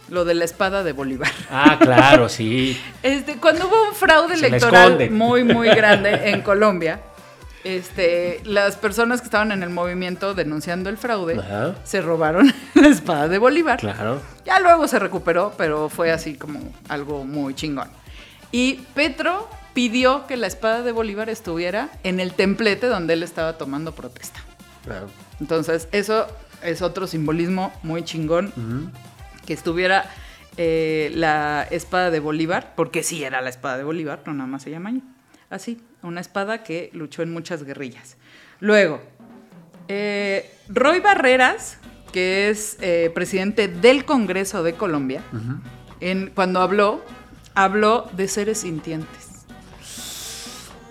Lo 0.09 0.25
de 0.25 0.35
la 0.35 0.45
espada 0.45 0.85
de 0.85 0.93
Bolívar. 0.93 1.33
Ah, 1.51 1.79
claro, 1.81 2.29
sí. 2.29 2.81
Este, 3.03 3.37
cuando 3.37 3.67
hubo 3.67 3.89
un 3.89 3.95
fraude 3.95 4.37
Se 4.37 4.47
electoral 4.47 5.11
muy, 5.11 5.43
muy 5.43 5.69
grande 5.69 6.31
en 6.31 6.43
Colombia, 6.43 7.01
este, 7.67 8.41
las 8.45 8.77
personas 8.77 9.21
que 9.21 9.25
estaban 9.25 9.51
en 9.51 9.65
el 9.65 9.71
movimiento 9.71 10.35
denunciando 10.35 10.89
el 10.89 10.97
fraude 10.97 11.39
Ajá. 11.39 11.75
se 11.83 12.01
robaron 12.01 12.53
la 12.75 12.89
espada 12.89 13.27
de 13.29 13.39
Bolívar. 13.39 13.81
Claro. 13.81 14.23
Ya 14.45 14.61
luego 14.61 14.87
se 14.87 15.01
recuperó, 15.01 15.53
pero 15.59 15.89
fue 15.89 16.13
así 16.13 16.37
como 16.37 16.61
algo 16.89 17.25
muy 17.25 17.55
chingón. 17.55 17.89
Y 18.53 18.75
Petro 18.95 19.49
pidió 19.75 20.27
que 20.29 20.37
la 20.37 20.47
espada 20.47 20.83
de 20.83 20.93
Bolívar 20.93 21.29
estuviera 21.29 21.91
en 22.05 22.21
el 22.21 22.35
templete 22.35 22.87
donde 22.87 23.15
él 23.15 23.23
estaba 23.25 23.59
tomando 23.59 23.93
protesta. 23.95 24.41
claro. 24.85 25.09
Entonces, 25.41 25.89
eso 25.93 26.27
es 26.63 26.81
otro 26.81 27.07
simbolismo 27.07 27.71
muy 27.83 28.03
chingón, 28.05 28.91
que 29.45 29.53
estuviera 29.53 30.11
eh, 30.57 31.11
la 31.15 31.67
espada 31.71 32.11
de 32.11 32.21
Bolívar, 32.21 32.73
porque 32.75 33.03
sí 33.03 33.23
era 33.23 33.43
la 33.43 33.51
espada 33.51 33.77
de 33.77 33.85
Bolívar, 33.85 34.23
no 34.25 34.33
nada 34.33 34.47
más 34.47 34.63
se 34.63 34.71
llama 34.71 34.95
así, 35.51 35.79
una 36.07 36.21
espada 36.21 36.63
que 36.63 36.91
luchó 36.93 37.23
en 37.23 37.33
muchas 37.33 37.63
guerrillas. 37.65 38.17
Luego, 38.61 39.03
eh, 39.89 40.51
Roy 40.69 41.01
Barreras, 41.01 41.79
que 42.13 42.49
es 42.49 42.77
eh, 42.81 43.11
presidente 43.15 43.69
del 43.69 44.05
Congreso 44.05 44.63
de 44.63 44.75
Colombia, 44.75 45.23
en, 46.01 46.31
cuando 46.35 46.61
habló, 46.61 47.05
habló 47.55 48.09
de 48.17 48.29
seres 48.29 48.59
sintientes. 48.61 49.45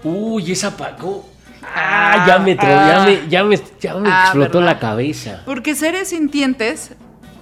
Uy, 0.04 0.52
esa 0.52 0.76
Paco. 0.78 1.28
Ah, 1.64 2.26
ya 2.28 2.38
me, 2.40 2.56
tro- 2.56 2.68
ya 2.68 3.02
ah. 3.02 3.06
me, 3.06 3.28
ya 3.30 3.44
me, 3.44 3.60
ya 3.80 3.96
me 3.96 4.10
Ah, 4.12 4.24
explotó 4.26 4.60
¿verdad? 4.60 4.74
la 4.76 4.80
cabeza. 4.80 5.42
Porque 5.46 5.74
seres 5.74 6.10
sintientes, 6.10 6.92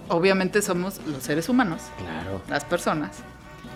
obviamente 0.08 0.62
somos 0.62 1.02
los 1.06 1.24
seres 1.24 1.50
humanos, 1.50 1.82
Claro. 1.98 2.42
las 2.50 2.64
personas, 2.64 3.18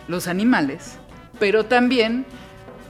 los 0.08 0.28
animales, 0.28 0.94
pero 1.38 1.66
también 1.66 2.26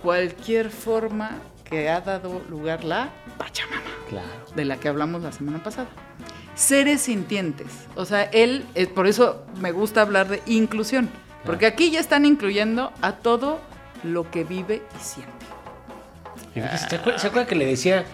cualquier 0.08 0.70
forma 0.70 1.32
que 1.70 1.90
ha 1.90 2.00
dado 2.00 2.42
lugar 2.50 2.86
la 2.86 3.10
Pachamama, 3.38 3.82
Claro. 4.08 4.26
de 4.56 4.64
la 4.64 4.78
que 4.78 4.88
hablamos 4.88 5.22
la 5.22 5.34
semana 5.34 5.62
pasada. 5.62 5.90
Seres 6.56 7.02
sintientes. 7.02 7.68
O 7.98 8.06
sea, 8.06 8.24
él, 8.24 8.64
eh, 8.76 8.88
por 8.88 9.06
eso 9.06 9.46
me 9.60 9.74
gusta 9.74 10.02
hablar 10.02 10.30
de 10.30 10.42
inclusión, 10.46 11.10
porque 11.46 11.66
aquí 11.66 11.92
ya 11.92 12.00
están 12.00 12.26
incluyendo 12.26 12.94
a 13.02 13.18
todo 13.18 13.60
lo 14.06 14.32
que 14.32 14.46
vive 14.46 14.82
y 14.98 15.04
siente. 15.04 15.34
¿Se 16.88 16.96
acuerda, 16.96 17.20
se 17.20 17.28
acuerda 17.28 17.46
que 17.50 17.56
le 17.56 17.66
decía 17.66 18.06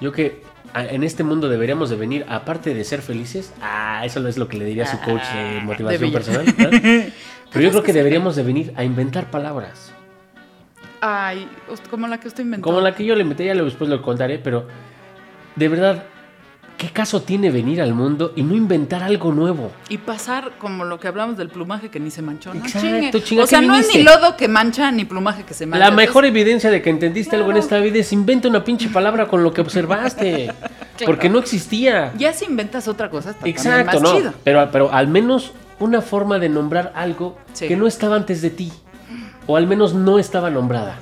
yo 0.00 0.10
que 0.10 0.42
en 0.74 1.04
este 1.04 1.22
mundo 1.22 1.48
deberíamos 1.48 1.90
de 1.90 1.96
venir, 1.96 2.26
aparte 2.28 2.74
de 2.74 2.82
ser 2.82 3.02
felices, 3.02 3.52
ah, 3.62 4.02
eso 4.04 4.26
es 4.26 4.36
lo 4.36 4.48
que 4.48 4.56
le 4.56 4.64
diría 4.64 4.82
a 4.82 4.86
su 4.88 4.98
coach 4.98 5.22
de 5.32 5.58
Ah, 5.60 5.62
motivación 5.62 6.10
de 6.10 6.12
personal. 6.12 6.44
¿no? 6.44 6.54
Pero 7.52 7.60
yo 7.64 7.70
creo 7.70 7.82
que 7.84 7.92
deberíamos 7.92 8.34
de 8.34 8.42
venir 8.42 8.72
a 8.76 8.82
inventar 8.82 9.30
palabras. 9.30 9.92
Ay, 11.08 11.48
como 11.90 12.08
la 12.08 12.18
que 12.18 12.28
usted 12.28 12.42
inventó. 12.42 12.64
Como 12.64 12.80
la 12.80 12.94
que 12.94 13.04
yo 13.04 13.14
le 13.14 13.24
metí, 13.24 13.44
ya 13.44 13.54
después 13.54 13.88
lo 13.88 14.02
contaré, 14.02 14.38
pero 14.38 14.66
de 15.54 15.68
verdad, 15.68 16.02
¿qué 16.76 16.88
caso 16.90 17.22
tiene 17.22 17.50
venir 17.50 17.80
al 17.80 17.94
mundo 17.94 18.32
y 18.34 18.42
no 18.42 18.54
inventar 18.54 19.02
algo 19.02 19.32
nuevo? 19.32 19.70
Y 19.88 19.98
pasar 19.98 20.52
como 20.58 20.84
lo 20.84 20.98
que 20.98 21.08
hablamos 21.08 21.36
del 21.36 21.48
plumaje 21.48 21.88
que 21.90 22.00
ni 22.00 22.10
se 22.10 22.22
manchó. 22.22 22.52
No 22.52 22.64
Exacto, 22.64 23.20
chinga, 23.20 23.44
o 23.44 23.46
sea, 23.46 23.60
¿qué 23.60 23.66
no 23.66 23.76
es 23.76 23.86
ni 23.88 23.98
viniste? 23.98 24.18
lodo 24.18 24.36
que 24.36 24.48
mancha 24.48 24.90
ni 24.90 25.04
plumaje 25.04 25.44
que 25.44 25.54
se 25.54 25.64
mancha. 25.66 25.84
La 25.88 25.90
mejor 25.94 26.24
Entonces, 26.24 26.42
evidencia 26.42 26.70
de 26.70 26.82
que 26.82 26.90
entendiste 26.90 27.36
algo 27.36 27.48
en 27.50 27.52
Claro. 27.58 27.64
esta 27.64 27.78
vida 27.78 27.98
es 28.00 28.12
inventa 28.12 28.48
una 28.48 28.64
pinche 28.64 28.88
palabra 28.88 29.28
con 29.28 29.42
lo 29.44 29.52
que 29.52 29.60
observaste. 29.60 30.52
Porque 31.06 31.28
no 31.28 31.38
existía. 31.38 32.12
Ya 32.16 32.32
si 32.32 32.46
inventas 32.46 32.88
otra 32.88 33.10
cosa, 33.10 33.30
está 33.30 33.46
Exacto, 33.48 34.00
más 34.00 34.02
no. 34.02 34.16
chido. 34.16 34.32
Pero, 34.42 34.68
pero 34.72 34.92
al 34.92 35.08
menos 35.08 35.52
una 35.78 36.00
forma 36.00 36.38
de 36.38 36.48
nombrar 36.48 36.92
algo 36.96 37.36
Sí. 37.52 37.68
que 37.68 37.76
no 37.76 37.86
estaba 37.86 38.16
antes 38.16 38.40
de 38.40 38.48
ti. 38.50 38.72
O 39.46 39.56
al 39.56 39.66
menos 39.66 39.94
no 39.94 40.18
estaba 40.18 40.50
nombrada. 40.50 40.96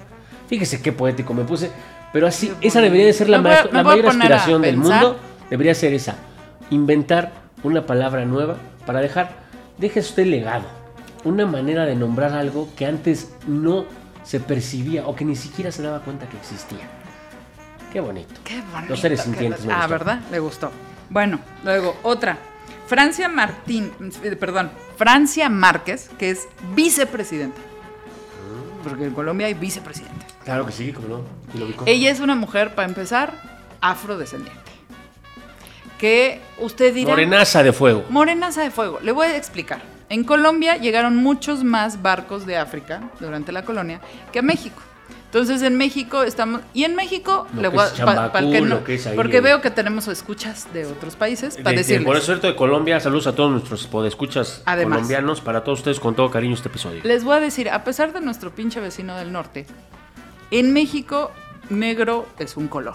Fíjese 0.48 0.82
qué 0.82 0.92
poético 0.92 1.32
me 1.34 1.44
puse. 1.44 1.70
Pero 2.12 2.26
así, 2.26 2.52
esa 2.60 2.80
debería 2.80 3.06
de 3.06 3.12
ser 3.12 3.28
la, 3.28 3.38
voy 3.38 3.50
ma- 3.72 3.82
mayor 3.82 4.06
aspiración 4.06 4.62
del 4.62 4.76
mundo. 4.76 5.16
Debería 5.50 5.74
ser 5.74 5.92
esa. 5.94 6.16
Inventar 6.70 7.32
una 7.62 7.86
palabra 7.86 8.24
nueva 8.24 8.56
para 8.86 9.00
dejar, 9.00 9.30
deje 9.78 10.00
usted 10.00 10.26
legado. 10.26 10.64
Una 11.24 11.46
manera 11.46 11.86
de 11.86 11.94
nombrar 11.96 12.32
algo 12.32 12.68
que 12.76 12.86
antes 12.86 13.32
no 13.46 13.84
se 14.22 14.40
percibía 14.40 15.06
o 15.06 15.14
que 15.16 15.24
ni 15.24 15.36
siquiera 15.36 15.72
se 15.72 15.82
daba 15.82 16.00
cuenta 16.00 16.28
que 16.28 16.36
existía. 16.36 16.86
Qué 17.92 18.00
bonito. 18.00 18.34
Qué 18.44 18.60
bonito. 18.72 18.90
Los 18.90 19.00
seres 19.00 19.22
sintientes 19.22 19.64
me 19.64 19.72
Ah. 19.72 19.86
¿verdad? 19.86 20.20
Le 20.30 20.38
gustó. 20.38 20.70
Bueno, 21.10 21.38
luego 21.64 21.96
otra. 22.02 22.36
Francia 22.86 23.28
Martín, 23.28 23.92
eh, 24.22 24.36
perdón, 24.36 24.70
Francia 24.96 25.48
Márquez, 25.48 26.10
que 26.18 26.30
es 26.30 26.46
vicepresidenta. 26.74 27.58
Porque 28.84 29.06
en 29.06 29.14
Colombia 29.14 29.46
hay 29.46 29.54
vicepresidente. 29.54 30.26
Claro 30.44 30.66
que 30.66 30.72
sí, 30.72 30.92
como 30.92 31.08
no. 31.08 31.20
Y 31.54 31.58
lo. 31.58 31.86
Ella 31.86 32.10
es 32.10 32.20
una 32.20 32.34
mujer, 32.34 32.74
para 32.74 32.86
empezar, 32.86 33.32
afrodescendiente. 33.80 34.62
Que 35.98 36.40
usted 36.58 36.94
dirá... 36.94 37.10
Morenaza 37.10 37.62
de 37.62 37.72
fuego. 37.72 38.04
Morenaza 38.10 38.62
de 38.62 38.70
fuego. 38.70 39.00
Le 39.00 39.12
voy 39.12 39.26
a 39.26 39.36
explicar. 39.36 39.80
En 40.10 40.22
Colombia 40.24 40.76
llegaron 40.76 41.16
muchos 41.16 41.64
más 41.64 42.02
barcos 42.02 42.46
de 42.46 42.56
África 42.56 43.10
durante 43.20 43.52
la 43.52 43.64
colonia 43.64 44.00
que 44.32 44.40
a 44.40 44.42
México. 44.42 44.82
Entonces 45.34 45.62
en 45.62 45.76
México 45.76 46.22
estamos 46.22 46.60
y 46.74 46.84
en 46.84 46.94
México 46.94 47.48
Lo 47.56 47.62
le 47.62 47.70
que 47.70 47.74
voy 47.76 47.84
a 47.86 48.04
pa- 48.04 48.30
pa'l 48.32 48.52
que 48.52 48.60
no- 48.60 48.66
lo 48.76 48.84
que 48.84 48.94
es 48.94 49.06
ahí 49.08 49.16
porque 49.16 49.40
veo 49.40 49.60
que 49.60 49.72
tenemos 49.72 50.06
escuchas 50.06 50.68
de 50.72 50.86
otros 50.86 51.16
países 51.16 51.56
para 51.56 51.70
De- 51.70 51.76
de- 51.78 51.82
decirles. 51.82 52.06
por 52.06 52.16
eso, 52.16 52.36
de 52.36 52.54
Colombia, 52.54 53.00
saludos 53.00 53.26
a 53.26 53.34
todos 53.34 53.50
nuestros 53.50 53.88
podescuchas 53.88 54.62
Además. 54.64 54.98
colombianos. 54.98 55.40
Para 55.40 55.64
todos 55.64 55.80
ustedes, 55.80 55.98
con 55.98 56.14
todo 56.14 56.30
cariño, 56.30 56.54
este 56.54 56.68
episodio. 56.68 57.00
Les 57.02 57.24
voy 57.24 57.36
a 57.36 57.40
decir, 57.40 57.68
a 57.68 57.82
pesar 57.82 58.12
de 58.12 58.20
nuestro 58.20 58.54
pinche 58.54 58.78
vecino 58.78 59.16
del 59.16 59.32
norte, 59.32 59.66
en 60.52 60.72
México 60.72 61.32
negro 61.68 62.26
es 62.38 62.56
un 62.56 62.68
color. 62.68 62.94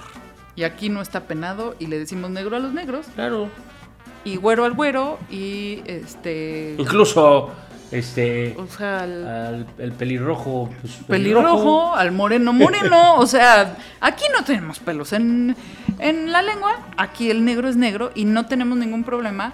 Y 0.56 0.64
aquí 0.64 0.88
no 0.88 1.02
está 1.02 1.28
penado 1.28 1.76
y 1.78 1.88
le 1.88 2.00
decimos 2.00 2.30
negro 2.32 2.56
a 2.56 2.60
los 2.60 2.72
negros 2.72 3.06
Claro. 3.16 3.50
y 4.24 4.38
güero 4.38 4.64
al 4.64 4.74
güero 4.74 5.20
y 5.30 5.82
este 5.86 6.76
Incluso, 6.78 7.52
este. 7.92 8.56
o 8.58 8.68
sea, 8.68 9.00
al- 9.02 9.28
al- 9.28 9.66
el 9.78 9.92
pelirrojo. 9.94 10.70
pues, 10.82 10.94
pelirrojo, 11.08 11.96
al 11.96 12.12
moreno 12.12 12.54
moreno, 12.54 13.16
o 13.16 13.26
sea, 13.26 13.76
aquí 14.02 14.24
no 14.38 14.44
tenemos 14.44 14.80
pelos 14.80 15.14
en, 15.14 15.56
en 16.00 16.32
la 16.32 16.42
lengua, 16.42 16.78
aquí 16.98 17.30
el 17.32 17.44
negro 17.46 17.68
es 17.70 17.76
negro 17.76 18.12
y 18.16 18.26
no 18.26 18.46
tenemos 18.46 18.78
ningún 18.78 19.04
problema 19.04 19.54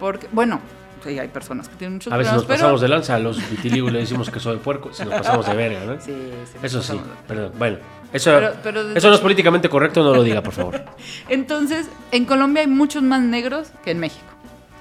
porque, 0.00 0.28
bueno, 0.32 0.60
sí, 1.04 1.18
hay 1.18 1.28
personas 1.28 1.68
que 1.68 1.76
tienen 1.76 1.94
muchos 1.94 2.12
A 2.12 2.16
veces 2.16 2.32
problemas, 2.32 2.48
nos 2.50 2.58
pasamos 2.58 2.80
de 2.80 2.88
lanza 2.88 3.14
a 3.14 3.18
los 3.18 3.50
vitiligo 3.50 3.88
y 3.88 3.92
le 3.92 3.98
decimos 4.00 4.30
que 4.30 4.40
soy 4.40 4.54
de 4.56 4.60
puerco. 4.62 4.92
Si 4.92 5.04
nos 5.04 5.14
pasamos 5.14 5.46
de 5.46 5.54
verga, 5.54 5.80
¿no? 5.84 6.00
Sí, 6.00 6.12
sí, 6.50 6.58
Eso 6.62 6.82
sí, 6.82 6.92
de- 6.94 7.00
perdón. 7.26 7.52
Bueno, 7.58 7.78
eso, 8.12 8.30
Pero- 8.62 8.92
eso 8.94 9.08
no 9.08 9.14
es 9.14 9.20
políticamente 9.20 9.68
correcto, 9.68 10.02
no 10.04 10.14
lo 10.14 10.22
diga, 10.22 10.42
por 10.42 10.52
favor. 10.52 10.84
Entonces, 11.28 11.88
en 12.10 12.24
Colombia 12.24 12.62
hay 12.62 12.68
muchos 12.68 13.02
más 13.02 13.22
negros 13.22 13.68
que 13.84 13.90
en 13.92 13.98
México. 14.00 14.24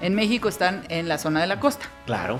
En 0.02 0.16
México 0.16 0.50
están 0.50 0.84
en 0.90 1.08
la 1.08 1.18
zona 1.20 1.42
de 1.42 1.48
la 1.48 1.60
costa. 1.60 1.86
Claro. 2.08 2.40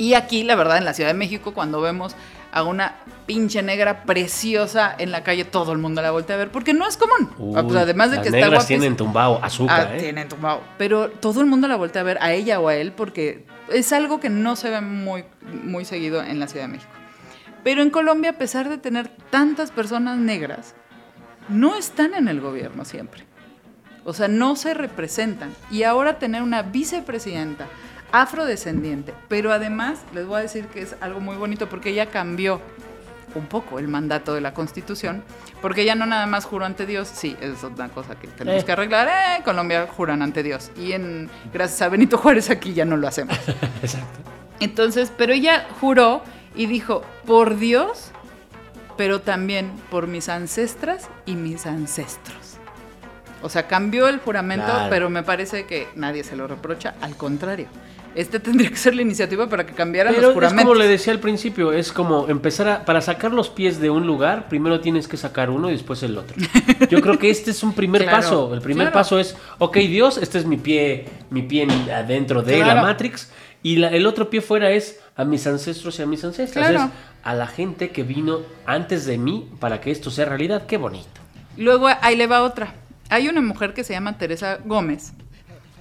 Y 0.00 0.14
aquí, 0.14 0.44
la 0.44 0.54
verdad, 0.54 0.78
en 0.78 0.86
la 0.86 0.94
Ciudad 0.94 1.10
de 1.10 1.14
México, 1.14 1.52
cuando 1.52 1.82
vemos 1.82 2.16
a 2.52 2.62
una 2.62 2.94
pinche 3.26 3.62
negra 3.62 4.04
preciosa 4.04 4.94
en 4.96 5.10
la 5.12 5.22
calle, 5.22 5.44
todo 5.44 5.72
el 5.72 5.78
mundo 5.78 6.00
la 6.00 6.10
voltea 6.10 6.36
a 6.36 6.38
ver, 6.38 6.50
porque 6.50 6.72
no 6.72 6.88
es 6.88 6.96
común. 6.96 7.28
Uy, 7.38 7.62
pues, 7.62 7.76
además 7.76 8.10
de 8.10 8.16
las 8.16 8.22
que 8.22 8.28
está 8.30 8.36
negras 8.38 8.60
guapísima. 8.62 8.80
tienen 8.80 8.96
tumbado 8.96 9.44
azúcar, 9.44 9.88
Ah, 9.92 9.96
¿eh? 9.96 10.00
tienen 10.00 10.26
tumbado. 10.26 10.62
Pero 10.78 11.10
todo 11.10 11.42
el 11.42 11.46
mundo 11.46 11.68
la 11.68 11.76
voltea 11.76 12.00
a 12.00 12.04
ver, 12.04 12.16
a 12.22 12.32
ella 12.32 12.60
o 12.60 12.68
a 12.68 12.76
él, 12.76 12.92
porque 12.92 13.44
es 13.70 13.92
algo 13.92 14.20
que 14.20 14.30
no 14.30 14.56
se 14.56 14.70
ve 14.70 14.80
muy, 14.80 15.24
muy 15.64 15.84
seguido 15.84 16.22
en 16.22 16.40
la 16.40 16.46
Ciudad 16.48 16.64
de 16.64 16.72
México. 16.72 16.90
Pero 17.62 17.82
en 17.82 17.90
Colombia, 17.90 18.30
a 18.30 18.38
pesar 18.38 18.70
de 18.70 18.78
tener 18.78 19.08
tantas 19.28 19.70
personas 19.70 20.16
negras, 20.16 20.74
no 21.50 21.76
están 21.76 22.14
en 22.14 22.26
el 22.28 22.40
gobierno 22.40 22.86
siempre. 22.86 23.26
O 24.04 24.14
sea, 24.14 24.28
no 24.28 24.56
se 24.56 24.72
representan. 24.72 25.54
Y 25.70 25.82
ahora 25.82 26.18
tener 26.18 26.40
una 26.42 26.62
vicepresidenta 26.62 27.66
afrodescendiente, 28.12 29.14
pero 29.28 29.52
además 29.52 30.00
les 30.14 30.26
voy 30.26 30.38
a 30.38 30.42
decir 30.42 30.66
que 30.66 30.82
es 30.82 30.96
algo 31.00 31.20
muy 31.20 31.36
bonito 31.36 31.68
porque 31.68 31.90
ella 31.90 32.06
cambió 32.06 32.60
un 33.34 33.46
poco 33.46 33.78
el 33.78 33.86
mandato 33.86 34.34
de 34.34 34.40
la 34.40 34.52
Constitución, 34.54 35.22
porque 35.62 35.82
ella 35.82 35.94
no 35.94 36.04
nada 36.04 36.26
más 36.26 36.44
juró 36.44 36.64
ante 36.64 36.84
Dios, 36.84 37.08
sí, 37.12 37.36
es 37.40 37.62
una 37.62 37.88
cosa 37.88 38.16
que 38.16 38.26
tenemos 38.26 38.62
Eh. 38.62 38.66
que 38.66 38.72
arreglar, 38.72 39.06
eh, 39.08 39.42
Colombia 39.44 39.86
juran 39.86 40.20
ante 40.22 40.42
Dios, 40.42 40.72
y 40.76 40.92
en, 40.92 41.30
gracias 41.52 41.80
a 41.82 41.88
Benito 41.88 42.18
Juárez 42.18 42.50
aquí 42.50 42.74
ya 42.74 42.84
no 42.84 42.96
lo 42.96 43.06
hacemos. 43.06 43.36
Exacto. 43.82 44.18
Entonces, 44.58 45.12
pero 45.16 45.32
ella 45.32 45.66
juró 45.80 46.22
y 46.56 46.66
dijo, 46.66 47.02
por 47.24 47.56
Dios, 47.56 48.10
pero 48.96 49.20
también 49.20 49.70
por 49.90 50.08
mis 50.08 50.28
ancestras 50.28 51.08
y 51.24 51.36
mis 51.36 51.66
ancestros. 51.66 52.56
O 53.42 53.48
sea, 53.48 53.68
cambió 53.68 54.08
el 54.08 54.18
juramento, 54.18 54.66
Claro. 54.66 54.90
pero 54.90 55.08
me 55.08 55.22
parece 55.22 55.64
que 55.66 55.86
nadie 55.94 56.24
se 56.24 56.34
lo 56.36 56.46
reprocha, 56.48 56.94
al 57.00 57.16
contrario. 57.16 57.68
Este 58.14 58.40
tendría 58.40 58.68
que 58.70 58.76
ser 58.76 58.94
la 58.94 59.02
iniciativa 59.02 59.48
para 59.48 59.64
que 59.64 59.72
cambiaran 59.72 60.12
Pero 60.14 60.32
los 60.34 60.44
es 60.44 60.52
como 60.54 60.74
le 60.74 60.88
decía 60.88 61.12
al 61.12 61.20
principio, 61.20 61.72
es 61.72 61.92
como 61.92 62.28
empezar 62.28 62.68
a, 62.68 62.84
para 62.84 63.00
sacar 63.00 63.32
los 63.32 63.48
pies 63.50 63.80
de 63.80 63.88
un 63.90 64.06
lugar, 64.06 64.48
primero 64.48 64.80
tienes 64.80 65.06
que 65.06 65.16
sacar 65.16 65.48
uno 65.50 65.68
y 65.68 65.72
después 65.72 66.02
el 66.02 66.18
otro. 66.18 66.36
Yo 66.90 67.00
creo 67.00 67.18
que 67.18 67.30
este 67.30 67.50
es 67.52 67.62
un 67.62 67.72
primer 67.72 68.02
Claro, 68.04 68.16
paso. 68.16 68.54
El 68.54 68.60
primer 68.60 68.86
claro. 68.88 68.94
paso 68.94 69.18
es, 69.18 69.36
ok 69.58 69.76
Dios, 69.76 70.18
este 70.18 70.38
es 70.38 70.44
mi 70.46 70.56
pie, 70.56 71.06
mi 71.30 71.42
pie 71.42 71.62
en- 71.64 71.90
adentro 71.90 72.42
de 72.42 72.56
Claro. 72.56 72.74
la 72.76 72.82
Matrix. 72.82 73.30
Y 73.62 73.76
la- 73.76 73.88
el 73.90 74.06
otro 74.06 74.28
pie 74.30 74.40
fuera 74.40 74.70
es 74.70 74.98
a 75.16 75.24
mis 75.24 75.46
ancestros 75.46 75.98
y 75.98 76.02
a 76.02 76.06
mis 76.06 76.24
ancestras. 76.24 76.70
Es 76.70 76.80
a 77.22 77.34
la 77.34 77.46
gente 77.46 77.90
que 77.90 78.02
vino 78.02 78.38
antes 78.66 79.04
de 79.06 79.18
mí 79.18 79.48
para 79.60 79.80
que 79.80 79.90
esto 79.90 80.10
sea 80.10 80.24
realidad. 80.24 80.66
Qué 80.66 80.78
bonito. 80.78 81.08
Luego 81.56 81.88
ahí 82.00 82.16
le 82.16 82.26
va 82.26 82.42
otra. 82.42 82.74
Hay 83.10 83.28
una 83.28 83.40
mujer 83.40 83.74
que 83.74 83.84
se 83.84 83.92
llama 83.92 84.16
Teresa 84.18 84.58
Gómez, 84.64 85.12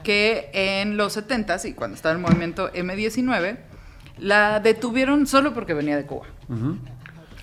que 0.04 0.50
en 0.54 0.98
los 0.98 1.18
70s 1.18 1.66
y 1.70 1.74
cuando 1.74 1.96
estaba 1.96 2.14
el 2.14 2.20
movimiento 2.22 2.72
M19, 2.74 3.58
la 4.18 4.60
detuvieron 4.60 5.28
solo 5.28 5.54
porque 5.54 5.74
venía 5.74 5.96
de 5.98 6.06
Cuba. 6.06 6.28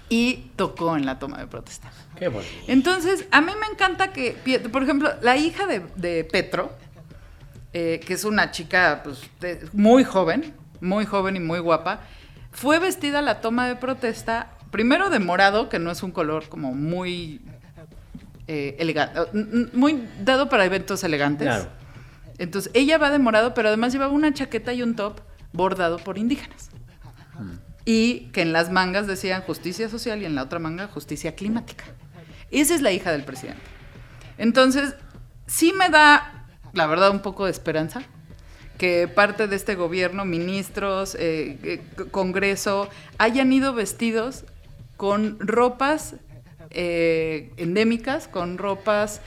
Y 0.09 0.51
tocó 0.57 0.97
en 0.97 1.05
la 1.05 1.19
toma 1.19 1.39
de 1.39 1.47
protesta. 1.49 1.91
Qué 2.17 2.29
bonito. 2.29 2.51
Entonces, 2.69 3.27
a 3.33 3.41
mí 3.41 3.53
me 3.61 3.67
encanta 3.67 4.13
que, 4.13 4.37
por 4.73 4.83
ejemplo, 4.85 5.11
la 5.21 5.37
hija 5.37 5.67
de, 5.67 5.83
de 5.97 6.23
Petro, 6.25 6.73
eh, 7.73 8.01
que 8.07 8.15
es 8.15 8.25
una 8.25 8.53
chica 8.53 9.01
pues, 9.03 9.21
de- 9.41 9.69
muy 9.73 10.05
joven, 10.05 10.55
muy 10.81 11.05
joven 11.07 11.35
y 11.37 11.41
muy 11.41 11.59
guapa, 11.59 12.01
fue 12.53 12.79
vestida 12.79 13.19
a 13.19 13.23
la 13.23 13.41
toma 13.41 13.67
de 13.67 13.75
protesta, 13.77 14.53
primero 14.71 15.11
de 15.11 15.19
morado, 15.19 15.69
que 15.69 15.79
no 15.81 15.91
es 15.91 16.03
un 16.05 16.13
color 16.13 16.49
como 16.49 16.73
muy 16.73 17.41
elegante, 18.79 19.21
muy 19.73 20.07
dado 20.23 20.49
para 20.49 20.65
eventos 20.65 21.03
elegantes. 21.05 21.49
Claro. 21.49 21.69
Entonces, 22.39 22.71
ella 22.75 22.99
va 22.99 23.11
de 23.11 23.19
morado, 23.19 23.55
pero 23.55 23.69
además 23.69 23.93
llevaba 23.93 24.13
una 24.13 24.33
chaqueta 24.33 24.73
y 24.73 24.83
un 24.83 24.97
top 24.97 25.21
bordado 25.53 25.99
por 25.99 26.19
indígenas. 26.19 26.71
Y 27.85 28.31
que 28.33 28.43
en 28.43 28.53
las 28.53 28.71
mangas 28.71 29.07
decían 29.07 29.43
justicia 29.43 29.89
social 29.89 30.21
y 30.23 30.25
en 30.25 30.35
la 30.35 30.43
otra 30.43 30.59
manga 30.59 30.89
justicia 30.89 31.35
climática. 31.35 31.85
Esa 32.51 32.75
es 32.75 32.83
la 32.83 32.93
hija 32.93 33.13
del 33.13 33.25
presidente. 33.25 33.63
Entonces, 34.39 34.95
sí 35.47 35.73
me 35.73 35.89
da, 35.89 36.47
la 36.73 36.87
verdad, 36.87 37.11
un 37.11 37.21
poco 37.21 37.45
de 37.45 37.51
esperanza 37.53 38.03
que 38.79 39.09
parte 39.09 39.47
de 39.47 39.57
este 39.57 39.75
gobierno, 39.75 40.25
ministros, 40.25 41.15
eh, 41.15 41.59
eh, 41.63 41.81
Congreso, 42.11 42.89
hayan 43.19 43.53
ido 43.53 43.73
vestidos 43.73 44.45
con 44.97 45.39
ropas 45.41 46.17
eh, 46.71 47.53
endémicas, 47.57 48.29
con 48.29 48.59
ropas 48.59 49.21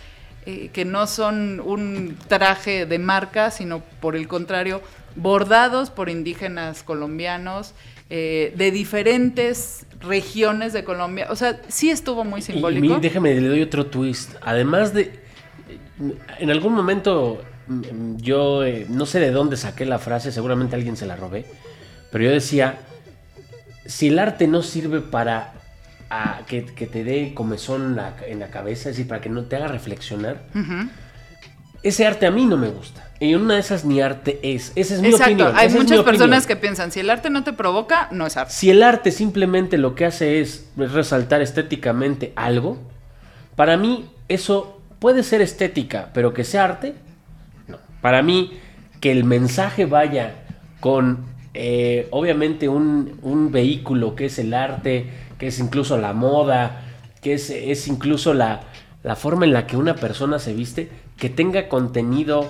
eh, 0.46 0.70
que 0.74 0.86
no 0.86 1.06
son 1.08 1.60
un 1.60 2.18
traje 2.28 2.86
de 2.86 3.00
marca, 3.00 3.52
sino 3.52 3.82
por 4.02 4.16
el 4.16 4.28
contrario, 4.28 4.82
bordados 5.16 5.90
por 5.90 6.10
indígenas 6.10 6.84
colombianos 6.84 7.74
eh, 8.10 8.54
de 8.56 8.72
diferentes 8.72 9.86
regiones 10.02 10.74
de 10.74 10.84
Colombia. 10.84 11.28
O 11.30 11.36
sea, 11.36 11.60
sí 11.68 11.90
estuvo 11.92 12.24
muy 12.24 12.40
Y- 12.40 12.44
simbólico. 12.44 12.86
Y, 12.86 12.90
mi- 12.90 13.00
déjame, 13.00 13.36
le 13.40 13.48
doy 13.48 13.62
otro 13.62 13.86
twist. 13.86 14.36
Además 14.42 14.94
de. 14.94 15.20
En 16.40 16.50
algún 16.50 16.74
momento 16.74 17.42
mm, 17.68 18.16
yo 18.18 18.64
eh, 18.64 18.86
no 18.90 19.06
sé 19.06 19.20
de 19.20 19.32
dónde 19.32 19.58
saqué 19.58 19.86
la 19.86 20.00
frase, 20.00 20.32
seguramente 20.32 20.76
alguien 20.76 20.96
se 20.96 21.06
la 21.06 21.16
robé, 21.18 21.46
pero 22.12 22.24
yo 22.24 22.32
decía, 22.32 22.80
si 23.86 24.08
el 24.08 24.18
arte 24.20 24.48
no 24.48 24.62
sirve 24.62 25.02
para 25.02 25.54
que, 26.48 26.66
que 26.66 26.88
te 26.88 27.04
dé 27.04 27.34
comezón 27.34 27.84
en 27.84 27.96
la, 27.96 28.16
en 28.28 28.40
la 28.40 28.48
cabeza, 28.48 28.90
es 28.90 28.96
decir, 28.96 29.08
para 29.08 29.22
que 29.22 29.30
no 29.30 29.44
te 29.44 29.56
haga 29.56 29.68
reflexionar, 29.68 30.42
ese 31.84 32.06
arte 32.06 32.26
a 32.26 32.32
mí 32.32 32.46
no 32.46 32.58
me 32.58 32.70
gusta. 32.70 33.06
Y 33.22 33.36
una 33.36 33.56
de 33.56 33.60
esas 33.60 33.84
ni 33.84 34.00
arte 34.02 34.40
es. 34.44 34.72
Esa 34.76 34.96
es 34.96 35.02
mi 35.02 35.10
Exacto. 35.10 35.34
opinión. 35.34 35.54
Hay 35.56 35.68
esa 35.68 35.78
muchas 35.78 36.04
personas 36.04 36.44
opinión. 36.44 36.48
que 36.48 36.56
piensan, 36.56 36.92
si 36.92 37.02
el 37.02 37.10
arte 37.10 37.30
no 37.30 37.44
te 37.44 37.52
provoca, 37.52 38.08
no 38.12 38.26
es 38.26 38.38
arte. 38.38 38.54
Si 38.54 38.70
el 38.70 38.82
arte 38.82 39.12
simplemente 39.12 39.78
lo 39.78 39.94
que 39.94 40.06
hace 40.06 40.40
es 40.40 40.70
resaltar 40.78 41.42
estéticamente 41.42 42.32
algo, 42.38 42.78
para 43.58 43.76
mí 43.76 44.10
eso 44.30 44.82
puede 45.00 45.24
ser 45.24 45.42
estética, 45.42 46.12
pero 46.14 46.34
que 46.34 46.46
sea 46.46 46.64
arte, 46.64 46.96
no. 47.68 47.78
Para 48.02 48.24
mí, 48.24 48.58
que 49.02 49.12
el 49.12 49.26
mensaje 49.26 49.86
vaya 49.86 50.36
con, 50.80 51.26
eh, 51.54 52.08
obviamente, 52.12 52.70
un, 52.70 53.20
un 53.22 53.52
vehículo 53.52 54.16
que 54.16 54.26
es 54.28 54.40
el 54.40 54.54
arte, 54.54 55.08
que 55.40 55.48
es 55.48 55.60
incluso 55.60 55.98
la 55.98 56.14
moda, 56.14 56.84
que 57.22 57.34
es, 57.34 57.50
es 57.50 57.88
incluso 57.88 58.34
la, 58.36 58.62
la 59.04 59.16
forma 59.16 59.46
en 59.46 59.54
la 59.54 59.66
que 59.66 59.78
una 59.78 59.96
persona 59.96 60.38
se 60.38 60.54
viste, 60.54 60.90
que 61.18 61.30
tenga 61.30 61.68
contenido, 61.68 62.48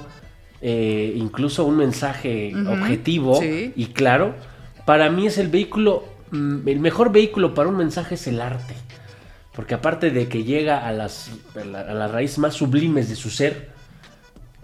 eh, 0.62 1.14
incluso 1.16 1.66
un 1.66 1.78
mensaje 1.78 2.54
objetivo 2.68 3.40
sí. 3.40 3.72
y 3.76 3.88
claro, 3.88 4.36
para 4.86 5.10
mí 5.10 5.28
es 5.28 5.38
el 5.38 5.48
vehículo, 5.48 6.04
mm, 6.32 6.68
el 6.68 6.80
mejor 6.80 7.12
vehículo 7.12 7.54
para 7.54 7.70
un 7.70 7.78
mensaje 7.78 8.16
es 8.16 8.28
el 8.28 8.42
arte. 8.42 8.74
Porque 9.56 9.74
aparte 9.74 10.12
de 10.12 10.28
que 10.28 10.44
llega 10.44 10.86
a 10.86 10.92
las, 10.92 11.32
a 11.56 11.66
la, 11.66 11.82
a 11.82 11.94
las 11.94 12.12
raíces 12.12 12.40
más 12.40 12.54
sublimes 12.54 13.10
de 13.10 13.16
su 13.16 13.30
ser, 13.30 13.70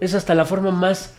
es 0.00 0.14
hasta 0.14 0.34
la 0.34 0.44
forma 0.44 0.70
más 0.70 1.14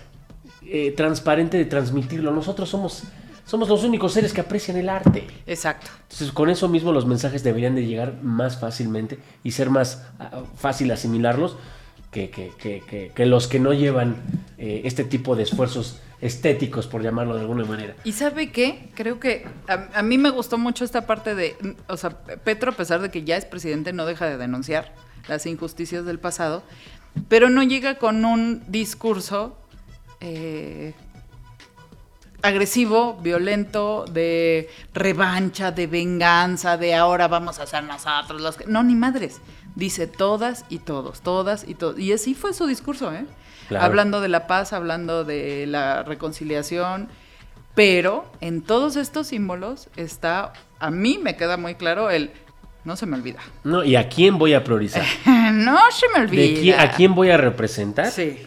eh, 0.69 0.91
transparente 0.91 1.57
de 1.57 1.65
transmitirlo. 1.65 2.31
Nosotros 2.31 2.69
somos, 2.69 3.03
somos 3.47 3.67
los 3.69 3.83
únicos 3.83 4.13
seres 4.13 4.31
que 4.33 4.41
aprecian 4.41 4.77
el 4.77 4.89
arte. 4.89 5.25
Exacto. 5.47 5.89
Entonces, 6.03 6.31
con 6.31 6.49
eso 6.51 6.67
mismo 6.67 6.91
los 6.91 7.05
mensajes 7.07 7.43
deberían 7.43 7.73
de 7.73 7.85
llegar 7.87 8.21
más 8.21 8.59
fácilmente 8.59 9.17
y 9.43 9.51
ser 9.53 9.69
más 9.71 10.03
ah, 10.19 10.43
fácil 10.55 10.91
asimilarlos 10.91 11.55
que, 12.11 12.29
que- 12.29 12.51
que- 12.59 12.83
que- 12.87 13.11
que 13.15 13.25
los 13.25 13.47
que 13.47 13.59
no 13.59 13.73
llevan 13.73 14.17
eh, 14.59 14.81
este 14.85 15.03
tipo 15.03 15.35
de 15.35 15.43
esfuerzos 15.43 15.99
estéticos, 16.19 16.87
por 16.87 17.03
llamarlo 17.03 17.35
de 17.35 17.41
alguna 17.41 17.63
manera. 17.63 17.95
¿Y 18.03 18.11
sabe 18.13 18.51
qué? 18.51 18.89
Creo 18.95 19.19
que 19.19 19.45
a, 19.67 19.87
a 19.99 20.01
mí 20.01 20.17
me 20.17 20.29
gustó 20.31 20.57
mucho 20.57 20.83
esta 20.83 21.05
parte 21.05 21.35
de, 21.35 21.55
o 21.87 21.95
sea, 21.95 22.09
Petro, 22.43 22.71
a 22.71 22.75
pesar 22.75 23.01
de 23.01 23.11
que 23.11 23.23
ya 23.23 23.37
es 23.37 23.45
presidente, 23.45 23.93
no 23.93 24.05
deja 24.05 24.25
de 24.25 24.37
denunciar 24.37 24.93
las 25.27 25.45
injusticias 25.45 26.05
del 26.05 26.19
pasado, 26.19 26.63
pero 27.29 27.49
no 27.49 27.61
llega 27.63 27.97
con 27.99 28.25
un 28.25 28.63
discurso 28.67 29.57
eh, 30.21 30.93
agresivo, 32.41 33.15
violento, 33.21 34.05
de 34.11 34.69
revancha, 34.93 35.71
de 35.71 35.87
venganza, 35.87 36.77
de 36.77 36.93
ahora 36.95 37.27
vamos 37.27 37.59
a 37.59 37.65
ser 37.65 37.83
nosotros 37.83 38.41
los 38.41 38.57
que... 38.57 38.65
No, 38.67 38.83
ni 38.83 38.95
madres. 38.95 39.41
Dice 39.75 40.07
todas 40.07 40.65
y 40.69 40.79
todos, 40.79 41.21
todas 41.21 41.65
y 41.67 41.75
todos. 41.75 41.99
Y 41.99 42.11
así 42.13 42.33
fue 42.33 42.53
su 42.53 42.65
discurso, 42.67 43.13
¿eh? 43.13 43.25
Claro. 43.67 43.85
Hablando 43.85 44.21
de 44.21 44.27
la 44.29 44.47
paz, 44.47 44.71
hablando 44.73 45.23
de 45.23 45.65
la 45.67 46.03
reconciliación, 46.03 47.09
pero 47.75 48.31
en 48.41 48.61
todos 48.61 48.95
estos 48.95 49.27
símbolos 49.27 49.89
está, 49.97 50.53
a 50.79 50.89
mí 50.89 51.19
me 51.21 51.35
queda 51.35 51.57
muy 51.57 51.75
claro 51.75 52.09
el, 52.09 52.31
no 52.85 52.95
se 52.95 53.05
me 53.05 53.17
olvida. 53.17 53.39
¿No? 53.63 53.83
¿Y 53.83 53.95
a 53.97 54.07
quién 54.09 54.37
voy 54.39 54.53
a 54.53 54.63
priorizar? 54.63 55.03
no 55.53 55.77
se 55.91 56.07
me 56.15 56.21
olvida. 56.23 56.41
¿De 56.41 56.53
quién- 56.61 56.79
¿A 56.79 56.91
quién 56.91 57.13
voy 57.13 57.29
a 57.29 57.37
representar? 57.37 58.09
Sí. 58.09 58.37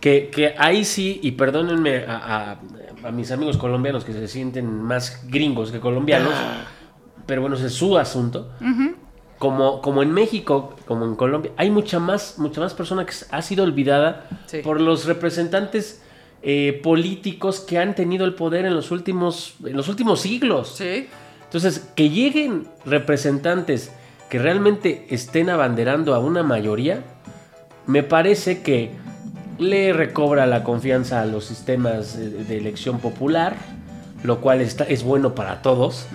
Que, 0.00 0.30
que 0.32 0.54
ahí 0.56 0.84
sí, 0.84 1.18
y 1.22 1.32
perdónenme 1.32 2.04
a, 2.06 2.52
a- 2.52 2.56
a 3.04 3.10
mis 3.10 3.30
amigos 3.30 3.56
colombianos 3.56 4.04
que 4.04 4.12
se 4.12 4.26
sienten 4.28 4.82
más 4.82 5.22
gringos 5.28 5.70
que 5.70 5.80
colombianos, 5.80 6.34
pero 7.26 7.40
bueno, 7.42 7.56
ese 7.56 7.66
es 7.66 7.74
su 7.74 7.96
asunto. 7.98 8.52
como, 9.38 9.80
como 9.82 10.02
en 10.02 10.10
México, 10.12 10.74
como 10.86 11.04
en 11.04 11.14
Colombia, 11.14 11.52
hay 11.56 11.70
mucha 11.70 12.00
más, 12.00 12.38
mucha 12.38 12.60
más 12.60 12.74
persona 12.74 13.06
que 13.06 13.12
ha 13.30 13.40
sido 13.42 13.62
olvidada 13.62 14.26
Sí. 14.46 14.58
por 14.64 14.80
los 14.80 15.04
representantes 15.04 16.02
eh, 16.42 16.80
políticos 16.82 17.60
que 17.60 17.78
han 17.78 17.94
tenido 17.94 18.24
el 18.24 18.34
poder 18.34 18.64
en 18.64 18.74
los 18.74 18.90
últimos, 18.90 19.54
en 19.64 19.76
los 19.76 19.88
últimos 19.88 20.20
siglos. 20.20 20.74
Sí. 20.76 21.08
Entonces, 21.44 21.90
que 21.94 22.10
lleguen 22.10 22.66
representantes 22.84 23.92
que 24.28 24.38
realmente 24.38 25.06
estén 25.10 25.50
abanderando 25.50 26.14
a 26.14 26.18
una 26.18 26.42
mayoría, 26.42 27.04
me 27.86 28.02
parece 28.02 28.62
que 28.62 28.90
le 29.58 29.92
recobra 29.92 30.46
la 30.46 30.62
confianza 30.64 31.20
a 31.22 31.26
los 31.26 31.44
sistemas 31.44 32.16
de, 32.16 32.56
elección 32.56 32.98
popular, 33.00 33.56
lo 34.22 34.40
cual 34.40 34.60
está, 34.60 34.84
es 34.84 35.02
bueno 35.02 35.34
para 35.34 35.62
todos, 35.62 36.06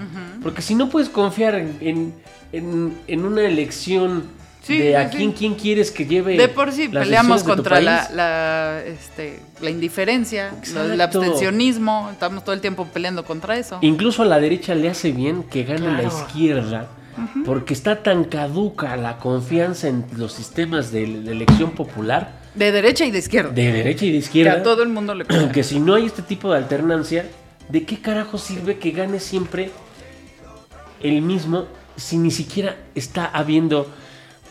porque 0.41 0.61
si 0.61 0.75
no 0.75 0.89
puedes 0.89 1.09
confiar 1.09 1.55
en, 1.55 1.77
en- 1.81 2.13
en- 2.51 2.97
en 3.07 3.25
una 3.25 3.41
elección 3.41 4.23
Sí, 4.61 4.77
de 4.77 4.95
a 4.95 5.11
sí. 5.11 5.17
quién, 5.17 5.31
quién 5.33 5.55
quieres 5.55 5.91
que 5.91 6.05
lleve... 6.05 6.37
De 6.37 6.47
por 6.47 6.71
sí 6.71 6.87
las 6.87 7.03
peleamos 7.03 7.43
contra 7.43 7.81
la, 7.81 8.09
la, 8.13 8.81
este, 8.85 9.41
la 9.61 9.69
indiferencia, 9.69 10.51
el 10.73 11.01
abstencionismo, 11.01 12.09
estamos 12.13 12.45
todo 12.45 12.53
el 12.55 12.61
tiempo 12.61 12.85
peleando 12.87 13.25
contra 13.25 13.57
eso. 13.57 13.79
Incluso 13.81 14.21
a 14.21 14.25
la 14.25 14.39
derecha 14.39 14.73
le 14.73 14.89
hace 14.89 15.11
bien 15.11 15.43
que 15.43 15.65
gane 15.65 15.91
la 15.91 16.03
izquierda, 16.03 16.87
porque 17.45 17.73
está 17.73 18.03
tan 18.03 18.23
caduca 18.23 18.95
la 18.95 19.17
confianza 19.17 19.89
en 19.89 20.05
los 20.15 20.31
sistemas 20.31 20.91
de, 20.93 21.07
de 21.07 21.31
elección 21.31 21.71
popular, 21.71 22.31
De 22.55 22.71
derecha 22.71 23.05
y 23.05 23.11
de 23.11 23.17
izquierda. 23.19 23.49
de 23.51 23.71
derecha 23.71 24.05
y 24.05 24.09
de 24.09 24.13
que 24.13 24.17
izquierda, 24.19 24.53
a 24.53 24.63
todo 24.63 24.83
el 24.83 24.89
mundo 24.89 25.15
le 25.15 25.25
que 25.53 25.63
si 25.63 25.79
no 25.79 25.95
hay 25.95 26.05
este 26.05 26.21
tipo 26.21 26.51
de 26.51 26.57
alternancia, 26.57 27.25
¿de 27.69 27.83
qué 27.83 27.99
carajo 28.01 28.37
sirve 28.37 28.77
que 28.77 28.91
gane 28.91 29.19
siempre 29.19 29.71
el 31.01 31.21
mismo 31.21 31.65
si 31.95 32.17
ni 32.17 32.31
siquiera 32.31 32.75
está 32.95 33.25
habiendo 33.25 33.87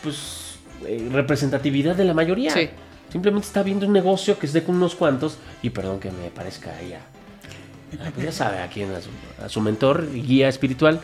pues 0.03 0.57
eh, 0.87 1.09
representatividad 1.13 1.95
de 1.97 2.05
la 2.05 2.15
mayoría? 2.15 2.51
Sí. 2.53 2.69
Simplemente 3.11 3.47
está 3.47 3.61
habiendo 3.61 3.87
un 3.87 3.93
negocio 3.93 4.39
que 4.39 4.47
es 4.47 4.53
de 4.53 4.63
con 4.65 4.77
unos 4.77 4.95
cuantos, 4.95 5.37
y 5.63 5.71
perdón 5.71 6.01
que 6.01 6.11
me 6.11 6.31
parezca 6.31 6.75
ahí 6.77 6.95
a- 6.95 8.07
a- 8.07 8.11
pues 8.11 8.25
ya 8.27 8.33
sabe 8.33 8.59
a 8.59 8.69
quién, 8.69 8.91
a 8.95 9.01
su, 9.01 9.11
a 9.45 9.49
su 9.49 9.61
mentor 9.61 10.09
y 10.15 10.23
guía 10.23 10.49
espiritual. 10.49 11.01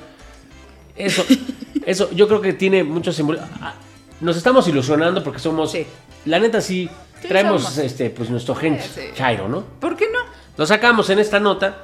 Eso, 0.96 1.22
eso, 1.86 2.10
yo 2.12 2.26
creo 2.26 2.40
que 2.40 2.54
tiene 2.54 2.82
mucho 2.82 3.12
símbolo. 3.12 3.40
Ah, 3.60 3.74
Nos 4.20 4.36
estamos 4.36 4.66
ilusionando 4.68 5.22
porque 5.22 5.38
somos, 5.38 5.70
Sí. 5.70 5.86
La 6.24 6.38
neta 6.38 6.60
sí, 6.60 6.88
Sí, 7.20 7.28
traemos 7.28 7.62
somos. 7.62 7.78
este, 7.78 8.10
pues 8.10 8.30
nuestro 8.30 8.54
gen 8.54 8.78
Sí, 8.80 8.88
sí. 8.94 9.00
chairo, 9.14 9.48
¿no? 9.48 9.62
¿Por 9.80 9.96
qué 9.96 10.06
no? 10.12 10.20
Lo 10.56 10.66
sacamos 10.66 11.10
en 11.10 11.18
esta 11.18 11.40
nota, 11.40 11.78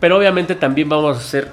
pero 0.00 0.16
obviamente 0.18 0.54
también 0.54 0.88
vamos 0.88 1.16
a 1.16 1.20
ser 1.20 1.50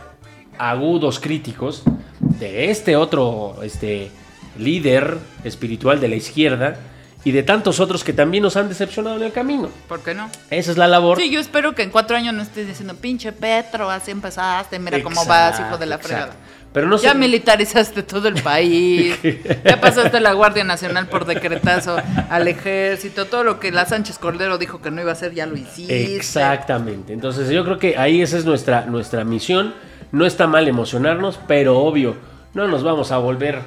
agudos 0.58 1.20
críticos 1.20 1.84
de 2.20 2.72
este 2.72 2.96
otro 2.96 3.58
este, 3.64 4.12
líder 4.58 5.18
espiritual 5.44 6.00
de 6.00 6.08
la 6.10 6.16
izquierda 6.16 6.76
y 7.24 7.32
de 7.32 7.42
tantos 7.44 7.80
otros 7.80 8.04
que 8.04 8.14
también 8.14 8.44
nos 8.44 8.56
han 8.56 8.70
decepcionado 8.70 9.18
en 9.18 9.24
el 9.24 9.32
camino. 9.32 9.70
¿Por 9.88 10.02
qué 10.02 10.14
no? 10.14 10.30
Esa 10.50 10.72
es 10.72 10.78
la 10.78 10.88
labor. 10.88 11.18
Sí, 11.20 11.30
yo 11.32 11.40
espero 11.40 11.74
que 11.74 11.84
en 11.84 11.90
cuatro 11.90 12.16
años 12.16 12.34
no 12.34 12.42
estés 12.44 12.68
diciendo, 12.68 12.96
pinche 12.96 13.32
Petro, 13.32 13.90
así 13.90 14.12
empezaste, 14.12 14.78
mira 14.80 15.02
cómo 15.02 15.26
vas, 15.26 15.60
hijo 15.60 15.78
de 15.78 15.86
la 15.88 15.96
exacto. 15.96 16.08
fregada. 16.08 16.36
Pero 16.76 16.88
no 16.88 16.98
ya 16.98 17.14
militarizaste 17.14 18.04
todo 18.04 18.28
el 18.28 18.36
país, 18.44 19.18
ya 19.64 19.80
pasaste 19.80 20.20
la 20.20 20.34
Guardia 20.34 20.64
Nacional 20.66 21.08
por 21.08 21.26
decretazo 21.26 21.96
al 22.30 22.48
ejército, 22.50 23.26
todo 23.26 23.44
lo 23.46 23.60
que 23.62 23.72
la 23.72 23.86
Sánchez 23.86 24.20
Cordero 24.20 24.58
dijo 24.58 24.82
que 24.82 24.92
no 24.92 25.00
iba 25.02 25.10
a 25.10 25.14
hacer, 25.14 25.34
ya 25.34 25.46
lo 25.46 25.56
hiciste. 25.58 26.16
Exactamente. 26.18 27.14
Entonces 27.14 27.50
yo 27.50 27.64
creo 27.64 27.80
que 27.80 27.98
ahí 27.98 28.22
esa 28.22 28.38
es 28.38 28.46
nuestra, 28.46 28.86
nuestra 28.86 29.24
misión. 29.24 29.74
No 30.12 30.26
está 30.26 30.48
mal 30.48 30.68
emocionarnos, 30.68 31.40
pero 31.48 31.80
obvio, 31.80 32.16
no 32.54 32.68
nos 32.68 32.84
vamos 32.84 33.12
a 33.12 33.18
volver 33.18 33.60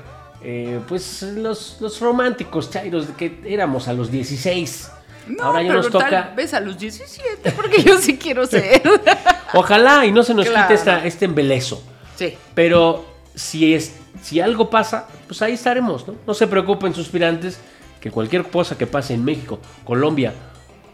eh, 0.42 0.78
pues 0.86 1.22
los, 1.22 1.78
los 1.80 2.00
románticos 2.00 2.70
chairos 2.70 3.06
que 3.16 3.40
éramos 3.46 3.88
a 3.88 3.92
los 3.94 4.10
16. 4.10 4.92
No, 5.28 5.44
Ahora 5.44 5.62
ya 5.62 5.68
pero 5.68 5.82
nos 5.82 5.90
tal 5.92 6.00
toca. 6.04 6.32
vez 6.36 6.54
a 6.54 6.60
los 6.60 6.78
17, 6.78 7.52
porque 7.52 7.82
yo 7.82 7.98
sí 7.98 8.16
quiero 8.18 8.46
ser. 8.46 8.82
Ojalá 9.54 10.06
y 10.06 10.12
no 10.12 10.22
se 10.22 10.34
nos 10.34 10.46
Claro. 10.46 10.68
quite 10.68 10.74
esta, 10.74 11.04
este 11.04 11.24
embelezo. 11.24 11.82
Sí. 12.18 12.34
Pero 12.54 13.06
si, 13.34 13.74
es, 13.74 13.94
si 14.20 14.40
algo 14.40 14.68
pasa, 14.68 15.06
pues 15.26 15.40
ahí 15.42 15.52
estaremos, 15.52 16.06
¿no? 16.06 16.16
No 16.26 16.34
se 16.34 16.46
preocupen, 16.46 16.92
suspirantes, 16.92 17.60
que 18.00 18.10
cualquier 18.10 18.44
cosa 18.44 18.76
que 18.76 18.86
pase 18.86 19.14
en 19.14 19.24
México, 19.24 19.60
Colombia 19.84 20.34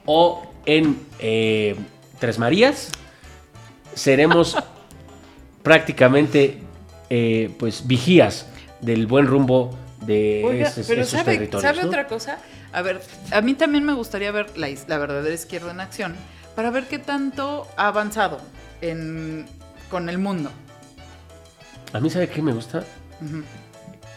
o 0.07 0.47
en 0.67 0.99
eh, 1.19 1.75
Tres 2.19 2.39
Marías, 2.39 2.91
seremos 3.95 4.57
prácticamente 5.63 6.59
eh, 7.11 7.51
pues 7.59 7.87
vigías 7.87 8.47
del 8.81 9.07
buen 9.07 9.27
rumbo 9.27 9.77
de 10.01 10.43
Oiga, 10.45 10.69
esos, 10.69 10.87
pero 10.87 11.03
esos 11.03 11.19
¿sabe, 11.19 11.33
territorios. 11.33 11.63
¿sabe 11.63 11.83
¿no? 11.83 11.89
otra 11.89 12.07
cosa? 12.07 12.39
A 12.73 12.83
ver, 12.83 13.01
a 13.31 13.41
mí 13.41 13.55
también 13.55 13.85
me 13.85 13.95
gustaría 13.95 14.31
ver 14.31 14.57
la, 14.59 14.69
la 14.89 14.99
verdadera 14.99 15.35
izquierda 15.35 15.71
en 15.71 15.81
acción 15.81 16.15
para 16.55 16.71
ver 16.71 16.85
qué 16.85 16.99
tanto 16.99 17.67
ha 17.77 17.89
avanzado 17.89 18.41
en, 18.81 19.47
con 19.91 20.09
el 20.09 20.19
mundo. 20.19 20.51
A 21.95 22.01
mí, 22.01 22.11
¿sabe 22.11 22.29
qué 22.29 22.43
me 22.43 22.53
gusta? 22.53 22.85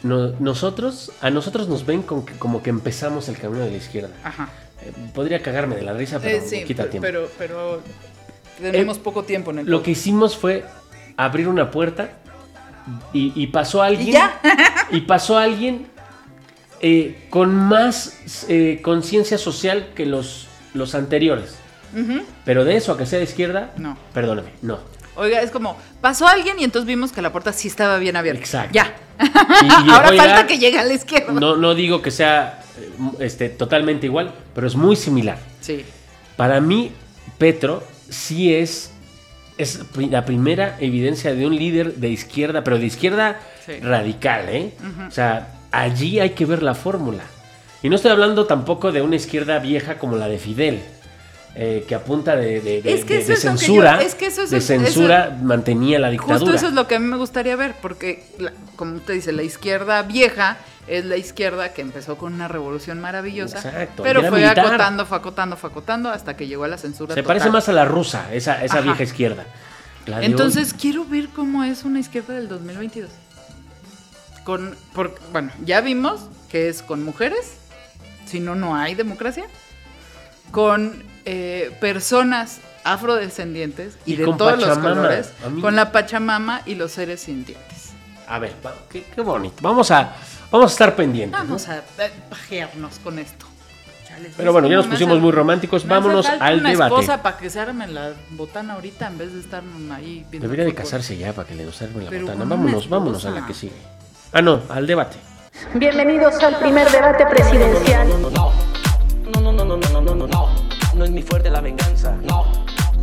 no- 0.03 0.31
nosotros, 0.39 1.11
a 1.21 1.29
nosotros 1.29 1.67
nos 1.69 1.85
ven 1.85 2.01
con 2.01 2.25
que- 2.25 2.33
como 2.37 2.61
que 2.61 2.69
empezamos 2.69 3.29
el 3.29 3.37
camino 3.37 3.63
de 3.63 3.71
la 3.71 3.77
izquierda. 3.77 4.09
Ajá. 4.23 4.49
Eh, 4.81 4.91
podría 5.13 5.41
cagarme 5.41 5.75
de 5.75 5.81
la 5.83 5.93
risa, 5.93 6.19
pero 6.19 6.37
Eh, 6.37 6.41
sí, 6.45 6.63
quita 6.65 6.89
tiempo. 6.89 7.05
pero, 7.07 7.29
pero 7.37 7.81
tenemos 8.59 8.99
poco 8.99 9.23
tiempo 9.23 9.51
en 9.51 9.59
el 9.59 9.65
Lo 9.67 9.81
que 9.81 9.91
hicimos 9.91 10.35
fue 10.37 10.65
abrir 11.15 11.47
una 11.47 11.71
puerta 11.71 12.09
y, 13.13 13.31
y 13.35 13.47
pasó 13.47 13.81
alguien. 13.81 14.07
¿Y 14.09 14.11
ya? 14.11 14.39
y 14.91 15.01
pasó 15.01 15.37
alguien 15.37 15.87
eh, 16.81 17.25
con 17.31 17.55
más 17.55 18.45
eh, 18.49 18.81
conciencia 18.83 19.37
social 19.39 19.89
que 19.95 20.05
los, 20.05 20.47
los 20.73 20.93
anteriores. 20.95 21.55
Pero 22.45 22.63
de 22.65 22.75
eso 22.75 22.91
a 22.91 22.97
que 22.97 23.05
sea 23.07 23.17
de 23.17 23.23
izquierda, 23.25 23.71
No. 23.77 23.97
perdóname, 24.13 24.49
no. 24.61 24.77
Oiga, 25.17 25.41
es 25.41 25.51
como, 25.51 25.77
pasó 26.01 26.27
alguien 26.27 26.59
y 26.59 26.63
entonces 26.63 26.87
vimos 26.87 27.11
que 27.11 27.21
la 27.21 27.31
puerta 27.31 27.51
sí 27.53 27.67
estaba 27.67 27.97
bien 27.97 28.15
abierta. 28.15 28.39
Exacto. 28.41 28.73
Ya. 28.73 28.95
Y- 29.19 29.65
y 29.87 29.89
Ahora 29.91 30.09
oiga, 30.09 30.23
falta 30.23 30.47
que 30.47 30.57
llegue 30.59 30.79
a 30.79 30.83
la 30.83 30.93
izquierda. 30.93 31.33
No, 31.33 31.55
no 31.57 31.73
digo 31.75 32.01
que 32.01 32.11
sea 32.11 32.61
eh, 32.79 32.89
este, 33.19 33.49
totalmente 33.49 34.05
igual, 34.05 34.33
pero 34.53 34.67
es 34.67 34.75
muy 34.75 34.95
similar. 34.95 35.37
Sí. 35.61 35.83
Para 36.35 36.61
mí, 36.61 36.91
Petro 37.37 37.83
sí 38.09 38.53
es, 38.53 38.91
es 39.57 39.81
la 39.97 40.23
primera 40.25 40.77
evidencia 40.79 41.33
de 41.33 41.45
un 41.47 41.55
líder 41.55 41.95
de 41.95 42.09
izquierda, 42.09 42.63
pero 42.63 42.77
de 42.77 42.85
izquierda 42.85 43.39
Sí. 43.65 43.79
radical, 43.81 44.47
¿eh? 44.47 44.71
O 45.07 45.11
sea, 45.11 45.49
allí 45.71 46.19
hay 46.21 46.29
que 46.29 46.45
ver 46.45 46.63
la 46.63 46.73
fórmula. 46.73 47.23
Y 47.83 47.89
no 47.89 47.95
estoy 47.97 48.11
hablando 48.11 48.45
tampoco 48.45 48.91
de 48.93 49.01
una 49.01 49.17
izquierda 49.17 49.59
vieja 49.59 49.97
como 49.97 50.15
la 50.15 50.27
de 50.29 50.37
Fidel. 50.39 50.81
Eh, 51.59 51.85
que 51.87 51.95
apunta 51.95 52.35
de, 52.35 52.61
de- 52.61 52.81
de- 52.83 52.93
Es 52.93 53.03
que 53.03 53.23
de- 53.23 53.35
censura, 53.35 53.99
es 54.03 54.13
que 54.13 54.27
eso 54.27 54.43
es- 54.43 54.51
de 54.51 54.57
eso- 54.57 54.67
censura 54.67 55.35
mantenía 55.41 55.97
la 55.97 56.09
dictadura. 56.11 56.37
Justo 56.39 56.53
eso 56.55 56.67
es 56.67 56.73
lo 56.73 56.87
que 56.87 56.95
a 56.95 56.99
mí 56.99 57.07
me 57.07 57.17
gustaría 57.17 57.55
ver, 57.55 57.73
porque, 57.81 58.23
la- 58.37 58.53
como 58.75 58.97
usted 58.97 59.15
dice, 59.15 59.31
la 59.31 59.41
izquierda 59.41 60.03
vieja 60.03 60.57
es 60.87 61.03
la 61.05 61.17
izquierda 61.17 61.73
que 61.73 61.81
empezó 61.81 62.15
con 62.17 62.33
una 62.35 62.47
revolución 62.47 63.01
maravillosa, 63.01 63.57
Exacto, 63.57 64.03
pero 64.03 64.21
fue 64.21 64.39
militar. 64.39 64.59
acotando, 64.67 65.05
fue 65.07 65.17
acotando, 65.17 65.57
fue 65.57 65.69
acotando, 65.71 66.09
hasta 66.09 66.37
que 66.37 66.45
llegó 66.47 66.63
a 66.63 66.67
la 66.67 66.77
censura 66.77 67.15
Se 67.15 67.21
total. 67.23 67.37
parece 67.37 67.49
más 67.51 67.67
a 67.67 67.73
la 67.73 67.85
rusa, 67.85 68.31
esa, 68.31 68.63
esa 68.63 68.75
Ajá. 68.75 68.83
vieja 68.83 69.01
izquierda. 69.03 69.45
Hoy- 70.07 70.13
Entonces 70.25 70.73
quiero 70.75 71.05
ver 71.05 71.27
cómo 71.29 71.63
es 71.63 71.83
una 71.85 71.99
izquierda 71.99 72.35
del 72.35 72.47
2022. 72.47 73.09
Con, 74.45 74.75
por, 74.93 75.15
bueno, 75.33 75.51
ya 75.65 75.81
vimos 75.81 76.21
que 76.49 76.69
es 76.69 76.81
con 76.83 77.03
mujeres, 77.03 77.53
si 78.25 78.39
no, 78.39 78.55
no 78.55 78.75
hay 78.77 78.93
democracia. 78.95 79.45
Con 80.51 81.03
eh, 81.29 81.75
personas 81.81 82.59
afrodescendientes 82.85 83.97
y, 84.05 84.13
Y 84.13 84.15
de 84.15 84.23
todos 84.25 84.57
los 84.57 84.69
Pachamama. 84.69 84.95
colores, 84.95 85.33
A 85.45 85.49
mí- 85.49 85.61
con 85.61 85.75
la 85.75 85.91
Pachamama 85.91 86.61
y 86.65 86.75
los 86.75 86.93
seres 86.93 87.19
sintientes. 87.21 87.91
A 88.27 88.39
ver, 88.39 88.53
qué, 88.89 89.03
qué 89.13 89.21
bonito. 89.21 89.55
Vamos 89.61 89.91
a, 89.91 90.13
vamos 90.51 90.71
a 90.71 90.73
estar 90.73 90.95
pendientes. 90.95 91.37
¿no? 91.37 91.45
Vamos 91.45 91.67
a 91.67 91.79
eh, 91.79 92.11
pajearnos 92.29 92.99
con 92.99 93.19
esto. 93.19 93.45
Pero 94.35 94.51
bueno, 94.51 94.67
ya 94.67 94.77
nos 94.77 94.87
pusimos 94.87 95.19
muy 95.19 95.31
románticos. 95.31 95.85
me 95.85 95.93
hace 95.93 96.01
Vámonos 96.01 96.25
falta 96.27 96.45
al 96.45 96.59
una 96.61 96.69
debate. 96.71 96.95
esposa 96.95 97.21
para 97.21 97.37
que 97.37 97.49
se 97.51 97.59
arme 97.59 97.85
la 97.87 98.13
botana 98.31 98.73
ahorita 98.73 99.05
en 99.07 99.17
vez 99.19 99.31
de 99.33 99.41
estar 99.41 99.61
ahí 99.93 100.25
viendo 100.31 100.47
Debería 100.47 100.65
de 100.65 100.73
casarse 100.73 101.15
ya 101.17 101.33
para 101.33 101.47
que 101.47 101.53
le 101.55 101.67
observen 101.67 102.05
la 102.05 102.09
Pero 102.09 102.25
botana. 102.25 102.45
Vámonos, 102.45 102.89
vámonos 102.89 103.25
a 103.25 103.29
la 103.31 103.45
que 103.45 103.53
sigue. 103.53 103.75
Ah, 104.33 104.41
no, 104.41 104.61
al 104.69 104.87
debate. 104.87 105.17
Bienvenidos 105.75 106.41
al 106.41 106.57
primer 106.57 106.89
debate 106.89 107.25
presidencial. 107.27 108.07
No, 108.09 108.17
no, 108.17 108.29
no, 108.31 108.51
no, 108.51 108.51
no. 110.97 110.99
No 110.99 111.05
es 111.05 111.11
mi 111.11 111.21
fuerte 111.21 111.49
la 111.49 111.61
venganza. 111.61 112.17
No. 112.23 112.45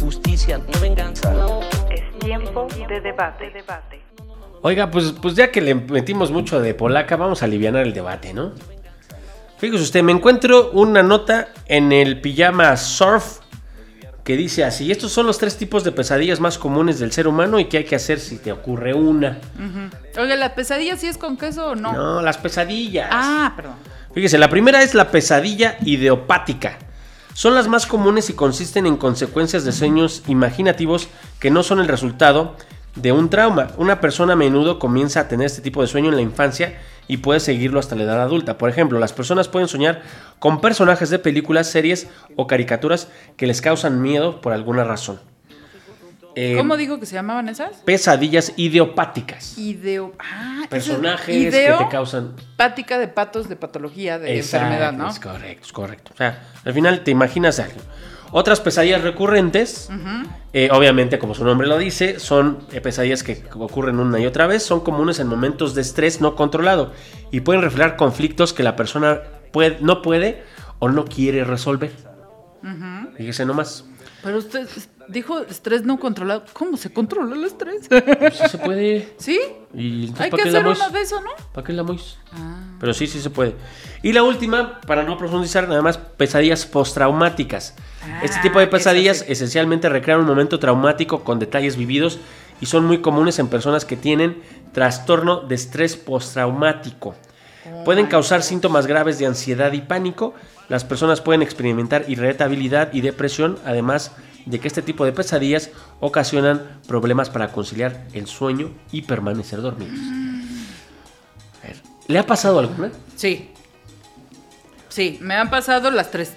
Justicia, 0.01 0.59
no 0.59 0.81
venganza. 0.81 1.33
Es 1.91 2.19
tiempo 2.19 2.67
de 2.89 3.01
debate. 3.01 3.51
debate. 3.51 4.03
Oiga, 4.63 4.91
pues, 4.91 5.15
pues 5.21 5.35
ya 5.35 5.51
que 5.51 5.61
le 5.61 5.75
metimos 5.75 6.31
mucho 6.31 6.61
de 6.61 6.75
polaca, 6.75 7.17
vamos 7.17 7.43
a 7.43 7.45
aliviar 7.45 7.77
el 7.77 7.93
debate, 7.93 8.33
¿no? 8.33 8.53
Fíjese 9.59 9.83
usted, 9.83 10.03
me 10.03 10.13
encuentro 10.13 10.71
una 10.73 11.03
nota 11.03 11.49
en 11.67 11.93
el 11.93 12.21
pijama 12.21 12.77
surf 12.77 13.41
que 14.25 14.37
dice 14.37 14.65
así, 14.65 14.91
estos 14.91 15.13
son 15.13 15.27
los 15.27 15.39
tres 15.39 15.57
tipos 15.59 15.85
de 15.85 15.93
pesadillas 15.93 16.41
más 16.41 16.57
comunes 16.57 16.99
del 16.99 17.13
ser 17.13 17.29
humano 17.29 17.61
y 17.61 17.67
qué 17.67 17.79
hay 17.79 17.85
que 17.85 17.95
hacer 17.95 18.19
si 18.19 18.39
te 18.39 18.53
ocurre 18.53 18.95
una. 18.95 19.39
Oiga, 20.19 20.35
¿la 20.37 20.55
pesadilla 20.55 20.97
sí 20.97 21.07
es 21.07 21.19
con 21.19 21.37
queso 21.37 21.69
o 21.69 21.75
no? 21.75 21.93
No, 21.93 22.23
las 22.23 22.39
pesadillas. 22.39 23.09
Ah, 23.13 23.53
perdón. 23.55 23.75
Fíjese, 24.15 24.39
la 24.39 24.49
primera 24.49 24.83
es 24.83 24.95
la 24.95 25.11
pesadilla 25.11 25.77
idiopática. 25.83 26.79
Son 27.35 27.57
las 27.57 27.67
más 27.67 27.87
comunes 27.87 28.31
y 28.31 28.35
consisten 28.35 28.87
en 28.87 28.97
consecuencias 28.97 29.65
de 29.65 29.73
sueños 29.73 30.23
imaginativos 30.29 31.09
que 31.41 31.51
no 31.51 31.65
son 31.65 31.81
el 31.81 31.89
resultado 31.89 32.55
de 32.95 33.11
un 33.11 33.29
trauma. 33.29 33.73
Una 33.77 34.01
persona 34.01 34.35
a 34.35 34.37
menudo 34.37 34.79
comienza 34.79 35.19
a 35.19 35.27
tener 35.27 35.47
este 35.47 35.61
tipo 35.61 35.81
de 35.81 35.89
sueño 35.89 36.11
en 36.11 36.15
la 36.15 36.23
infancia 36.23 36.79
y 37.09 37.17
puede 37.17 37.41
seguirlo 37.41 37.81
hasta 37.81 37.97
la 37.97 38.05
edad 38.05 38.23
adulta. 38.23 38.57
Por 38.57 38.71
ejemplo, 38.71 39.01
las 39.01 39.13
personas 39.13 39.49
pueden 39.49 39.67
soñar 39.67 40.03
con 40.39 40.61
personajes 40.61 41.11
de 41.11 41.19
películas, 41.19 41.69
series 41.69 42.07
o 42.37 42.47
caricaturas 42.47 43.09
que 43.37 43.49
les 43.49 43.61
causan 43.61 44.01
miedo 44.01 44.41
por 44.41 44.53
alguna 44.53 44.85
razón. 44.85 45.19
Eh, 46.37 46.55
¿Cómo 46.57 46.77
digo 46.77 46.99
que 46.99 47.07
se 47.07 47.15
llamaban 47.15 47.49
esas? 47.49 47.77
Pesadillas 47.85 48.53
idiopáticas. 48.57 49.57
Ideo. 49.57 50.13
Ah, 50.19 50.63
Personajes 50.69 51.35
ideo, 51.35 51.79
que 51.79 51.85
te 51.85 51.91
causan 51.91 52.35
Pática 52.57 52.99
de 52.99 53.07
patos 53.09 53.49
de 53.49 53.57
patología 53.57 54.19
de 54.19 54.37
Exacto, 54.37 54.67
enfermedad, 54.67 54.93
¿no? 54.93 55.09
Es 55.09 55.21
correcto, 55.21 55.67
es 55.67 55.73
correcto. 55.73 56.11
O 56.15 56.17
sea, 56.17 56.43
al 56.65 56.73
final 56.73 57.05
te 57.05 57.11
imaginas 57.11 57.61
algo. 57.61 57.81
Otras 58.33 58.61
pesadillas 58.61 59.03
recurrentes, 59.03 59.89
eh, 60.53 60.69
obviamente 60.73 61.21
como 61.21 61.35
su 61.35 61.45
nombre 61.45 61.69
lo 61.69 61.79
dice, 61.79 62.19
son 62.19 62.67
eh, 62.73 62.81
pesadillas 62.81 63.23
que 63.23 63.45
ocurren 63.55 64.01
una 64.01 64.19
y 64.19 64.27
otra 64.27 64.49
vez, 64.49 64.65
son 64.65 64.81
comunes 64.81 65.21
en 65.21 65.29
momentos 65.29 65.77
de 65.77 65.83
estrés 65.83 66.21
no 66.21 66.35
controlado 66.35 66.93
y 67.31 67.43
pueden 67.43 67.63
reflejar 67.63 67.95
conflictos 67.95 68.53
que 68.53 68.65
la 68.65 68.75
persona 68.75 69.21
puede, 69.53 69.79
no 69.81 70.03
puede 70.03 70.43
o 70.81 70.89
no 70.89 71.05
quiere 71.05 71.45
resolver. 71.45 71.93
Fíjese 73.17 73.47
nomás. 73.47 73.85
Pero 74.25 74.39
usted 74.39 74.67
dijo 75.09 75.39
estrés 75.41 75.85
no 75.85 76.01
controlado. 76.01 76.45
¿Cómo 76.55 76.77
se 76.79 76.93
controla 76.93 77.37
el 77.37 77.45
estrés? 77.45 77.87
Pues 77.89 78.39
sí 78.39 78.49
se 78.49 78.59
puede. 78.59 79.15
¿Sí? 79.19 79.39
Y 79.75 80.07
entonces, 80.07 80.21
Hay 80.25 80.31
¿para 80.31 80.43
que 80.43 80.49
hacer 80.49 80.67
uno 80.67 80.91
de 80.91 81.01
eso, 81.03 81.21
¿no? 81.21 81.31
¿Para 81.53 81.67
qué 81.67 81.73
la 81.75 81.83
mois? 81.83 82.17
Ah. 82.33 82.63
Pero 82.81 82.95
sí, 82.95 83.07
sí 83.07 83.21
se 83.21 83.29
puede. 83.31 83.55
Y 84.03 84.13
la 84.13 84.23
última, 84.23 84.81
para 84.81 85.03
no 85.03 85.17
profundizar, 85.19 85.69
nada 85.69 85.83
más, 85.83 85.99
pesadillas 85.99 86.65
postraumáticas. 86.67 87.75
este 88.23 88.41
tipo 88.41 88.59
de 88.59 88.65
Ah, 88.65 88.71
pesadillas 88.71 89.19
sí. 89.19 89.25
esencialmente 89.29 89.89
recrean 89.91 90.21
un 90.21 90.27
momento 90.27 90.59
traumático 90.59 91.23
con 91.23 91.39
detalles 91.39 91.77
vividos 91.77 92.19
y 92.61 92.67
son 92.67 92.85
muy 92.87 93.03
comunes 93.03 93.39
en 93.39 93.49
personas 93.49 93.85
que 93.85 93.97
tienen 93.97 94.43
trastorno 94.73 95.41
de 95.41 95.55
estrés 95.55 95.97
postraumático. 95.97 97.15
Pueden 97.85 98.07
causar 98.07 98.43
síntomas 98.43 98.87
graves 98.87 99.19
de 99.19 99.27
ansiedad 99.27 99.73
y 99.73 99.81
pánico. 99.81 100.35
Las 100.69 100.85
personas 100.85 101.21
pueden 101.21 101.43
experimentar 101.43 102.05
irritabilidad 102.09 102.93
y 102.93 103.01
depresión, 103.01 103.59
además 103.65 104.13
de 104.47 104.59
que 104.59 104.69
este 104.69 104.83
tipo 104.83 105.05
de 105.05 105.13
pesadillas 105.13 105.71
ocasionan 106.01 106.81
problemas 106.87 107.31
para 107.31 107.53
conciliar 107.53 108.07
el 108.13 108.27
sueño 108.27 108.71
y 108.93 109.03
permanecer 109.03 109.61
dormidos. 109.61 109.99
A 111.63 111.67
ver, 111.67 111.77
¿Le 112.07 112.19
ha 112.19 112.27
pasado 112.27 112.59
alguna? 112.59 112.91
Sí. 113.17 113.51
Sí, 114.89 115.19
me 115.21 115.35
han 115.35 115.51
pasado 115.51 115.91
las 115.91 116.11
tres. 116.11 116.35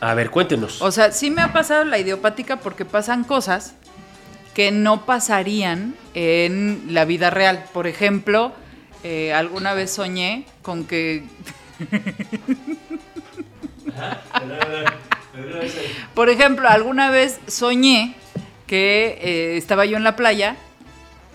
A 0.00 0.14
ver, 0.14 0.30
cuéntenos. 0.30 0.82
O 0.82 0.90
sea, 0.90 1.12
sí 1.12 1.30
me 1.30 1.42
ha 1.42 1.52
pasado 1.52 1.84
la 1.84 1.98
idiopática 1.98 2.56
porque 2.56 2.84
pasan 2.84 3.24
cosas 3.24 3.74
que 4.54 4.70
no 4.70 5.06
pasarían 5.06 5.94
en 6.14 6.88
la 6.90 7.04
vida 7.04 7.30
real. 7.30 7.64
Por 7.72 7.86
ejemplo, 7.86 8.52
eh, 9.04 9.32
alguna 9.32 9.74
vez 9.74 9.92
soñé 9.92 10.46
con 10.62 10.84
que... 10.84 11.24
Por 16.14 16.28
ejemplo, 16.28 16.68
alguna 16.68 17.10
vez 17.10 17.40
soñé 17.46 18.14
que 18.66 19.18
eh, 19.22 19.56
estaba 19.56 19.84
yo 19.86 19.96
en 19.96 20.04
la 20.04 20.16
playa. 20.16 20.56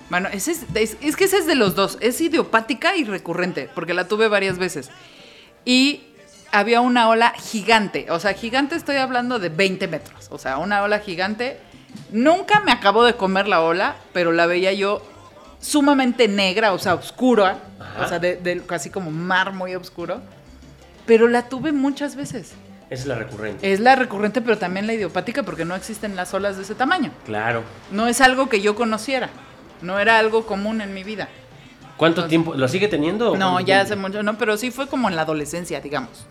Bueno, 0.10 0.30
ese 0.32 0.52
es, 0.52 0.66
es- 0.74 0.98
es 1.02 1.16
que 1.16 1.26
ese 1.26 1.38
es 1.38 1.46
de 1.48 1.56
los 1.56 1.76
dos. 1.76 1.98
Es 2.02 2.22
idiopática 2.22 2.96
y 2.96 3.04
recurrente, 3.04 3.70
porque 3.74 3.94
la 3.94 4.08
tuve 4.08 4.28
varias 4.28 4.58
veces. 4.58 4.90
Y 5.66 6.04
había 6.52 6.82
una 6.82 7.10
ola 7.10 7.34
gigante. 7.38 8.08
O 8.12 8.20
sea, 8.20 8.34
gigante 8.34 8.76
estoy 8.76 8.96
hablando 8.98 9.40
de 9.40 9.50
20 9.50 9.88
metros. 9.88 10.28
O 10.32 10.38
sea, 10.38 10.58
una 10.60 10.82
ola 10.84 11.00
gigante. 11.00 11.60
Nunca 12.12 12.60
me 12.62 12.72
acabó 12.72 13.04
de 13.04 13.16
comer 13.16 13.48
la 13.48 13.62
ola, 13.62 13.96
pero 14.14 14.32
la 14.32 14.46
veía 14.46 14.72
yo 14.74 15.06
sumamente 15.60 16.28
negra, 16.28 16.72
o 16.74 16.80
sea, 16.80 16.94
oscura. 16.94 17.60
O 18.04 18.08
sea, 18.08 18.20
de, 18.20 18.36
de 18.38 18.62
casi 18.66 18.90
como 18.90 19.12
mar 19.12 19.54
muy 19.54 19.76
oscuro. 19.76 20.22
Pero 21.08 21.28
la 21.28 21.50
tuve 21.50 21.72
muchas 21.72 22.16
veces. 22.16 22.52
Es 22.90 23.06
la 23.06 23.16
recurrente. 23.16 23.74
Es 23.74 23.80
la 23.80 23.96
recurrente, 23.96 24.42
pero 24.42 24.58
también 24.58 24.86
la 24.86 24.94
idiopática, 24.94 25.44
porque 25.44 25.66
no 25.66 25.76
existen 25.76 26.16
las 26.16 26.34
olas 26.34 26.58
de 26.58 26.64
ese 26.64 26.76
tamaño. 26.76 27.12
Claro. 27.26 27.64
No 27.92 28.08
es 28.08 28.22
algo 28.22 28.48
que 28.48 28.62
yo 28.62 28.76
conociera. 28.76 29.30
No 29.82 30.00
era 30.00 30.20
algo 30.20 30.46
común 30.46 30.82
en 30.82 30.94
mi 30.94 31.04
vida. 31.04 31.28
¿Cuánto 31.98 32.28
tiempo? 32.28 32.54
¿Lo 32.54 32.68
sigue 32.68 32.88
teniendo? 32.88 33.36
No, 33.36 33.60
ya 33.60 33.66
tiempo? 33.66 33.84
hace 33.84 33.96
mucho, 33.96 34.24
no, 34.24 34.38
pero 34.38 34.56
sí 34.58 34.70
fue 34.70 34.88
como 34.88 35.10
en 35.10 35.16
la 35.16 35.24
adolescencia, 35.24 35.82
digamos. 35.82 36.26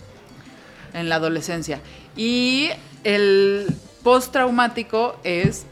En 0.94 1.08
la 1.08 1.16
adolescencia. 1.16 1.80
Y 2.16 2.70
el 3.04 3.66
postraumático 4.02 5.18
es 5.24 5.66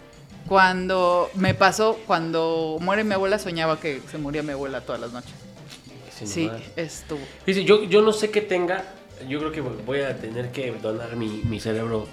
cuando 0.48 1.30
me 1.34 1.54
pasó, 1.54 1.98
cuando 2.06 2.78
muere 2.80 3.04
mi 3.04 3.14
abuela, 3.14 3.38
soñaba 3.38 3.80
que 3.80 4.02
se 4.10 4.18
moría 4.18 4.42
mi 4.42 4.52
abuela 4.52 4.80
todas 4.80 5.00
las 5.00 5.12
noches. 5.12 5.43
Sí, 6.26 6.50
estuvo. 6.76 7.20
Fíjese, 7.44 7.64
yo, 7.64 7.84
yo 7.84 8.02
no 8.02 8.12
sé 8.12 8.30
qué 8.30 8.40
tenga. 8.40 8.84
Yo 9.28 9.38
creo 9.38 9.52
que 9.52 9.60
voy 9.60 10.00
a 10.00 10.16
tener 10.18 10.50
que 10.52 10.72
donar 10.82 11.16
mi, 11.16 11.42
mi 11.44 11.60
cerebro 11.60 12.06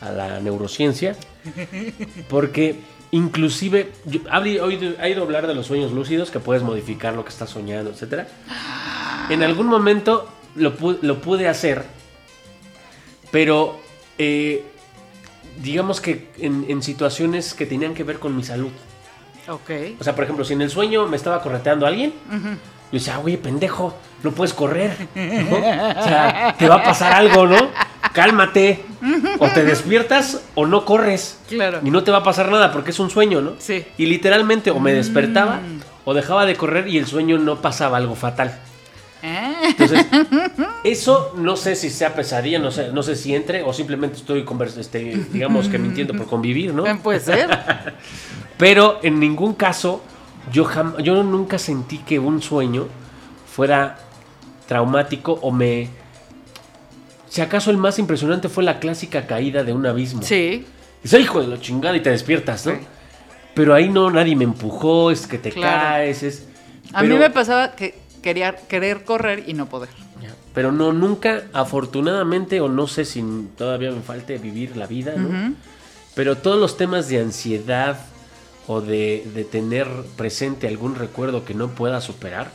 a 0.00 0.10
la 0.10 0.40
neurociencia. 0.40 1.16
Porque 2.28 2.76
inclusive, 3.10 3.90
yo, 4.04 4.20
ha 4.30 4.38
oído, 4.40 4.66
ido 4.68 5.22
hablar 5.22 5.46
de 5.46 5.54
los 5.54 5.66
sueños 5.66 5.92
lúcidos, 5.92 6.30
que 6.30 6.40
puedes 6.40 6.62
modificar 6.62 7.14
lo 7.14 7.24
que 7.24 7.30
estás 7.30 7.50
soñando, 7.50 7.90
etc. 7.90 8.26
En 9.30 9.42
algún 9.42 9.66
momento 9.66 10.28
lo, 10.56 10.76
pu- 10.76 10.98
lo 11.02 11.20
pude 11.20 11.48
hacer, 11.48 11.84
pero 13.30 13.78
eh, 14.18 14.64
digamos 15.62 16.00
que 16.00 16.28
en, 16.38 16.66
en 16.68 16.82
situaciones 16.82 17.54
que 17.54 17.66
tenían 17.66 17.94
que 17.94 18.04
ver 18.04 18.18
con 18.18 18.36
mi 18.36 18.44
salud. 18.44 18.70
Ok. 19.48 19.70
O 20.00 20.04
sea, 20.04 20.14
por 20.14 20.24
ejemplo, 20.24 20.44
si 20.44 20.52
en 20.54 20.62
el 20.62 20.70
sueño 20.70 21.06
me 21.06 21.16
estaba 21.16 21.42
correteando 21.42 21.86
alguien, 21.86 22.12
yo 22.92 22.98
decía, 22.98 23.18
oye, 23.18 23.38
pendejo, 23.38 23.94
no 24.22 24.32
puedes 24.32 24.52
correr. 24.52 24.94
¿no? 25.14 25.56
O 25.56 26.04
sea, 26.04 26.54
te 26.58 26.68
va 26.68 26.76
a 26.76 26.84
pasar 26.84 27.14
algo, 27.14 27.46
¿no? 27.46 27.56
Cálmate. 28.12 28.84
O 29.38 29.48
te 29.48 29.64
despiertas 29.64 30.42
o 30.54 30.66
no 30.66 30.84
corres. 30.84 31.38
Claro. 31.48 31.80
Y 31.82 31.90
no 31.90 32.04
te 32.04 32.10
va 32.10 32.18
a 32.18 32.22
pasar 32.22 32.50
nada 32.50 32.70
porque 32.70 32.90
es 32.90 33.00
un 33.00 33.08
sueño, 33.08 33.40
¿no? 33.40 33.54
Sí. 33.58 33.84
Y 33.96 34.06
literalmente 34.06 34.70
o 34.70 34.78
me 34.78 34.92
despertaba 34.92 35.60
o 36.04 36.12
dejaba 36.12 36.44
de 36.44 36.54
correr 36.54 36.86
y 36.86 36.98
el 36.98 37.06
sueño 37.06 37.38
no 37.38 37.62
pasaba 37.62 37.96
algo 37.96 38.14
fatal. 38.14 38.60
Ah, 39.22 39.54
Entonces, 39.62 40.04
eso 40.84 41.32
no 41.36 41.56
sé 41.56 41.76
si 41.76 41.90
sea 41.90 42.14
pesadilla, 42.14 42.58
no 42.58 42.72
sé, 42.72 42.92
no 42.92 43.02
sé 43.02 43.14
si 43.14 43.34
entre 43.34 43.62
o 43.62 43.72
simplemente 43.72 44.16
estoy, 44.16 44.44
este, 44.78 45.16
digamos 45.32 45.68
que 45.68 45.78
mintiendo 45.78 46.12
por 46.12 46.26
convivir, 46.26 46.74
¿no? 46.74 46.84
Puede 47.02 47.20
ser. 47.20 47.48
Pero 48.58 48.98
en 49.02 49.20
ningún 49.20 49.54
caso, 49.54 50.02
yo, 50.50 50.64
jam- 50.64 51.00
yo 51.02 51.22
nunca 51.22 51.58
sentí 51.58 51.98
que 51.98 52.18
un 52.18 52.40
sueño 52.42 52.86
fuera 53.46 53.98
traumático 54.66 55.38
o 55.42 55.50
me... 55.50 55.88
Si 57.28 57.40
acaso 57.40 57.70
el 57.70 57.76
más 57.78 57.98
impresionante 57.98 58.48
fue 58.48 58.62
la 58.64 58.78
clásica 58.78 59.26
caída 59.26 59.64
de 59.64 59.72
un 59.72 59.86
abismo. 59.86 60.22
Sí. 60.22 60.66
Dices, 61.02 61.20
hijo 61.20 61.40
de 61.40 61.48
la 61.48 61.60
chingada 61.60 61.96
y 61.96 62.00
te 62.00 62.10
despiertas, 62.10 62.66
¿no? 62.66 62.72
Sí. 62.72 62.78
Pero 63.54 63.74
ahí 63.74 63.88
no, 63.88 64.10
nadie 64.10 64.34
me 64.36 64.44
empujó, 64.44 65.10
es 65.10 65.26
que 65.26 65.38
te 65.38 65.50
Claro. 65.50 65.80
caes, 65.82 66.22
es... 66.22 66.46
A 66.92 67.02
mí 67.02 67.14
me 67.14 67.30
pasaba 67.30 67.72
que 67.72 67.98
quería 68.22 68.54
querer 68.56 69.04
correr 69.04 69.44
y 69.46 69.54
no 69.54 69.66
poder. 69.66 69.88
Pero 70.54 70.70
no, 70.70 70.92
nunca, 70.92 71.44
afortunadamente, 71.54 72.60
o 72.60 72.68
no 72.68 72.86
sé 72.86 73.06
si 73.06 73.22
todavía 73.56 73.90
me 73.90 74.02
falte 74.02 74.36
vivir 74.36 74.76
la 74.76 74.86
vida, 74.86 75.14
¿no? 75.16 75.54
Pero 76.14 76.36
todos 76.36 76.58
los 76.60 76.76
temas 76.76 77.08
de 77.08 77.20
ansiedad 77.20 77.98
o 78.66 78.80
de, 78.80 79.28
de 79.34 79.44
tener 79.44 79.88
presente 80.16 80.68
algún 80.68 80.94
recuerdo 80.94 81.44
que 81.44 81.54
no 81.54 81.68
pueda 81.68 82.00
superar, 82.00 82.52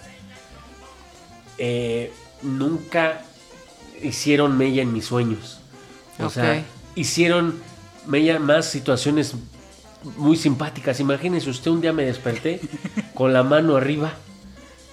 eh, 1.57 2.13
nunca 2.41 3.23
hicieron 4.01 4.57
mella 4.57 4.81
en 4.81 4.93
mis 4.93 5.05
sueños. 5.05 5.59
O 6.19 6.29
sea, 6.29 6.63
hicieron 6.95 7.59
mella 8.05 8.39
más 8.39 8.65
situaciones 8.65 9.35
muy 10.17 10.37
simpáticas. 10.37 10.99
Imagínense, 10.99 11.49
usted 11.49 11.71
un 11.71 11.81
día 11.81 11.93
me 11.93 12.05
desperté 12.05 12.61
con 13.13 13.33
la 13.33 13.43
mano 13.43 13.75
arriba. 13.75 14.13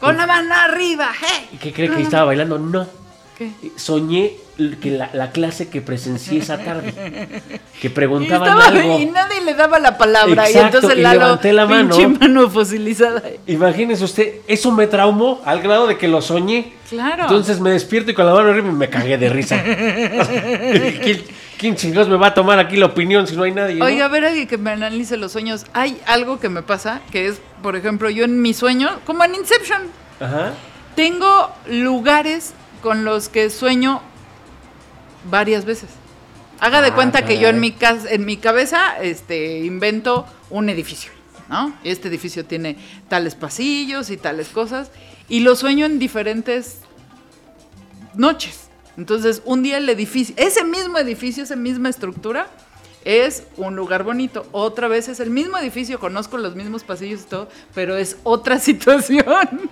Con 0.01 0.17
la 0.17 0.27
mano 0.27 0.55
arriba, 0.55 1.11
¡hey! 1.19 1.49
¿Y 1.53 1.57
qué 1.57 1.73
cree 1.73 1.91
que 1.91 2.03
estaba 2.03 2.27
bailando? 2.27 2.59
No. 2.59 3.03
¿Qué? 3.39 3.51
Soñé 3.76 4.32
que 4.80 4.93
la, 4.93 5.11
la 5.12 5.32
clase 5.32 5.68
que 5.68 5.80
presencié 5.82 6.39
esa 6.39 6.59
tarde, 6.59 6.93
que 7.80 7.89
Y, 7.89 7.91
preguntaban 7.91 8.47
estaba- 8.49 8.66
algo. 8.68 9.01
y 9.01 9.07
nadie 9.07 9.41
le 9.41 9.55
daba 9.55 9.80
la 9.80 9.99
palabra. 9.99 10.49
y 10.49 10.55
entonces 10.57 10.97
y 10.97 11.01
Lalo, 11.01 11.20
levanté 11.20 11.53
la 11.53 11.66
mano. 11.66 11.97
pinche 11.97 12.07
mano 12.20 12.49
fosilizada. 12.49 13.20
Imagínese 13.49 14.05
usted, 14.05 14.35
eso 14.47 14.70
me 14.70 14.87
traumó 14.87 15.41
al 15.45 15.61
grado 15.61 15.89
de 15.89 15.99
que 15.99 16.07
lo 16.07 16.22
soñé. 16.22 16.72
Claro. 16.89 17.24
Entonces 17.24 17.59
me 17.59 17.70
despierto 17.70 18.12
y 18.12 18.14
con 18.14 18.24
la 18.26 18.35
mano 18.35 18.51
arriba 18.51 18.70
me 18.70 18.89
cagué 18.89 19.18
de 19.18 19.28
risa. 19.28 19.61
¿Quién, 21.03 21.24
quién 21.59 21.74
chingados 21.74 22.09
me 22.09 22.16
va 22.16 22.28
a 22.28 22.35
tomar 22.35 22.59
aquí 22.61 22.76
la 22.76 22.87
opinión 22.87 23.26
si 23.26 23.35
no 23.37 23.43
hay 23.43 23.51
nadie? 23.53 23.74
no? 23.74 23.85
Oiga, 23.85 24.05
a 24.05 24.09
ver, 24.09 24.24
alguien 24.26 24.47
que 24.47 24.59
me 24.59 24.70
analice 24.70 25.16
los 25.16 25.32
sueños. 25.32 25.66
Hay 25.72 25.99
algo 26.07 26.39
que 26.39 26.49
me 26.49 26.62
pasa, 26.62 27.01
que 27.11 27.26
es, 27.26 27.41
por 27.62 27.74
ejemplo, 27.74 28.09
yo 28.11 28.24
en 28.24 28.41
mi 28.41 28.55
sueño, 28.55 29.01
como 29.05 29.24
en 29.24 29.35
Inception, 29.35 29.82
Ajá. 30.20 30.53
tengo 30.95 31.51
lugares 31.68 32.55
con 32.85 33.03
los 33.03 33.30
que 33.30 33.49
sueño 33.49 34.03
varias 35.30 35.64
veces. 35.64 35.89
Haga 36.61 36.82
de 36.82 36.93
cuenta 36.93 37.24
que 37.24 37.39
yo 37.39 37.49
en 37.49 37.59
mi, 37.59 37.74
en 38.11 38.26
mi 38.26 38.37
cabeza 38.37 38.99
este, 39.01 39.61
invento 39.61 40.26
un 40.51 40.68
edificio, 40.68 41.11
¿no? 41.49 41.74
Este 41.82 42.09
edificio 42.09 42.45
tiene 42.45 42.76
tales 43.09 43.37
pasillos 43.37 44.11
y 44.11 44.18
tales 44.18 44.49
cosas, 44.49 44.91
y 45.30 45.41
lo 45.41 45.57
sueño 45.57 45.87
en 45.87 45.99
diferentes 45.99 46.80
noches. 48.12 48.68
Entonces, 48.99 49.41
un 49.47 49.62
día 49.62 49.78
el 49.78 49.89
edificio, 49.89 50.35
ese 50.37 50.62
mismo 50.62 50.99
edificio, 50.99 51.43
esa 51.43 51.57
misma 51.57 51.89
estructura, 51.89 52.51
es 53.07 53.45
un 53.57 53.76
lugar 53.76 54.05
bonito. 54.05 54.47
Otra 54.53 54.89
vez 54.89 55.09
es 55.09 55.20
el 55.20 55.30
mismo 55.30 55.57
edificio, 55.57 55.99
conozco 55.99 56.37
los 56.37 56.55
mismos 56.55 56.85
pasillos 56.85 57.22
y 57.22 57.24
todo, 57.24 57.49
pero 57.74 57.97
es 57.97 58.18
otra 58.24 58.59
situación. 58.61 59.70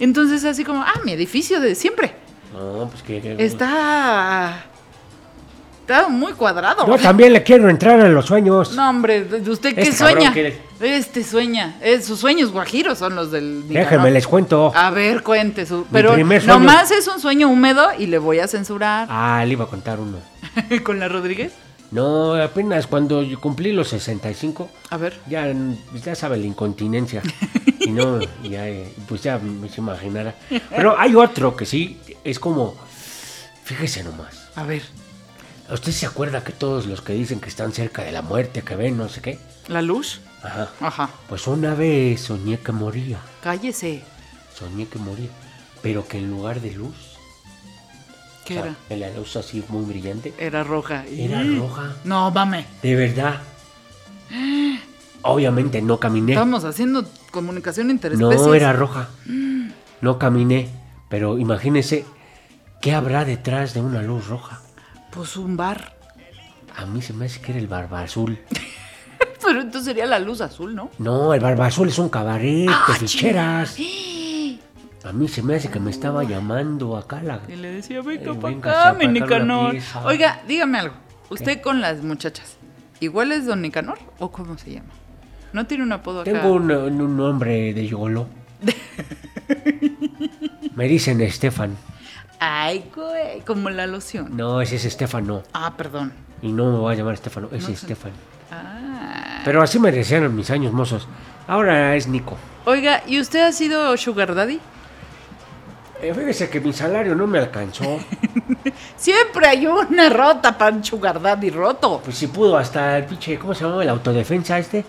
Entonces, 0.00 0.44
así 0.44 0.64
como, 0.64 0.82
ah, 0.82 1.00
mi 1.04 1.12
edificio 1.12 1.60
de 1.60 1.76
siempre. 1.76 2.27
No, 2.52 2.88
pues 2.88 3.02
que. 3.02 3.36
Está. 3.38 4.64
Está 5.80 6.08
muy 6.08 6.34
cuadrado. 6.34 6.86
Yo 6.86 6.98
también 6.98 7.32
le 7.32 7.42
quiero 7.42 7.70
entrar 7.70 7.98
en 8.00 8.14
los 8.14 8.26
sueños. 8.26 8.72
No, 8.72 8.90
hombre, 8.90 9.24
¿de 9.24 9.40
de 9.40 9.50
usted 9.50 9.74
qué 9.74 9.82
Este 9.82 9.96
sueña? 9.96 10.34
Este 10.80 11.24
sueña. 11.24 11.76
Sus 12.02 12.18
sueños 12.18 12.52
guajiros 12.52 12.98
son 12.98 13.14
los 13.14 13.30
del. 13.30 13.60
Nicanor. 13.66 13.84
Déjenme 13.84 14.10
les 14.10 14.26
cuento. 14.26 14.70
A 14.74 14.90
ver, 14.90 15.22
cuente 15.22 15.64
su. 15.64 15.86
Pero 15.90 16.12
primer 16.12 16.42
sueño. 16.42 16.58
nomás 16.58 16.90
es 16.90 17.08
un 17.08 17.18
sueño 17.20 17.48
húmedo 17.48 17.88
y 17.98 18.06
le 18.06 18.18
voy 18.18 18.38
a 18.38 18.46
censurar. 18.48 19.08
Ah, 19.10 19.42
le 19.46 19.52
iba 19.52 19.64
a 19.64 19.68
contar 19.68 19.98
uno. 19.98 20.18
¿Con 20.84 21.00
la 21.00 21.08
Rodríguez? 21.08 21.54
No, 21.90 22.34
apenas 22.34 22.86
cuando 22.86 23.22
yo 23.22 23.40
cumplí 23.40 23.72
los 23.72 23.88
65, 23.88 24.68
A 24.90 24.98
ver. 24.98 25.18
ya, 25.26 25.50
ya 26.04 26.14
sabe 26.14 26.36
la 26.36 26.46
incontinencia. 26.46 27.22
Y 27.80 27.92
no, 27.92 28.18
ya, 28.42 28.68
eh, 28.68 28.92
pues 29.08 29.22
ya 29.22 29.38
me 29.38 29.66
se 29.70 29.80
imaginará. 29.80 30.34
Pero 30.68 30.98
hay 30.98 31.14
otro 31.14 31.56
que 31.56 31.64
sí, 31.64 31.98
es 32.24 32.38
como, 32.38 32.74
fíjese 33.64 34.02
nomás. 34.04 34.48
A 34.54 34.64
ver. 34.64 34.82
¿Usted 35.70 35.92
se 35.92 36.06
acuerda 36.06 36.42
que 36.44 36.52
todos 36.52 36.86
los 36.86 37.02
que 37.02 37.12
dicen 37.12 37.40
que 37.40 37.48
están 37.48 37.72
cerca 37.72 38.02
de 38.02 38.12
la 38.12 38.22
muerte, 38.22 38.62
que 38.62 38.74
ven, 38.74 38.96
no 38.96 39.08
sé 39.08 39.20
qué? 39.20 39.38
¿La 39.68 39.82
luz? 39.82 40.20
Ajá. 40.42 40.70
Ajá. 40.80 41.10
Pues 41.28 41.46
una 41.46 41.74
vez 41.74 42.20
soñé 42.22 42.58
que 42.58 42.72
moría. 42.72 43.18
Cállese. 43.42 44.02
Soñé 44.54 44.86
que 44.86 44.98
moría. 44.98 45.28
Pero 45.82 46.08
que 46.08 46.18
en 46.18 46.30
lugar 46.30 46.60
de 46.60 46.72
luz, 46.72 46.94
¿Qué 48.46 48.58
o 48.58 48.62
sea, 48.62 48.70
era? 48.72 48.76
en 48.88 49.00
la 49.00 49.10
luz 49.10 49.36
así 49.36 49.62
muy 49.68 49.84
brillante, 49.84 50.32
Era 50.38 50.64
roja. 50.64 51.04
era 51.06 51.42
roja. 51.44 51.96
No, 52.04 52.30
mame. 52.30 52.66
De 52.82 52.94
verdad. 52.96 53.42
Obviamente 55.22 55.82
no 55.82 55.98
caminé. 56.00 56.32
Estamos 56.32 56.64
haciendo 56.64 57.04
comunicación 57.30 57.90
interespecies. 57.90 58.40
No 58.40 58.54
era 58.54 58.72
roja. 58.72 59.08
No 60.00 60.18
caminé. 60.18 60.70
Pero 61.08 61.38
imagínese, 61.38 62.04
¿qué 62.80 62.94
habrá 62.94 63.24
detrás 63.24 63.74
de 63.74 63.80
una 63.80 64.02
luz 64.02 64.26
roja? 64.28 64.60
Pues 65.10 65.36
un 65.36 65.56
bar. 65.56 65.96
A 66.76 66.86
mí 66.86 67.02
se 67.02 67.12
me 67.12 67.26
hace 67.26 67.40
que 67.40 67.52
era 67.52 67.60
el 67.60 67.66
barba 67.66 68.02
azul. 68.02 68.38
Pero 69.42 69.60
entonces 69.62 69.84
sería 69.86 70.06
la 70.06 70.18
luz 70.18 70.40
azul, 70.40 70.74
¿no? 70.74 70.90
No, 70.98 71.32
el 71.32 71.40
barba 71.40 71.66
azul 71.66 71.88
es 71.88 71.98
un 71.98 72.08
cabaret 72.08 72.68
Ah, 72.70 72.84
de 72.88 72.94
ficheras. 72.94 73.76
A 75.04 75.12
mí 75.12 75.26
se 75.28 75.42
me 75.42 75.54
hace 75.54 75.70
que 75.70 75.80
me 75.80 75.90
estaba 75.90 76.24
llamando 76.24 76.96
acá 76.96 77.22
la... 77.22 77.40
Y 77.48 77.54
le 77.56 77.70
decía, 77.70 78.02
venga 78.02 78.32
Eh, 78.32 78.38
véngase 78.42 78.78
acá, 78.78 78.92
mi 78.94 79.06
Nicanor. 79.06 79.76
Oiga, 80.04 80.42
dígame 80.46 80.78
algo. 80.78 80.94
Usted 81.30 81.62
con 81.62 81.80
las 81.80 82.02
muchachas, 82.02 82.56
¿igual 83.00 83.32
es 83.32 83.46
don 83.46 83.62
Nicanor 83.62 83.98
o 84.18 84.30
cómo 84.30 84.58
se 84.58 84.72
llama? 84.72 84.88
¿No 85.52 85.66
tiene 85.66 85.84
un 85.84 85.92
apodo 85.92 86.22
acá? 86.22 86.30
Tengo 86.32 86.52
un, 86.52 86.70
un 86.70 87.16
nombre 87.16 87.72
de 87.72 87.86
yolo. 87.86 88.26
Me 90.78 90.86
dicen 90.86 91.20
Estefan. 91.20 91.76
Ay, 92.38 92.88
güey, 92.94 93.40
como 93.40 93.68
la 93.68 93.88
loción. 93.88 94.36
No, 94.36 94.60
ese 94.60 94.76
es 94.76 94.84
Estefano. 94.84 95.42
Ah, 95.52 95.74
perdón. 95.76 96.12
Y 96.40 96.52
no 96.52 96.70
me 96.70 96.78
voy 96.78 96.94
a 96.94 96.96
llamar 96.96 97.14
Estefano, 97.14 97.48
es 97.50 97.62
No 97.62 97.66
sé. 97.66 97.72
Estefan. 97.72 98.12
Ah. 98.52 99.40
Pero 99.44 99.60
así 99.60 99.80
me 99.80 99.90
decían 99.90 100.22
en 100.22 100.36
mis 100.36 100.52
años 100.52 100.72
mozos. 100.72 101.08
Ahora 101.48 101.96
es 101.96 102.06
Nico. 102.06 102.36
Oiga, 102.64 103.02
¿y 103.08 103.18
usted 103.18 103.40
ha 103.40 103.50
sido 103.50 103.96
Sugar 103.96 104.36
Daddy? 104.36 104.60
Eh, 106.00 106.14
fíjese 106.14 106.48
que 106.48 106.60
mi 106.60 106.72
salario 106.72 107.16
no 107.16 107.26
me 107.26 107.40
alcanzó. 107.40 107.98
Siempre 108.96 109.48
hay 109.48 109.66
una 109.66 110.08
rota 110.10 110.56
para 110.56 110.76
un 110.76 110.84
Sugar 110.84 111.20
Daddy 111.20 111.50
roto. 111.50 112.02
Pues 112.04 112.16
si 112.16 112.28
pudo 112.28 112.56
hasta 112.56 112.98
el 112.98 113.04
pinche, 113.04 113.36
¿cómo 113.36 113.52
se 113.52 113.64
llamaba? 113.64 113.82
El 113.82 113.88
autodefensa 113.88 114.56
este. 114.60 114.84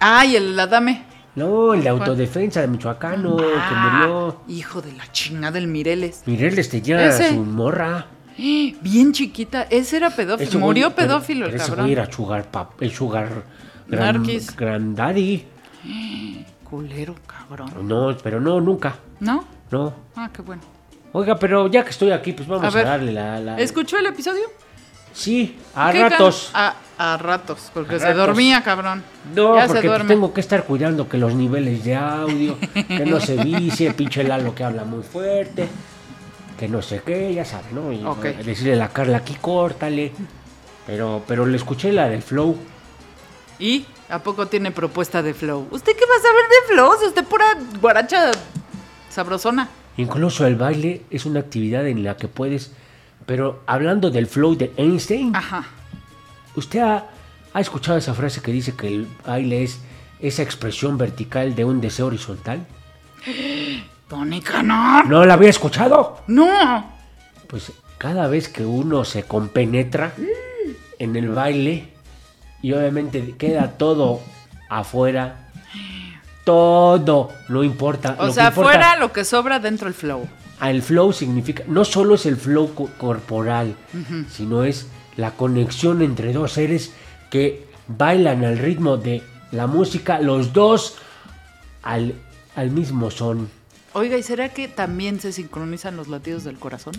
Ay, 0.00 0.36
el 0.36 0.60
Adame. 0.60 1.09
No, 1.40 1.74
el 1.74 1.82
de 1.82 1.88
autodefensa 1.88 2.60
de 2.60 2.68
Michoacano, 2.68 3.36
que 3.36 3.44
Ah, 3.56 3.98
murió. 4.00 4.40
Hijo 4.48 4.80
de 4.82 4.92
la 4.92 5.10
chingada 5.12 5.52
del 5.52 5.66
Mireles. 5.68 6.22
Mirel 6.26 6.58
este 6.58 6.80
ya 6.82 7.04
Ese. 7.06 7.30
su 7.30 7.36
morra. 7.44 8.06
Bien 8.36 9.12
chiquita. 9.12 9.62
Ese 9.64 9.96
era 9.98 10.10
pedófilo. 10.10 10.48
Ese 10.48 10.58
Murió 10.58 10.90
pedófilo 10.94 11.46
pero 11.46 11.54
el 11.56 11.60
ese 11.60 11.66
cabrón. 11.68 11.84
güey 11.86 11.92
era 11.92 12.10
sugar 12.10 12.50
pap, 12.50 12.80
el 12.82 12.90
sugar 12.92 13.28
gran, 13.88 14.16
Narquis. 14.16 14.54
granddaddy. 14.56 15.44
culero, 16.64 17.14
cabrón. 17.26 17.70
No, 17.88 18.16
pero 18.22 18.40
no, 18.40 18.60
nunca. 18.60 18.94
¿No? 19.18 19.44
No. 19.70 19.92
Ah, 20.16 20.30
qué 20.32 20.40
bueno. 20.42 20.62
Oiga, 21.12 21.36
pero 21.36 21.66
ya 21.66 21.82
que 21.82 21.90
estoy 21.90 22.12
aquí, 22.12 22.32
pues 22.32 22.46
vamos 22.48 22.72
A 22.74 22.82
darle 22.84 23.10
la, 23.12 23.40
la- 23.40 23.58
¿Escuchó 23.58 23.98
el 23.98 24.06
episodio? 24.06 24.42
Sí, 25.12 25.58
a 25.74 25.90
¿Qué 25.92 26.00
can- 26.00 26.10
ratos. 26.12 26.50
A, 26.54 26.74
a 26.98 27.16
ratos, 27.16 27.70
porque 27.74 27.96
A 27.96 27.98
se 27.98 28.04
ratos. 28.06 28.26
dormía, 28.26 28.62
cabrón. 28.62 29.02
No, 29.34 29.56
ya 29.56 29.66
porque 29.66 29.88
pues, 29.88 30.06
tengo 30.06 30.32
que 30.32 30.40
estar 30.40 30.64
cuidando 30.64 31.08
que 31.08 31.18
los 31.18 31.34
niveles 31.34 31.84
de 31.84 31.96
audio, 31.96 32.56
que 32.88 33.06
no 33.06 33.20
se 33.20 33.36
vicie, 33.44 33.92
pinche 33.94 34.22
Lalo 34.24 34.54
que 34.54 34.64
habla 34.64 34.84
muy 34.84 35.02
fuerte, 35.02 35.68
que 36.58 36.68
no 36.68 36.82
sé 36.82 37.02
qué, 37.04 37.32
ya 37.34 37.44
sabe, 37.44 37.64
¿no? 37.72 37.92
Y 37.92 37.96
eh, 38.26 38.42
decirle 38.44 38.74
a 38.74 38.76
la 38.76 38.88
Carla 38.88 39.18
aquí, 39.18 39.36
córtale. 39.40 40.12
Pero, 40.86 41.22
pero 41.26 41.46
le 41.46 41.56
escuché 41.56 41.92
la 41.92 42.08
del 42.08 42.22
flow. 42.22 42.56
¿Y 43.58 43.84
a 44.08 44.18
poco 44.20 44.46
tiene 44.46 44.70
propuesta 44.70 45.22
de 45.22 45.34
flow? 45.34 45.68
¿Usted 45.70 45.92
qué 45.94 46.04
va 46.04 46.16
a 46.18 46.22
saber 46.22 46.42
de 46.48 46.74
flow? 46.74 46.92
Si 47.00 47.06
usted 47.06 47.24
pura 47.24 47.44
guaracha 47.80 48.30
sabrosona. 49.08 49.68
Incluso 49.96 50.46
el 50.46 50.56
baile 50.56 51.02
es 51.10 51.26
una 51.26 51.40
actividad 51.40 51.86
en 51.86 52.02
la 52.04 52.16
que 52.16 52.28
puedes. 52.28 52.72
Pero 53.26 53.62
hablando 53.66 54.10
del 54.10 54.26
flow 54.26 54.56
de 54.56 54.72
Einstein, 54.76 55.34
Ajá. 55.36 55.64
¿usted 56.56 56.80
ha, 56.80 57.06
ha 57.54 57.60
escuchado 57.60 57.98
esa 57.98 58.14
frase 58.14 58.40
que 58.42 58.50
dice 58.52 58.74
que 58.74 58.88
el 58.88 59.06
baile 59.26 59.62
es 59.64 59.80
esa 60.20 60.42
expresión 60.42 60.98
vertical 60.98 61.54
de 61.54 61.64
un 61.64 61.80
deseo 61.80 62.06
horizontal? 62.06 62.66
Tónica, 64.08 64.62
no. 64.62 65.04
¿No 65.04 65.24
la 65.24 65.34
había 65.34 65.50
escuchado? 65.50 66.22
No. 66.26 66.90
Pues 67.46 67.72
cada 67.98 68.26
vez 68.26 68.48
que 68.48 68.64
uno 68.64 69.04
se 69.04 69.22
compenetra 69.24 70.12
en 70.98 71.16
el 71.16 71.28
baile 71.28 71.88
y 72.62 72.72
obviamente 72.72 73.34
queda 73.38 73.72
todo 73.78 74.20
afuera, 74.68 75.48
todo, 76.44 77.30
no 77.48 77.62
importa. 77.62 78.16
O 78.18 78.26
lo 78.26 78.32
sea, 78.32 78.44
que 78.44 78.48
importa- 78.60 78.70
fuera 78.72 78.96
lo 78.96 79.12
que 79.12 79.24
sobra 79.24 79.58
dentro 79.58 79.86
el 79.88 79.94
flow. 79.94 80.28
Ah, 80.60 80.70
El 80.70 80.82
flow 80.82 81.12
significa, 81.12 81.64
no 81.66 81.84
solo 81.84 82.14
es 82.16 82.26
el 82.26 82.36
flow 82.36 82.74
co- 82.74 82.90
corporal, 82.98 83.74
sino 84.30 84.62
es 84.64 84.86
la 85.16 85.32
conexión 85.32 86.02
entre 86.02 86.32
dos 86.32 86.52
seres 86.52 86.92
que 87.30 87.66
bailan 87.88 88.44
al 88.44 88.58
ritmo 88.58 88.96
de 88.98 89.22
la 89.52 89.66
música, 89.66 90.20
los 90.20 90.52
dos 90.52 90.96
al, 91.82 92.14
al 92.56 92.70
mismo 92.70 93.10
son. 93.10 93.48
Oiga, 93.94 94.16
¿y 94.18 94.22
será 94.22 94.50
que 94.50 94.68
también 94.68 95.18
se 95.20 95.32
sincronizan 95.32 95.96
los 95.96 96.08
latidos 96.08 96.44
del 96.44 96.58
corazón? 96.58 96.94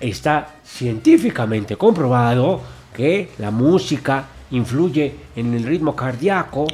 Está 0.00 0.56
científicamente 0.64 1.76
comprobado 1.76 2.60
que 2.94 3.30
la 3.38 3.50
música 3.50 4.26
influye 4.50 5.14
en 5.36 5.54
el 5.54 5.62
ritmo 5.64 5.94
cardíaco 5.96 6.66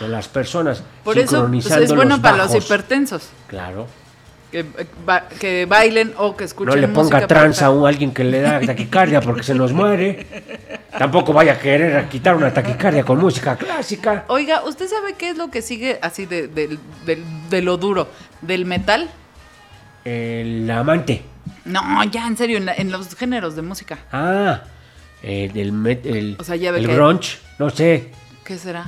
de 0.00 0.08
las 0.08 0.28
personas, 0.28 0.82
Por 1.02 1.18
eso 1.18 1.46
pues, 1.50 1.66
es 1.66 1.92
bueno 1.94 2.20
para 2.22 2.36
los 2.44 2.54
hipertensos. 2.54 3.28
Claro. 3.48 3.86
Que, 4.50 4.60
eh, 4.60 4.64
ba- 5.04 5.28
que 5.28 5.66
bailen 5.66 6.14
o 6.16 6.34
que 6.34 6.44
escuchen 6.44 6.74
No 6.74 6.80
le 6.80 6.88
ponga 6.88 7.26
tranza 7.26 7.66
a 7.66 7.70
un- 7.70 7.86
alguien 7.86 8.12
que 8.14 8.24
le 8.24 8.40
da 8.40 8.60
taquicardia 8.66 9.20
porque 9.20 9.42
se 9.42 9.54
nos 9.54 9.72
muere. 9.72 10.26
Tampoco 10.96 11.32
vaya 11.34 11.52
a 11.52 11.58
querer 11.58 12.08
quitar 12.08 12.34
una 12.34 12.52
taquicardia 12.52 13.04
con 13.04 13.18
música 13.18 13.56
clásica. 13.56 14.24
Oiga, 14.28 14.62
¿usted 14.64 14.86
sabe 14.88 15.14
qué 15.18 15.30
es 15.30 15.36
lo 15.36 15.50
que 15.50 15.60
sigue 15.60 15.98
así 16.00 16.24
de, 16.24 16.48
de 16.48 17.62
lo 17.62 17.76
duro? 17.76 18.08
¿Del 18.40 18.64
metal? 18.64 19.08
El 20.04 20.70
amante. 20.70 21.22
No, 21.64 22.02
ya, 22.04 22.26
en 22.26 22.36
serio, 22.36 22.56
en, 22.56 22.66
la- 22.66 22.74
en 22.74 22.90
los 22.90 23.14
géneros 23.14 23.54
de 23.56 23.62
música. 23.62 23.98
Ah, 24.12 24.62
eh, 25.22 25.50
del 25.52 25.72
met- 25.72 26.06
el, 26.06 26.36
O 26.40 26.44
sea, 26.44 26.56
ya 26.56 26.70
el 26.70 26.86
grunge, 26.86 27.36
no 27.58 27.68
sé. 27.70 28.10
¿Qué 28.44 28.56
será? 28.56 28.86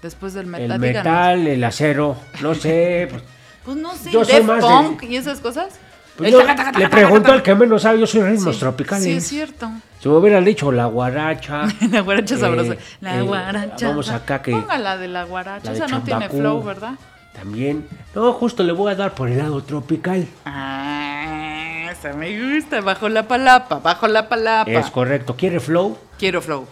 Después 0.00 0.34
del 0.34 0.46
metal, 0.46 0.72
El 0.72 0.80
díganos. 0.80 1.04
metal, 1.12 1.46
el 1.48 1.64
acero, 1.64 2.16
no 2.40 2.54
sé. 2.54 3.08
Pues, 3.10 3.22
Pues 3.64 3.76
no 3.76 3.94
sé, 3.94 4.10
Yo 4.10 4.24
soy 4.24 4.42
más 4.42 4.62
de- 4.62 4.68
Punk 4.68 5.02
y 5.04 5.16
esas 5.16 5.40
cosas. 5.40 5.68
pues 6.16 6.28
El 6.32 6.32
yo 6.40 6.44
taca, 6.46 6.64
taca, 6.64 6.78
le 6.78 6.88
pregunto 6.88 7.32
al 7.32 7.42
que 7.42 7.54
menos 7.54 7.82
sabe, 7.82 8.00
yo 8.00 8.06
soy 8.06 8.22
ritmos 8.22 8.54
Sí, 8.56 8.60
tropicales. 8.60 9.04
Sí, 9.04 9.12
es 9.12 9.26
cierto. 9.28 9.70
Si 10.00 10.08
me 10.08 10.16
hubieran 10.16 10.44
dicho 10.44 10.72
la 10.72 10.86
guaracha. 10.86 11.62
La 11.92 12.00
guaracha 12.00 12.34
eh, 12.34 12.38
sabrosa. 12.38 12.74
La 13.00 13.18
eh, 13.18 13.22
guaracha. 13.22 13.88
Vamos 13.88 14.08
acá 14.10 14.42
que 14.42 14.50
Póngala 14.52 14.96
de 14.96 15.06
la 15.08 15.24
guaracha. 15.24 15.66
la 15.66 15.70
de 15.72 15.76
Esa 15.78 15.86
no 15.88 16.02
tiene 16.02 16.28
flow, 16.28 16.62
¿verdad? 16.62 16.94
también. 17.32 17.88
No, 18.14 18.32
justo 18.34 18.62
le 18.62 18.72
voy 18.72 18.92
a 18.92 18.94
dar 18.96 19.14
por 19.14 19.28
el 19.28 19.38
lado 19.38 19.62
tropical. 19.62 20.26
Ah, 20.44 21.88
esa 21.92 22.12
me 22.14 22.56
gusta. 22.56 22.80
Bajo 22.80 23.08
la 23.08 23.26
palapa, 23.28 23.78
bajo 23.78 24.06
la 24.08 24.28
palapa. 24.28 24.70
Es 24.70 24.90
correcto. 24.90 25.34
¿Quiere 25.36 25.60
flow? 25.60 25.96
Quiero 26.18 26.42
flow. 26.42 26.66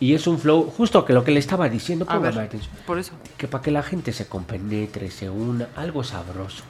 Y 0.00 0.14
es 0.14 0.26
un 0.26 0.38
flow, 0.38 0.72
justo 0.74 1.04
que 1.04 1.12
lo 1.12 1.22
que 1.24 1.30
le 1.30 1.38
estaba 1.40 1.68
diciendo, 1.68 2.06
A 2.08 2.18
ver, 2.18 2.38
atención. 2.38 2.72
por 2.86 2.98
eso. 2.98 3.12
Que 3.36 3.46
para 3.48 3.62
que 3.62 3.70
la 3.70 3.82
gente 3.82 4.12
se 4.12 4.26
compenetre, 4.26 5.10
se 5.10 5.28
una, 5.28 5.68
algo 5.76 6.02
sabroso. 6.02 6.64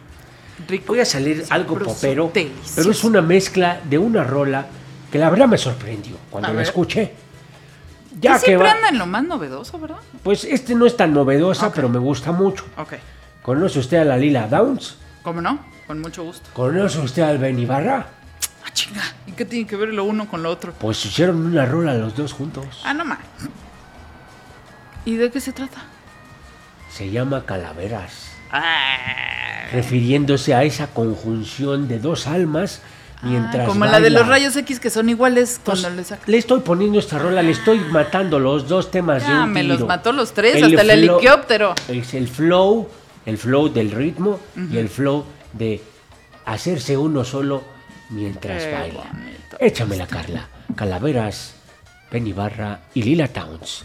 Rico. 0.68 0.86
Voy 0.88 1.00
a 1.00 1.04
salir 1.04 1.44
algo 1.50 1.78
popero, 1.78 2.30
delicioso. 2.34 2.72
pero 2.76 2.90
es 2.90 3.04
una 3.04 3.22
mezcla 3.22 3.80
de 3.88 3.98
una 3.98 4.24
rola 4.24 4.66
que 5.10 5.18
la 5.18 5.30
verdad 5.30 5.46
me 5.46 5.56
sorprendió 5.58 6.16
cuando 6.28 6.48
A 6.48 6.50
la 6.50 6.56
ver. 6.58 6.66
escuché. 6.66 7.12
Que 8.10 8.18
Ya 8.20 8.34
que 8.34 8.46
siempre 8.46 8.66
va, 8.68 8.74
anda 8.74 8.88
en 8.88 8.98
lo 8.98 9.06
más 9.06 9.24
novedoso, 9.24 9.78
¿verdad? 9.78 9.96
pues 10.22 10.44
este 10.44 10.74
no 10.74 10.84
es 10.84 10.96
tan 10.96 11.14
novedosa, 11.14 11.68
Ok. 11.68 11.74
pero 11.76 11.88
me 11.88 11.98
gusta 11.98 12.32
mucho. 12.32 12.64
Ok. 12.76 12.94
¿Conoce 13.42 13.78
usted 13.78 13.98
a 13.98 14.04
la 14.04 14.16
Lila 14.18 14.48
Downs? 14.48 14.96
¿Cómo 15.22 15.40
no? 15.40 15.60
Con 15.86 16.00
mucho 16.00 16.24
gusto. 16.24 16.50
¿Conoce 16.52 16.98
usted 16.98 17.22
al 17.22 17.38
Ben 17.38 17.58
Ibarra? 17.58 18.06
Ah, 18.80 18.92
chinga. 18.92 19.02
¿Y 19.26 19.32
qué 19.32 19.44
tiene 19.44 19.66
que 19.66 19.76
ver 19.76 19.88
lo 19.90 20.04
uno 20.04 20.28
con 20.28 20.42
lo 20.42 20.50
otro? 20.50 20.72
Pues 20.78 21.04
hicieron 21.04 21.44
una 21.46 21.66
rola 21.66 21.94
los 21.94 22.16
dos 22.16 22.32
juntos. 22.32 22.64
Ah, 22.84 22.94
no 22.94 23.04
más. 23.04 23.18
¿Y 25.04 25.16
de 25.16 25.30
qué 25.30 25.40
se 25.40 25.52
trata? 25.52 25.82
Se 26.90 27.10
llama 27.10 27.44
Calaveras. 27.44 28.30
Ah, 28.52 29.66
refiriéndose 29.72 30.54
a 30.54 30.64
esa 30.64 30.88
conjunción 30.88 31.86
de 31.86 32.00
dos 32.00 32.26
almas 32.26 32.82
mientras 33.22 33.68
como 33.68 33.84
la 33.84 34.00
de 34.00 34.10
los 34.10 34.26
rayos 34.26 34.56
X 34.56 34.80
que 34.80 34.90
son 34.90 35.08
iguales 35.08 35.60
Pues, 35.62 35.80
cuando 35.82 35.96
le 36.00 36.04
sacan. 36.04 36.24
le 36.28 36.38
estoy 36.38 36.60
poniendo 36.60 36.98
esta 36.98 37.18
rola, 37.18 37.42
le 37.42 37.52
estoy 37.52 37.78
matando 37.78 38.40
los 38.40 38.66
dos 38.66 38.90
temas 38.90 39.24
de 39.26 39.32
un 39.32 39.52
me 39.52 39.62
los 39.62 39.80
mató 39.86 40.10
los 40.12 40.32
tres, 40.32 40.60
hasta 40.62 40.80
el 40.82 40.90
helicóptero. 40.90 41.74
Es 41.86 42.14
el 42.14 42.26
flow, 42.28 42.88
el 43.26 43.38
flow 43.38 43.68
del 43.68 43.92
ritmo 43.92 44.40
y 44.56 44.78
el 44.78 44.88
flow 44.88 45.24
de 45.52 45.80
hacerse 46.46 46.96
uno 46.96 47.24
solo 47.24 47.62
mientras 48.10 48.64
baila. 48.70 49.04
bonito. 49.12 49.56
Échamela, 49.58 50.06
Carla. 50.06 50.48
Calaveras, 50.76 51.54
Penny 52.10 52.32
Barra 52.32 52.80
y 52.94 53.02
Lila 53.02 53.28
Towns. 53.28 53.84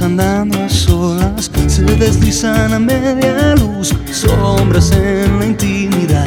Andando 0.00 0.56
a 0.62 0.68
solas 0.68 1.50
Se 1.66 1.82
deslizan 1.82 2.72
a 2.72 2.78
media 2.78 3.56
luz 3.56 3.92
Sombras 4.12 4.92
en 4.92 5.38
la 5.38 5.46
intimidad. 5.46 6.24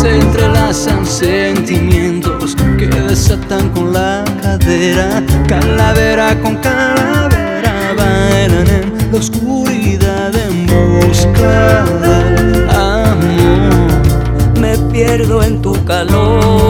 Se 0.00 0.16
entrelazan 0.16 1.06
sentimientos 1.06 2.54
Que 2.78 2.86
desatan 2.86 3.70
con 3.70 3.92
la 3.92 4.22
cadera 4.42 5.22
Calavera 5.48 6.38
con 6.42 6.56
calavera 6.56 7.94
Bailan 7.96 8.68
en 8.68 9.12
la 9.12 9.18
oscuridad 9.18 10.32
En 10.34 10.66
busca 10.66 11.80
amor 13.00 14.60
Me 14.60 14.76
pierdo 14.92 15.42
en 15.42 15.62
tu 15.62 15.72
calor 15.84 16.63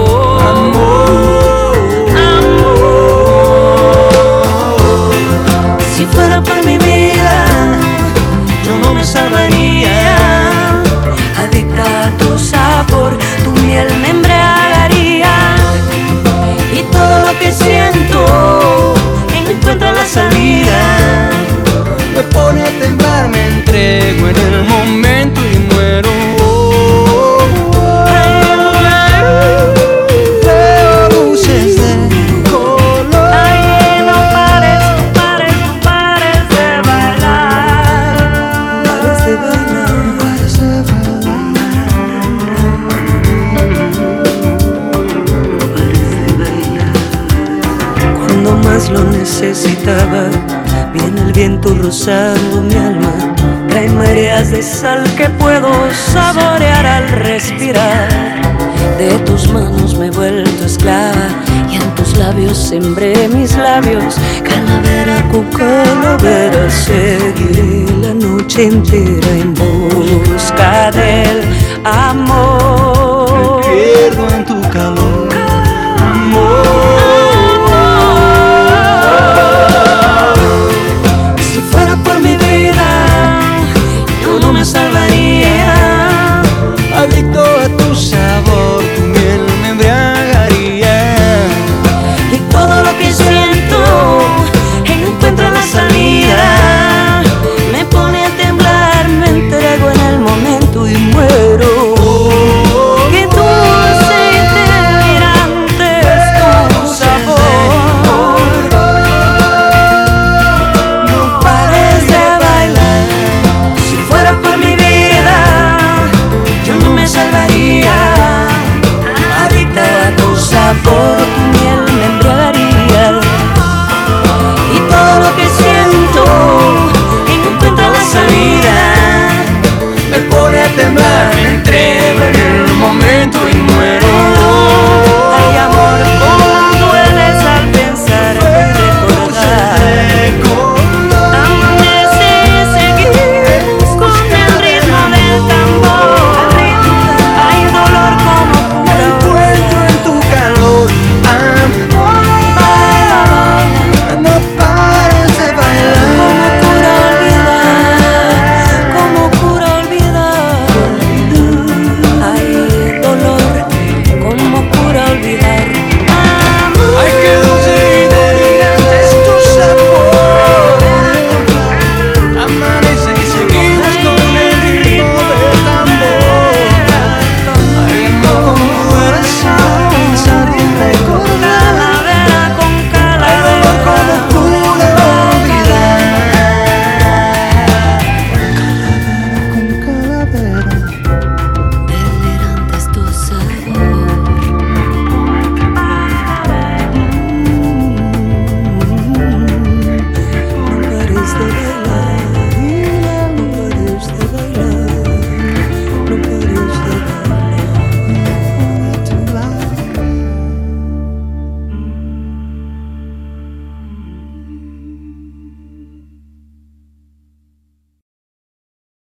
sembré 62.75 63.29
mis 63.29 63.57
labios. 63.57 64.17
Calavera, 64.43 65.17
calavera, 65.57 66.69
seguiré 66.71 67.87
la 68.03 68.15
noche 68.15 68.67
entera 68.67 69.31
en 69.43 69.55
busca 69.55 70.91
del 70.91 71.39
amor. 71.85 72.44